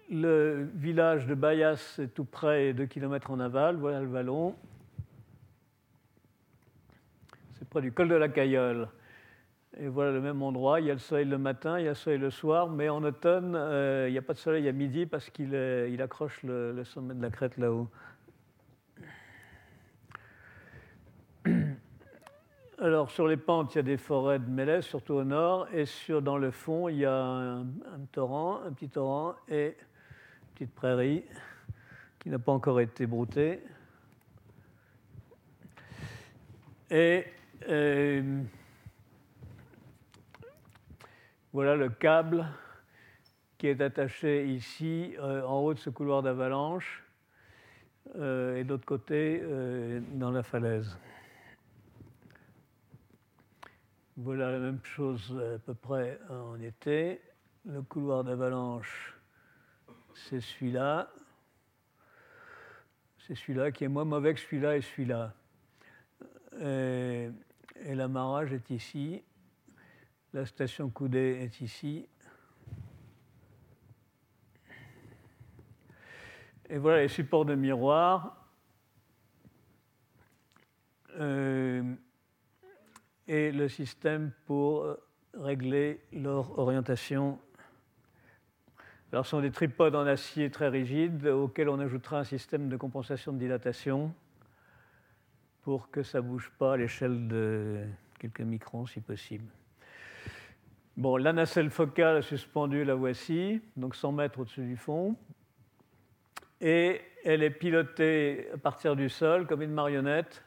Le 0.10 0.68
village 0.74 1.28
de 1.28 1.36
Bayas 1.36 2.00
est 2.00 2.08
tout 2.08 2.26
près, 2.26 2.74
2 2.74 2.86
km 2.88 3.32
en 3.32 3.40
aval. 3.40 3.76
Voilà 3.76 4.00
le 4.00 4.08
vallon. 4.08 4.56
C'est 7.54 7.68
près 7.70 7.82
du 7.82 7.92
col 7.92 8.10
de 8.10 8.16
la 8.16 8.30
Cayolle. 8.30 8.88
Et 9.78 9.88
voilà 9.88 10.12
le 10.12 10.20
même 10.22 10.42
endroit. 10.42 10.80
Il 10.80 10.88
y 10.88 10.92
a 10.92 10.94
le 10.94 11.00
soleil 11.00 11.26
le 11.26 11.38
matin, 11.38 11.78
il 11.80 11.86
y 11.86 11.88
a 11.88 11.92
le 11.92 11.96
soleil 11.96 12.20
le 12.20 12.32
soir, 12.32 12.70
mais 12.70 12.90
en 12.90 13.04
automne, 13.04 13.56
euh, 13.56 14.06
il 14.10 14.12
n'y 14.12 14.18
a 14.18 14.22
pas 14.22 14.34
de 14.34 14.40
soleil 14.40 14.68
à 14.68 14.72
midi 14.72 15.06
parce 15.06 15.30
qu'il 15.30 15.54
il 15.54 16.02
accroche 16.02 16.42
le, 16.44 16.84
sommet 16.84 17.14
de 17.14 17.22
la 17.22 17.30
crête 17.30 17.56
là-haut. 17.58 17.88
Alors 22.80 23.12
sur 23.12 23.28
les 23.28 23.38
pentes, 23.38 23.76
il 23.76 23.78
y 23.78 23.80
a 23.80 23.84
des 23.84 23.98
forêts 23.98 24.40
de 24.40 24.50
mélèzes, 24.50 24.86
surtout 24.86 25.14
au 25.14 25.24
nord, 25.24 25.68
et 25.74 25.86
sur, 25.86 26.22
dans 26.22 26.38
le 26.38 26.50
fond, 26.50 26.90
il 26.90 26.98
y 26.98 27.06
a 27.06 27.14
un, 27.14 27.66
torrent, 28.12 28.62
un 28.66 28.72
petit 28.72 28.90
torrent 28.90 29.36
et 29.50 29.68
une 29.68 30.54
petite 30.56 30.74
prairie 30.74 31.24
qui 32.20 32.30
n'a 32.30 32.40
pas 32.40 32.52
encore 32.54 32.80
été 32.80 33.06
broutée. 33.06 33.62
Et 36.90 37.26
euh, 37.68 38.42
voilà 41.52 41.76
le 41.76 41.90
câble 41.90 42.46
qui 43.58 43.68
est 43.68 43.82
attaché 43.82 44.46
ici 44.48 45.16
euh, 45.20 45.44
en 45.44 45.60
haut 45.60 45.74
de 45.74 45.80
ce 45.80 45.90
couloir 45.90 46.22
d'avalanche 46.22 47.04
euh, 48.16 48.58
et 48.58 48.64
de 48.64 48.70
l'autre 48.70 48.86
côté 48.86 49.42
dans 50.14 50.32
la 50.32 50.44
falaise. 50.44 50.98
Voilà 54.16 54.52
la 54.52 54.60
même 54.60 54.80
chose 54.84 55.42
à 55.56 55.60
peu 55.60 55.74
près 55.74 56.20
en 56.30 56.60
été. 56.62 57.22
Le 57.66 57.82
couloir 57.82 58.24
d'avalanche, 58.24 59.18
c'est 60.14 60.42
celui-là. 60.42 61.10
C'est 63.20 63.36
celui-là 63.36 63.72
qui 63.72 63.86
est 63.86 63.88
moins 63.88 64.06
mauvais 64.06 64.34
que 64.34 64.40
celui-là 64.40 64.78
et 64.78 64.82
celui-là. 64.82 65.34
Et, 66.62 67.30
et 67.86 67.96
l'amarrage 67.96 68.54
est 68.54 68.70
ici. 68.70 69.24
La 70.34 70.46
station 70.46 70.90
coudée 70.90 71.40
est 71.42 71.62
ici. 71.62 72.08
Et 76.70 76.78
voilà 76.78 77.02
les 77.02 77.08
supports 77.08 77.46
de 77.46 77.56
miroir. 77.56 78.36
Euh, 81.20 81.96
et 83.28 83.52
le 83.52 83.68
système 83.68 84.32
pour 84.46 84.98
régler 85.34 86.02
leur 86.12 86.58
orientation. 86.60 87.40
Alors, 89.12 89.26
ce 89.26 89.32
sont 89.32 89.42
des 89.42 89.52
tripodes 89.52 89.96
en 89.96 90.06
acier 90.06 90.52
très 90.52 90.70
rigides 90.70 91.26
auxquels 91.26 91.70
on 91.70 91.80
ajoutera 91.80 92.20
un 92.20 92.24
système 92.24 92.70
de 92.70 92.78
compensation 92.78 93.34
de 93.34 93.40
dilatation 93.40 94.14
pour 95.64 95.90
que 95.90 96.04
ça 96.04 96.22
ne 96.22 96.28
bouge 96.28 96.52
pas 96.58 96.74
à 96.74 96.78
l'échelle 96.78 97.28
de 97.28 97.84
quelques 98.20 98.42
microns 98.42 98.86
si 98.86 99.02
possible. 99.02 99.46
Bon, 101.00 101.16
la 101.16 101.32
nacelle 101.32 101.70
focale 101.70 102.22
suspendue, 102.22 102.84
la 102.84 102.94
voici, 102.94 103.62
donc 103.78 103.96
100 103.96 104.12
mètres 104.12 104.38
au-dessus 104.38 104.66
du 104.66 104.76
fond. 104.76 105.16
Et 106.60 107.00
elle 107.24 107.42
est 107.42 107.52
pilotée 107.52 108.50
à 108.54 108.58
partir 108.58 108.98
du 108.98 109.08
sol 109.08 109.48
comme 109.48 109.62
une 109.62 109.72
marionnette 109.72 110.44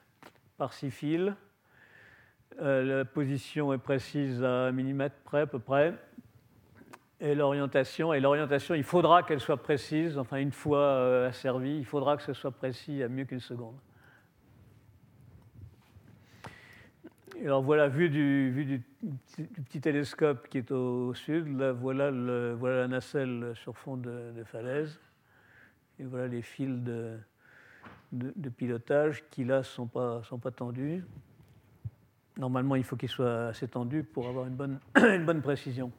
par 0.59 0.75
six 0.75 0.91
fils 0.91 1.33
euh, 2.61 2.99
la 2.99 3.05
position 3.07 3.73
est 3.73 3.79
précise 3.79 4.45
à 4.45 4.67
un 4.67 4.73
millimètre 4.73 5.17
près, 5.25 5.41
à 5.41 5.47
peu 5.47 5.59
près. 5.59 5.95
Et 7.19 7.35
l'orientation, 7.35 8.13
et 8.13 8.21
l'orientation, 8.21 8.75
il 8.75 8.85
faudra 8.85 9.23
qu'elle 9.23 9.41
soit 9.41 9.57
précise, 9.63 10.19
enfin 10.19 10.37
une 10.37 10.53
fois 10.53 10.81
euh, 10.81 11.31
asservie, 11.31 11.79
il 11.79 11.87
faudra 11.87 12.19
que 12.19 12.23
ce 12.23 12.35
soit 12.35 12.51
précis 12.51 13.03
à 13.03 13.09
mieux 13.09 13.25
qu'une 13.25 13.41
seconde. 13.41 13.79
Alors 17.45 17.63
voilà, 17.63 17.89
vue 17.89 18.09
du, 18.09 18.83
petit 19.65 19.81
télescope 19.81 20.49
qui 20.49 20.59
est 20.59 20.71
au 20.71 21.13
sud, 21.13 21.59
là 21.59 21.73
voilà, 21.73 22.11
la 22.13 22.89
nacelle 22.89 23.53
sur 23.57 23.77
fond 23.77 23.97
de, 23.97 24.33
falaise, 24.45 25.01
et 25.99 26.05
voilà 26.05 26.29
les 26.29 26.43
fils 26.43 26.81
de, 26.83 27.19
pilotage 28.57 29.25
qui 29.31 29.45
là 29.45 29.59
ne 29.59 29.63
sont 29.63 29.87
pas, 29.87 30.23
tendus. 30.55 31.05
Normalement, 32.39 32.77
il 32.77 32.85
faut 32.85 32.97
qu'il 32.97 33.09
soit 33.09 33.49
assez 33.49 33.67
tendu 33.67 34.05
pour 34.05 34.29
avoir 34.29 34.47
une 34.97 35.25
bonne, 35.25 35.43
précision. 35.43 35.91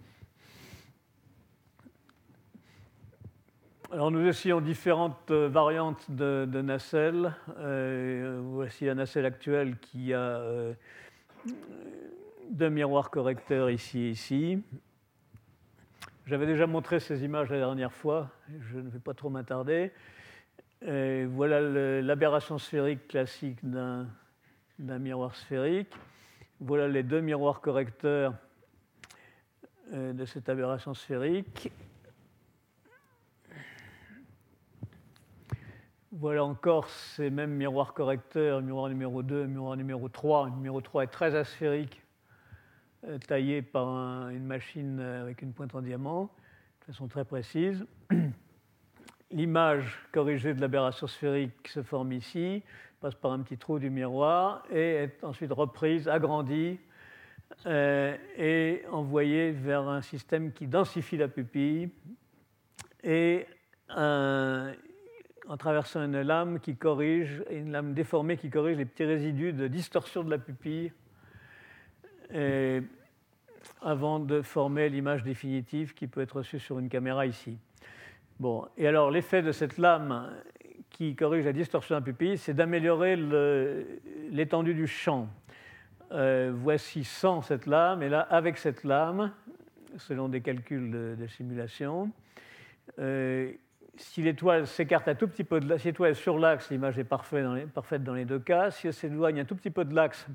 Alors 3.91 4.09
nous 4.09 4.25
essayons 4.25 4.59
différentes 4.61 5.29
variantes 5.29 6.09
de, 6.09 6.61
nacelles. 6.61 7.35
Euh, 7.57 8.39
voici 8.43 8.85
la 8.85 8.95
nacelle 8.95 9.25
actuelle 9.25 9.77
qui 9.77 10.13
a 10.13 10.19
euh, 10.19 10.73
deux 12.49 12.69
miroirs 12.69 13.09
correcteurs 13.09 13.69
ici 13.69 13.99
et 13.99 14.09
ici. 14.09 14.63
J'avais 16.25 16.45
déjà 16.45 16.67
montré 16.67 16.99
ces 16.99 17.23
images 17.23 17.49
la 17.49 17.57
dernière 17.57 17.91
fois, 17.91 18.29
je 18.61 18.79
ne 18.79 18.89
vais 18.89 18.99
pas 18.99 19.13
trop 19.13 19.29
m'attarder. 19.29 19.91
Voilà 20.81 21.61
l'aberration 22.01 22.57
sphérique 22.57 23.07
classique 23.07 23.59
d'un 23.63 24.07
miroir 24.79 25.35
sphérique. 25.35 25.93
Voilà 26.59 26.87
les 26.87 27.03
deux 27.03 27.19
miroirs 27.19 27.59
correcteurs 27.59 28.33
euh, 29.91 30.13
de 30.13 30.25
cette 30.25 30.47
aberration 30.47 30.93
sphérique. 30.93 31.71
Voilà 36.20 36.45
encore 36.45 36.89
ces 36.89 37.32
mêmes 37.32 37.55
miroirs 37.55 37.95
correcteurs, 37.95 38.61
miroir 38.61 38.88
numéro 38.88 39.24
2, 39.24 39.47
miroir 39.47 39.76
numéro 39.76 40.07
3. 40.07 40.45
Le 40.45 40.51
numéro 40.51 40.80
3 40.80 41.05
est 41.05 41.07
très 41.07 41.34
asphérique, 41.34 42.03
euh, 43.07 43.18
taillé 43.18 43.64
par 43.64 44.30
une 44.30 44.45
machine 44.45 44.99
avec 44.99 45.41
une 45.41 45.53
pointe 45.53 45.74
en 45.74 45.82
diamant, 45.82 46.30
de 46.82 46.86
façon 46.86 47.07
très 47.07 47.26
précise. 47.26 47.84
L'image 49.32 49.97
corrigée 50.11 50.53
de 50.53 50.61
l'aberration 50.61 51.07
sphérique 51.07 51.68
se 51.68 51.82
forme 51.82 52.11
ici 52.11 52.61
passe 53.01 53.16
par 53.16 53.32
un 53.32 53.39
petit 53.39 53.57
trou 53.57 53.80
du 53.80 53.89
miroir 53.89 54.61
et 54.72 54.93
est 54.93 55.24
ensuite 55.24 55.51
reprise, 55.51 56.07
agrandie 56.07 56.78
euh, 57.66 58.16
et 58.38 58.84
envoyée 58.91 59.49
vers 59.49 59.88
un 59.88 60.03
système 60.03 60.53
qui 60.53 60.68
densifie 60.68 61.18
la 61.18 61.28
pupille 61.28 61.89
et 63.03 63.47
en 65.47 65.57
traversant 65.57 66.03
une 66.03 66.21
lame 66.21 66.59
qui 66.59 66.75
corrige, 66.75 67.43
une 67.51 67.71
lame 67.71 67.93
déformée 67.93 68.37
qui 68.37 68.49
corrige 68.49 68.77
les 68.77 68.85
petits 68.85 69.05
résidus 69.05 69.53
de 69.53 69.67
distorsion 69.67 70.23
de 70.23 70.29
la 70.29 70.37
pupille 70.37 70.91
avant 73.81 74.19
de 74.19 74.41
former 74.41 74.89
l'image 74.89 75.23
définitive 75.23 75.93
qui 75.93 76.07
peut 76.07 76.21
être 76.21 76.37
reçue 76.37 76.59
sur 76.59 76.79
une 76.79 76.89
caméra 76.89 77.25
ici. 77.25 77.57
Bon, 78.39 78.67
et 78.77 78.87
alors 78.87 79.11
l'effet 79.11 79.41
de 79.41 79.51
cette 79.51 79.77
lame 79.77 80.33
qui 80.89 81.15
corrige 81.15 81.45
la 81.45 81.53
distorsion 81.53 81.95
de 81.95 81.99
la 81.99 82.05
pupille, 82.05 82.37
c'est 82.37 82.53
d'améliorer 82.53 83.15
l'étendue 84.31 84.73
du 84.73 84.87
champ. 84.87 85.27
Euh, 86.11 86.51
voici 86.53 87.03
sans 87.03 87.41
cette 87.41 87.65
lame, 87.65 88.03
et 88.03 88.09
là, 88.09 88.21
avec 88.21 88.57
cette 88.57 88.83
lame, 88.83 89.31
selon 89.97 90.29
des 90.29 90.41
calculs 90.41 90.91
de, 90.91 91.27
simulation, 91.27 92.11
euh, 92.99 93.51
si 93.95 94.21
l'étoile 94.21 94.65
s'écarte 94.67 95.07
un 95.07 95.15
tout 95.15 95.27
petit 95.27 95.43
peu 95.43 95.59
de 95.59 95.67
l'axe, 95.69 95.81
si 95.83 95.89
l'étoile 95.89 96.11
est 96.11 96.15
sur 96.15 96.39
l'axe, 96.39 96.69
l'image 96.71 96.97
est 96.97 97.03
parfaite 97.03 98.03
dans, 98.03 98.13
les, 98.13 98.25
deux 98.25 98.39
cas. 98.39 98.71
Si 98.71 98.87
elle 98.87 98.93
s'éloigne 98.93 99.39
un 99.39 99.45
tout 99.45 99.55
petit 99.55 99.69
peu 99.69 99.85
de 99.85 99.93
l'axe, 99.93 100.27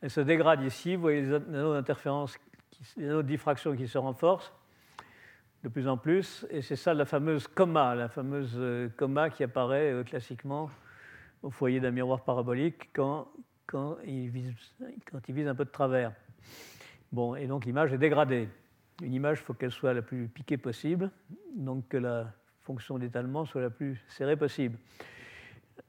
elle 0.00 0.10
se 0.10 0.20
dégrade 0.20 0.62
ici. 0.62 0.96
Vous 0.96 1.02
voyez 1.02 1.22
les 1.22 1.34
anneaux 1.34 1.74
d'interférence, 1.74 2.38
les 2.96 3.08
anneaux 3.08 3.22
de 3.22 3.28
diffraction 3.28 3.76
qui 3.76 3.86
se 3.86 3.98
renforcent 3.98 4.52
de 5.62 5.68
plus 5.68 5.86
en 5.86 5.96
plus. 5.96 6.46
Et 6.50 6.62
c'est 6.62 6.76
ça 6.76 6.94
la 6.94 7.04
fameuse 7.04 7.46
coma, 7.46 7.94
la 7.94 8.08
fameuse 8.08 8.54
euh, 8.56 8.88
coma 8.96 9.28
qui 9.28 9.44
apparaît 9.44 9.92
euh, 9.92 10.04
classiquement 10.04 10.70
au 11.42 11.50
foyer 11.50 11.80
d'un 11.80 11.90
miroir 11.90 12.22
parabolique 12.24 12.90
quand 12.92 13.28
il 14.04 14.28
vise 14.28 15.48
un 15.48 15.54
peu 15.54 15.64
de 15.64 15.70
travers. 15.70 16.12
Bon, 17.12 17.34
et 17.34 17.46
donc 17.46 17.64
l'image 17.64 17.92
est 17.92 17.98
dégradée. 17.98 18.48
Une 19.02 19.14
image, 19.14 19.38
il 19.40 19.44
faut 19.44 19.54
qu'elle 19.54 19.70
soit 19.70 19.94
la 19.94 20.02
plus 20.02 20.28
piquée 20.28 20.58
possible, 20.58 21.10
donc 21.54 21.88
que 21.88 21.96
la 21.96 22.32
fonction 22.60 22.98
d'étalement 22.98 23.44
soit 23.44 23.62
la 23.62 23.70
plus 23.70 24.02
serrée 24.08 24.36
possible. 24.36 24.78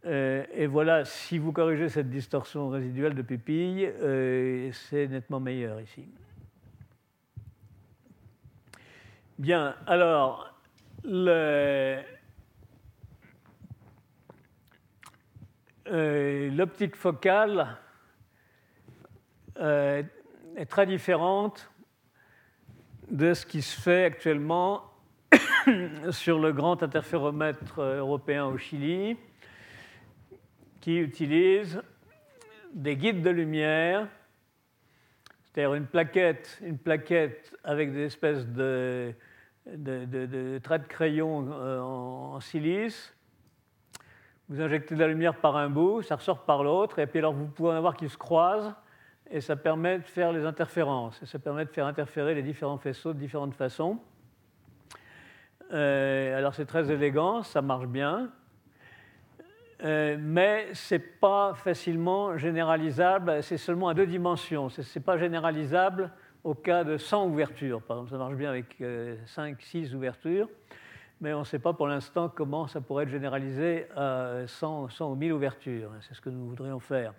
Euh, 0.06 0.46
et 0.54 0.66
voilà, 0.68 1.06
si 1.06 1.38
vous 1.38 1.52
corrigez 1.52 1.90
cette 1.90 2.10
distorsion 2.10 2.70
résiduelle 2.70 3.14
de 3.14 3.22
pupille, 3.22 3.92
c'est 4.72 5.08
nettement 5.08 5.40
meilleur 5.40 5.82
ici. 5.82 6.08
Bien, 9.38 9.76
alors, 9.88 10.54
euh, 11.06 12.02
l'optique 15.88 16.96
focale 16.96 17.78
est 19.58 20.66
très 20.70 20.86
différente 20.86 21.71
de 23.12 23.34
ce 23.34 23.46
qui 23.46 23.62
se 23.62 23.80
fait 23.80 24.06
actuellement 24.06 24.84
sur 26.12 26.40
le 26.40 26.54
grand 26.54 26.82
interféromètre 26.82 27.82
européen 27.82 28.46
au 28.46 28.58
Chili, 28.58 29.18
qui 30.80 30.98
utilise 30.98 31.82
des 32.74 32.96
guides 32.96 33.22
de 33.22 33.30
lumière, 33.30 34.08
c'est-à-dire 35.44 35.74
une 35.74 35.86
plaquette, 35.86 36.58
une 36.64 36.78
plaquette 36.78 37.54
avec 37.66 37.92
des 37.92 38.06
espèces 38.06 38.48
de, 38.48 39.14
traits 40.64 40.84
de 40.84 40.88
crayon 40.88 41.50
euh, 41.52 41.82
en, 41.82 42.40
silice. 42.40 43.14
Vous 44.48 44.62
injectez 44.62 44.96
de 44.96 45.00
la 45.02 45.08
lumière 45.08 45.36
par 45.36 45.58
un 45.58 45.70
bout, 45.70 46.02
ça 46.02 46.16
ressort 46.16 46.46
par 46.46 46.64
l'autre, 46.64 47.00
et 47.00 47.08
puis 47.08 47.20
alors 47.20 47.34
vous 47.34 47.48
pouvez 47.48 47.72
en 47.72 47.76
avoir 47.76 47.98
qui 47.98 48.08
se 48.08 48.18
croisent, 48.18 48.74
et 49.32 49.40
ça 49.40 49.56
permet 49.56 50.00
de 50.00 50.04
faire 50.04 50.34
les 50.34 50.46
interférences, 50.46 51.22
et 51.24 51.26
ça 51.26 51.40
permet 51.40 51.66
de 51.66 51.70
faire 51.70 51.86
interférer 51.86 52.36
les 52.36 52.44
différents 52.44 52.78
faisceaux 52.78 53.14
de 53.14 53.20
différentes 53.20 53.54
façons. 53.54 53.98
Euh, 55.72 56.38
alors 56.38 56.54
c'est 56.54 56.66
très 56.66 56.92
élégant, 56.92 57.44
ça 57.44 57.62
marche 57.62 57.88
bien, 57.88 58.30
euh, 59.84 60.18
mais 60.20 60.74
ce 60.74 60.96
n'est 60.96 61.00
pas 61.00 61.54
facilement 61.56 62.38
généralisable, 62.38 63.42
c'est 63.42 63.58
seulement 63.58 63.88
à 63.88 63.94
deux 63.94 64.06
dimensions. 64.06 64.70
Ce 64.70 64.82
n'est 64.82 65.04
pas 65.04 65.18
généralisable 65.18 66.12
au 66.44 66.54
cas 66.54 66.84
de 66.84 66.98
100 66.98 67.28
ouvertures. 67.28 67.82
Par 67.82 67.98
exemple, 67.98 68.12
ça 68.12 68.18
marche 68.18 68.36
bien 68.36 68.50
avec 68.50 68.76
5, 68.78 68.82
euh, 68.82 69.56
6 69.60 69.96
ouvertures, 69.96 70.50
mais 71.22 71.34
on 71.34 71.40
ne 71.40 71.46
sait 71.46 71.60
pas 71.60 71.72
pour 71.72 71.88
l'instant 71.88 72.28
comment 72.30 72.68
ça 72.68 72.82
pourrait 72.82 73.06
être 73.06 73.10
généralisé 73.10 73.88
à 73.96 74.42
100, 74.46 74.90
100 74.90 75.12
ou 75.12 75.16
1000 75.16 75.32
ouvertures. 75.32 75.92
C'est 76.02 76.16
ce 76.16 76.22
que 76.22 76.30
nous 76.30 76.50
voudrions 76.50 76.80
faire. 76.80 77.14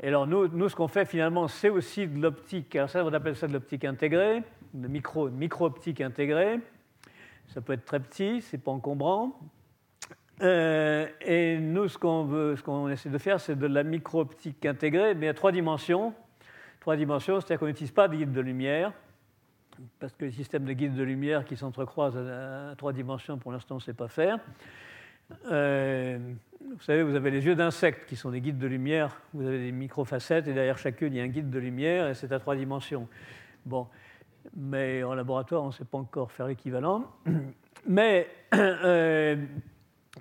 Et 0.00 0.08
alors 0.08 0.26
nous, 0.26 0.48
nous 0.48 0.68
ce 0.68 0.76
qu'on 0.76 0.88
fait 0.88 1.04
finalement, 1.04 1.48
c'est 1.48 1.68
aussi 1.68 2.06
de 2.06 2.20
l'optique. 2.20 2.74
Alors 2.76 2.90
ça, 2.90 3.04
on 3.04 3.12
appelle 3.12 3.36
ça 3.36 3.46
de 3.46 3.52
l'optique 3.52 3.84
intégrée, 3.84 4.42
de 4.74 4.88
micro, 4.88 5.28
micro-optique 5.28 6.00
intégrée. 6.00 6.60
Ça 7.48 7.60
peut 7.60 7.74
être 7.74 7.84
très 7.84 8.00
petit, 8.00 8.40
c'est 8.40 8.58
pas 8.58 8.70
encombrant. 8.70 9.38
Euh, 10.40 11.06
et 11.20 11.58
nous, 11.58 11.88
ce 11.88 11.98
qu'on 11.98 12.24
veut, 12.24 12.56
ce 12.56 12.62
qu'on 12.62 12.88
essaie 12.88 13.10
de 13.10 13.18
faire, 13.18 13.38
c'est 13.38 13.56
de 13.56 13.66
la 13.66 13.82
micro-optique 13.82 14.64
intégrée, 14.66 15.14
mais 15.14 15.28
à 15.28 15.34
trois 15.34 15.52
dimensions. 15.52 16.14
Trois 16.80 16.96
dimensions, 16.96 17.40
c'est-à-dire 17.40 17.60
qu'on 17.60 17.66
n'utilise 17.66 17.92
pas 17.92 18.08
de 18.08 18.16
guide 18.16 18.32
de 18.32 18.40
lumière, 18.40 18.92
parce 20.00 20.14
que 20.14 20.24
les 20.24 20.32
systèmes 20.32 20.64
de 20.64 20.72
guides 20.72 20.96
de 20.96 21.02
lumière 21.04 21.44
qui 21.44 21.56
s'entrecroisent 21.56 22.16
à, 22.16 22.74
trois 22.76 22.92
dimensions, 22.92 23.38
pour 23.38 23.52
l'instant, 23.52 23.76
on 23.76 23.78
ne 23.78 23.82
sait 23.82 23.94
pas 23.94 24.08
faire. 24.08 24.38
Euh, 25.50 26.18
vous 26.60 26.82
savez, 26.82 27.02
vous 27.02 27.14
avez 27.14 27.30
les 27.30 27.44
yeux 27.44 27.54
d'insectes 27.54 28.08
qui 28.08 28.16
sont 28.16 28.30
des 28.30 28.40
guides 28.40 28.58
de 28.58 28.66
lumière. 28.66 29.20
Vous 29.34 29.46
avez 29.46 29.58
des 29.58 29.72
micro-facettes 29.72 30.48
et 30.48 30.54
derrière 30.54 30.78
chacune, 30.78 31.12
il 31.12 31.18
y 31.18 31.20
a 31.20 31.24
un 31.24 31.28
guide 31.28 31.50
de 31.50 31.58
lumière 31.58 32.08
et 32.08 32.14
c'est 32.14 32.32
à 32.32 32.38
trois 32.38 32.56
dimensions. 32.56 33.08
Bon, 33.66 33.86
mais 34.56 35.02
en 35.02 35.14
laboratoire, 35.14 35.62
on 35.62 35.68
ne 35.68 35.72
sait 35.72 35.84
pas 35.84 35.98
encore 35.98 36.32
faire 36.32 36.46
l'équivalent. 36.46 37.04
Mais 37.86 38.28
euh, 38.54 39.36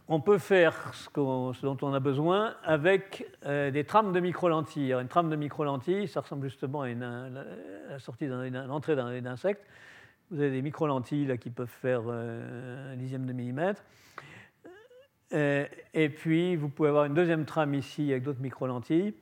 on 0.07 0.19
peut 0.19 0.39
faire 0.39 0.93
ce, 0.93 1.09
dont 1.13 1.77
on 1.81 1.93
a 1.93 1.99
besoin 1.99 2.55
avec 2.63 3.27
euh, 3.45 3.69
des 3.69 3.83
trames 3.83 4.13
de 4.13 4.19
micro-lentilles. 4.19 4.93
Une 4.93 5.07
trame 5.07 5.29
de 5.29 5.35
micro-lentilles, 5.35 6.07
ça 6.07 6.21
ressemble 6.21 6.47
justement 6.47 6.81
à, 6.81 6.89
une, 6.89 7.45
sortie 7.99 8.25
l'entrée 8.27 8.95
d'un 8.95 9.25
insecte. 9.27 9.61
Vous 10.31 10.39
avez 10.39 10.49
des 10.49 10.61
micro-lentilles 10.63 11.37
qui 11.39 11.51
peuvent 11.51 11.67
faire 11.67 12.07
un 12.07 12.95
dixième 12.95 13.27
de 13.27 13.33
millimètre. 13.33 13.83
Euh, 15.33 15.65
et 15.93 16.09
puis, 16.09 16.55
vous 16.55 16.69
pouvez 16.69 16.89
avoir 16.89 17.05
une 17.05 17.13
deuxième 17.13 17.45
trame 17.45 17.73
ici 17.73 18.11
avec 18.11 18.23
d'autres 18.23 18.41
micro-lentilles. 18.41 19.13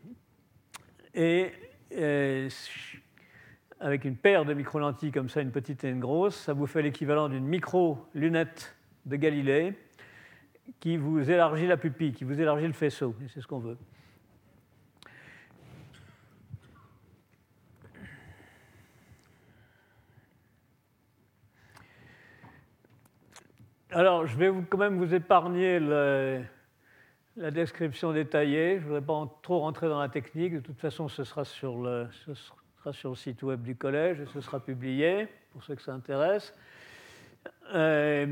Et 1.13 1.51
avec 3.79 4.05
une 4.05 4.15
paire 4.15 4.45
de 4.45 4.53
micro-lentilles 4.53 5.11
comme 5.11 5.29
ça, 5.29 5.41
une 5.41 5.51
petite 5.51 5.83
et 5.83 5.89
une 5.89 5.99
grosse, 5.99 6.35
ça 6.35 6.53
vous 6.53 6.67
fait 6.67 6.81
l'équivalent 6.81 7.29
d'une 7.29 7.45
micro-lunette 7.45 8.75
de 9.05 9.15
Galilée 9.15 9.73
qui 10.79 10.97
vous 10.97 11.29
élargit 11.29 11.67
la 11.67 11.77
pupille, 11.77 12.13
qui 12.13 12.23
vous 12.23 12.39
élargit 12.39 12.67
le 12.67 12.73
faisceau. 12.73 13.15
Et 13.23 13.27
c'est 13.33 13.41
ce 13.41 13.47
qu'on 13.47 13.59
veut. 13.59 13.77
Alors, 23.91 24.27
je 24.27 24.37
vais 24.37 24.51
quand 24.69 24.77
même 24.77 24.99
vous 24.99 25.15
épargner 25.15 25.79
la 25.79 27.49
description 27.49 28.13
détaillée. 28.13 28.75
Je 28.75 28.81
ne 28.81 28.85
voudrais 28.85 29.01
pas 29.01 29.27
trop 29.41 29.61
rentrer 29.61 29.89
dans 29.89 29.99
la 29.99 30.09
technique. 30.09 30.53
De 30.53 30.59
toute 30.59 30.79
façon, 30.79 31.07
ce 31.07 31.23
sera, 31.23 31.43
sur 31.43 31.81
le, 31.81 32.07
site 33.15 33.41
web 33.41 33.63
du 33.63 33.75
collège 33.75 34.19
et 34.19 34.27
ce 34.27 34.41
sera 34.41 34.59
publié 34.59 35.27
pour 35.51 35.63
ceux 35.63 35.73
que 35.73 35.81
ça 35.81 35.93
intéresse. 35.93 36.53
Euh, 37.73 38.27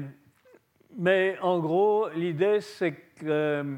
mais 0.95 1.39
en 1.41 1.57
gros, 1.57 2.07
l'idée, 2.09 2.61
c'est 2.61 2.91
qu'en 3.19 3.25
euh, 3.25 3.77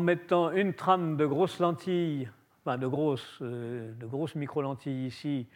mettant 0.00 0.52
une 0.52 0.72
trame 0.72 1.18
de 1.18 1.26
grosses 1.26 1.58
lentilles, 1.58 2.30
enfin 2.64 2.78
de 2.78 2.86
grosses, 2.86 3.40
euh, 3.42 3.92
de 3.92 4.06
grosses 4.06 4.36
micro-lentilles 4.36 5.06
ici, 5.08 5.46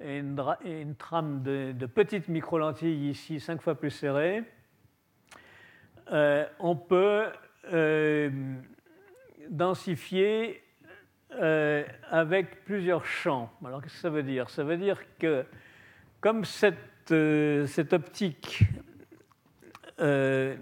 et 0.00 0.18
une, 0.18 0.94
trame 0.96 1.42
de, 1.42 1.86
petites 1.86 2.28
micro-lentilles 2.28 3.10
ici, 3.10 3.40
cinq 3.40 3.60
fois 3.60 3.74
plus 3.74 3.90
serrées, 3.90 4.44
euh, 6.12 6.46
on 6.58 6.76
peut 6.76 7.26
densifier 9.50 10.62
avec 12.10 12.64
plusieurs 12.64 13.04
champs. 13.04 13.52
Alors 13.64 13.82
qu'est-ce 13.82 13.94
que 13.94 14.00
ça 14.00 14.10
veut 14.10 14.22
dire? 14.22 14.48
Ça 14.48 14.64
veut 14.64 14.76
dire 14.78 14.98
que 15.18 15.44
comme 16.20 16.44
cette, 16.44 17.12
cette 17.66 17.92
optique 17.92 18.64
euh, 20.00 20.54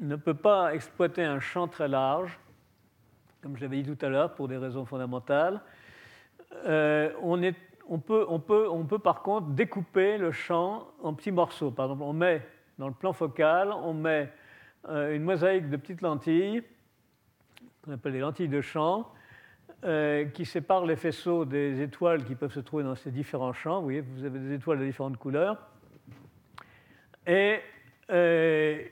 ne 0.00 0.16
peut 0.16 0.34
pas 0.34 0.74
exploiter 0.74 1.22
un 1.22 1.40
champ 1.40 1.68
très 1.68 1.88
large, 1.88 2.38
comme 3.42 3.56
je 3.56 3.62
l'avais 3.62 3.82
dit 3.82 3.94
tout 3.94 4.06
à 4.06 4.08
l'heure, 4.08 4.34
pour 4.34 4.48
des 4.48 4.56
raisons 4.56 4.86
fondamentales. 4.86 5.60
Euh, 6.64 7.12
on, 7.20 7.42
est, 7.42 7.56
on, 7.88 7.98
peut, 7.98 8.24
on, 8.28 8.38
peut, 8.38 8.68
on, 8.70 8.84
peut, 8.84 8.98
par 8.98 9.22
contre 9.22 9.48
découper 9.48 10.18
le 10.18 10.30
champ 10.30 10.86
en 11.02 11.14
petits 11.14 11.32
morceaux. 11.32 11.70
Par 11.70 11.86
exemple, 11.86 12.02
on 12.02 12.12
met 12.12 12.42
dans 12.78 12.88
le 12.88 12.94
plan 12.94 13.12
focal, 13.12 13.72
on 13.72 13.94
met 13.94 14.30
euh, 14.88 15.14
une 15.14 15.22
mosaïque 15.22 15.68
de 15.68 15.76
petites 15.76 16.02
lentilles, 16.02 16.62
qu'on 17.82 17.92
appelle 17.92 18.12
les 18.12 18.20
lentilles 18.20 18.48
de 18.48 18.60
champ, 18.60 19.10
qui 20.34 20.44
séparent 20.44 20.86
les 20.86 20.96
faisceaux 20.96 21.44
des 21.44 21.80
étoiles 21.80 22.24
qui 22.24 22.34
peuvent 22.34 22.52
se 22.52 22.58
trouver 22.58 22.82
dans 22.82 22.96
ces 22.96 23.12
différents 23.12 23.52
champs. 23.52 23.76
Vous 23.76 23.84
voyez, 23.84 24.00
vous 24.00 24.24
avez 24.24 24.40
des 24.40 24.54
étoiles 24.54 24.80
de 24.80 24.84
différentes 24.84 25.18
couleurs. 25.18 25.56
Et 27.28 27.60
euh, 28.10 28.82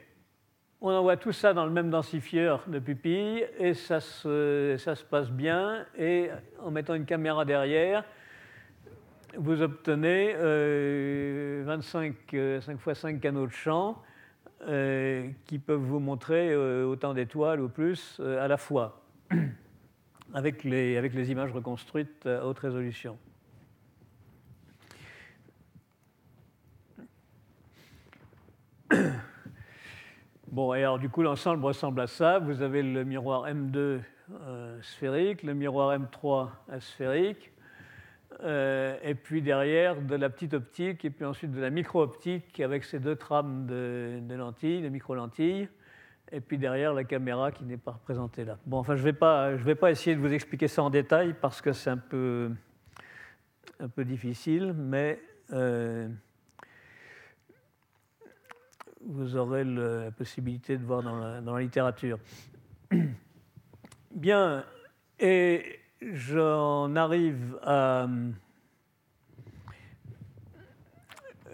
on 0.83 0.91
envoie 0.91 1.17
tout 1.17 1.33
ça 1.33 1.55
dans 1.55 1.65
le 1.65 1.71
même 1.71 1.89
densifieur 1.89 2.63
de 2.67 2.79
pupille 2.79 3.47
et 3.59 3.73
ça 3.73 3.99
se, 4.01 4.77
ça 4.79 4.95
se 4.95 5.05
passe 5.05 5.31
bien. 5.31 5.87
Et 5.97 6.29
en 6.63 6.71
mettant 6.71 6.95
une 6.95 7.07
caméra 7.07 7.47
derrière, 7.47 8.05
vous 9.39 9.63
obtenez 9.63 10.35
25 11.65 12.15
5 12.61 12.79
x 12.87 12.99
5 13.01 13.21
canaux 13.21 13.47
de 13.47 13.53
champ 13.53 14.03
euh, 14.63 15.31
qui 15.45 15.59
peuvent 15.59 15.81
vous 15.81 16.01
montrer 16.01 16.51
euh, 16.53 16.85
autant 16.87 17.15
d'étoiles 17.15 17.61
ou 17.61 17.69
plus 17.69 18.21
à 18.21 18.49
la 18.49 18.57
fois, 18.57 19.03
avec 20.35 20.65
les, 20.65 20.97
avec 20.97 21.15
les 21.15 21.31
images 21.31 21.53
reconstruites 21.53 22.27
à 22.27 22.47
haute 22.47 22.59
résolution. 22.59 23.19
Bon, 30.57 30.73
et 30.73 30.79
alors 30.79 30.99
du 30.99 31.11
coup, 31.11 31.21
l'ensemble 31.21 31.63
ressemble 31.63 32.01
à 32.01 32.07
ça. 32.07 32.39
Vous 32.39 32.63
avez 32.63 32.83
le 32.83 33.05
miroir 33.05 33.47
M2 33.47 34.01
euh, 34.33 34.81
sphérique, 34.81 35.43
le 35.43 35.53
miroir 35.53 35.99
M3 35.99 36.49
asphérique, 36.71 37.53
euh, 38.43 38.97
et 39.03 39.15
puis 39.15 39.43
derrière 39.43 40.01
de 40.01 40.15
la 40.15 40.29
petite 40.29 40.55
optique, 40.55 41.05
et 41.05 41.11
puis 41.11 41.25
ensuite 41.25 41.53
de 41.53 41.61
la 41.61 41.71
micro-optique 41.71 42.61
avec 42.61 42.85
ces 42.85 42.99
deux 42.99 43.17
trames 43.17 43.67
de, 43.67 44.21
lentilles, 44.29 44.83
de 44.83 44.89
micro-lentilles, 44.89 45.69
et 46.33 46.41
puis 46.41 46.59
derrière 46.59 46.93
la 46.93 47.05
caméra 47.05 47.53
qui 47.53 47.65
n'est 47.65 47.77
pas 47.77 47.93
représentée 47.93 48.45
là. 48.45 48.59
Bon, 48.67 48.79
enfin, 48.79 48.97
je 48.97 49.01
ne 49.01 49.05
vais, 49.05 49.13
pas, 49.13 49.53
vais 49.53 49.75
pas 49.75 49.91
essayer 49.91 50.17
de 50.17 50.21
vous 50.21 50.33
expliquer 50.33 50.69
ça 50.69 50.83
en 50.83 50.91
détail 50.91 51.35
parce 51.41 51.63
que 51.63 51.73
c'est 51.73 51.91
un 51.91 51.97
peu, 51.97 52.51
un 53.81 53.89
peu 53.89 54.05
difficile, 54.05 54.75
mais. 54.77 55.21
Euh, 55.53 56.09
vous 59.07 59.37
aurez 59.37 59.65
la 59.65 60.11
possibilité 60.11 60.77
de 60.77 60.85
voir 60.85 61.03
dans 61.03 61.17
la, 61.55 61.61
littérature. 61.61 62.19
Bien, 64.11 64.65
et 65.21 65.79
j'en 66.01 66.95
arrive 66.97 67.59
à... 67.63 68.07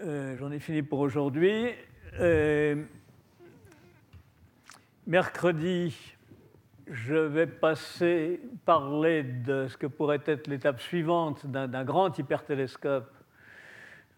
Euh, 0.01 0.35
j'en 0.37 0.51
ai 0.51 0.59
fini 0.59 0.81
pour 0.81 0.99
aujourd'hui. 0.99 1.69
Euh, 2.19 2.83
mercredi, 5.07 5.95
je 6.87 7.15
vais 7.15 7.47
passer, 7.47 8.41
parler 8.65 9.23
de 9.23 9.67
ce 9.67 9.77
que 9.77 9.87
pourrait 9.87 10.21
être 10.25 10.47
l'étape 10.47 10.81
suivante 10.81 11.45
d'un 11.47 11.83
grand 11.85 12.17
hypertélescope 12.17 13.13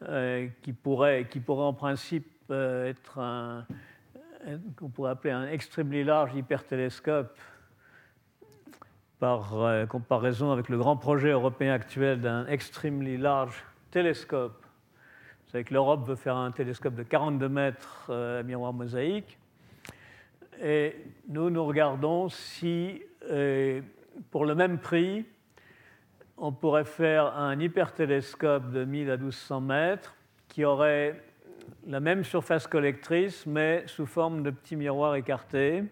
euh, 0.04 0.48
qui, 0.64 0.74
pourrait, 0.74 1.28
qui 1.30 1.40
pourrait 1.40 1.66
en 1.66 1.74
principe 1.74 2.32
être 2.50 3.20
un, 3.20 3.66
qu'on 4.76 4.90
pourrait 4.90 5.12
appeler 5.12 5.34
un 5.34 5.48
extrêmement 5.48 6.04
large 6.04 6.36
hypertélescope 6.36 7.38
par 9.20 9.62
euh, 9.62 9.86
comparaison 9.86 10.52
avec 10.52 10.70
le 10.70 10.78
grand 10.78 10.98
projet 10.98 11.30
européen 11.30 11.74
actuel 11.74 12.22
d'un 12.22 12.46
extremely 12.48 13.18
large 13.18 13.64
télescope. 13.92 14.66
Vous 15.46 15.52
savez 15.52 15.64
que 15.64 15.74
l'Europe 15.74 16.08
veut 16.08 16.16
faire 16.16 16.36
un 16.36 16.52
télescope 16.52 16.96
de 16.96 17.04
42 17.04 17.50
mètres 17.50 18.12
à 18.12 18.44
miroir 18.44 18.74
mosaïque. 18.74 19.38
Et 20.62 20.96
nous, 21.28 21.50
nous 21.50 21.66
regardons 21.66 22.30
si, 22.30 23.02
pour 24.32 24.46
le 24.46 24.56
même 24.56 24.80
prix, 24.80 25.26
on 26.38 26.52
pourrait 26.52 26.86
faire 26.86 27.38
un 27.38 27.60
hypertélescope 27.60 28.72
de 28.72 28.84
1000 28.84 29.12
à 29.12 29.18
1200 29.18 29.62
mètres 29.62 30.16
qui 30.48 30.66
aurait 30.66 31.22
la 31.88 32.00
même 32.00 32.24
surface 32.24 32.68
collectrice, 32.68 33.46
mais 33.46 33.84
sous 33.88 34.06
forme 34.06 34.44
de 34.44 34.50
petits 34.50 34.76
miroirs 34.76 35.16
écartés. 35.16 35.84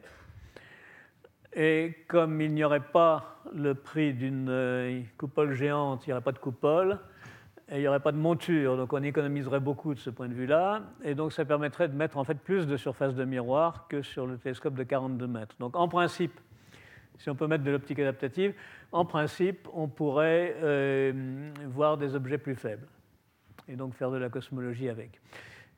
Et 1.55 1.93
comme 2.07 2.41
il 2.41 2.53
n'y 2.53 2.63
aurait 2.63 2.79
pas 2.79 3.41
le 3.53 3.75
prix 3.75 4.13
d'une 4.13 4.47
euh, 4.49 5.01
coupole 5.17 5.53
géante, 5.53 6.05
il 6.05 6.09
n'y 6.09 6.13
aurait 6.13 6.23
pas 6.23 6.31
de 6.31 6.39
coupole, 6.39 6.99
et 7.69 7.75
il 7.75 7.81
n'y 7.81 7.87
aurait 7.87 7.99
pas 7.99 8.11
de 8.11 8.17
monture, 8.17 8.75
donc 8.77 8.91
on 8.91 9.03
économiserait 9.03 9.59
beaucoup 9.59 9.93
de 9.93 9.99
ce 9.99 10.09
point 10.09 10.27
de 10.27 10.33
vue-là, 10.33 10.81
et 11.03 11.15
donc 11.15 11.31
ça 11.31 11.45
permettrait 11.45 11.87
de 11.87 11.95
mettre 11.95 12.17
en 12.17 12.23
fait 12.23 12.35
plus 12.35 12.65
de 12.65 12.75
surface 12.75 13.15
de 13.15 13.23
miroir 13.23 13.87
que 13.87 14.01
sur 14.01 14.25
le 14.25 14.37
télescope 14.37 14.73
de 14.73 14.83
42 14.83 15.27
mètres. 15.27 15.55
Donc 15.59 15.75
en 15.75 15.87
principe, 15.87 16.39
si 17.19 17.29
on 17.29 17.35
peut 17.35 17.47
mettre 17.47 17.63
de 17.63 17.71
l'optique 17.71 17.99
adaptative, 17.99 18.53
en 18.91 19.05
principe, 19.05 19.67
on 19.73 19.87
pourrait 19.87 20.55
euh, 20.61 21.51
voir 21.67 21.97
des 21.97 22.15
objets 22.15 22.37
plus 22.37 22.55
faibles 22.55 22.87
et 23.67 23.75
donc 23.75 23.93
faire 23.93 24.11
de 24.11 24.17
la 24.17 24.29
cosmologie 24.29 24.89
avec. 24.89 25.21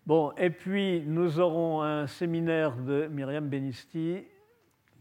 Bon, 0.06 0.32
et 0.38 0.50
puis 0.50 1.04
nous 1.06 1.40
aurons 1.40 1.82
un 1.82 2.08
séminaire 2.08 2.76
de 2.78 3.08
Myriam 3.08 3.48
Benisti 3.48 4.24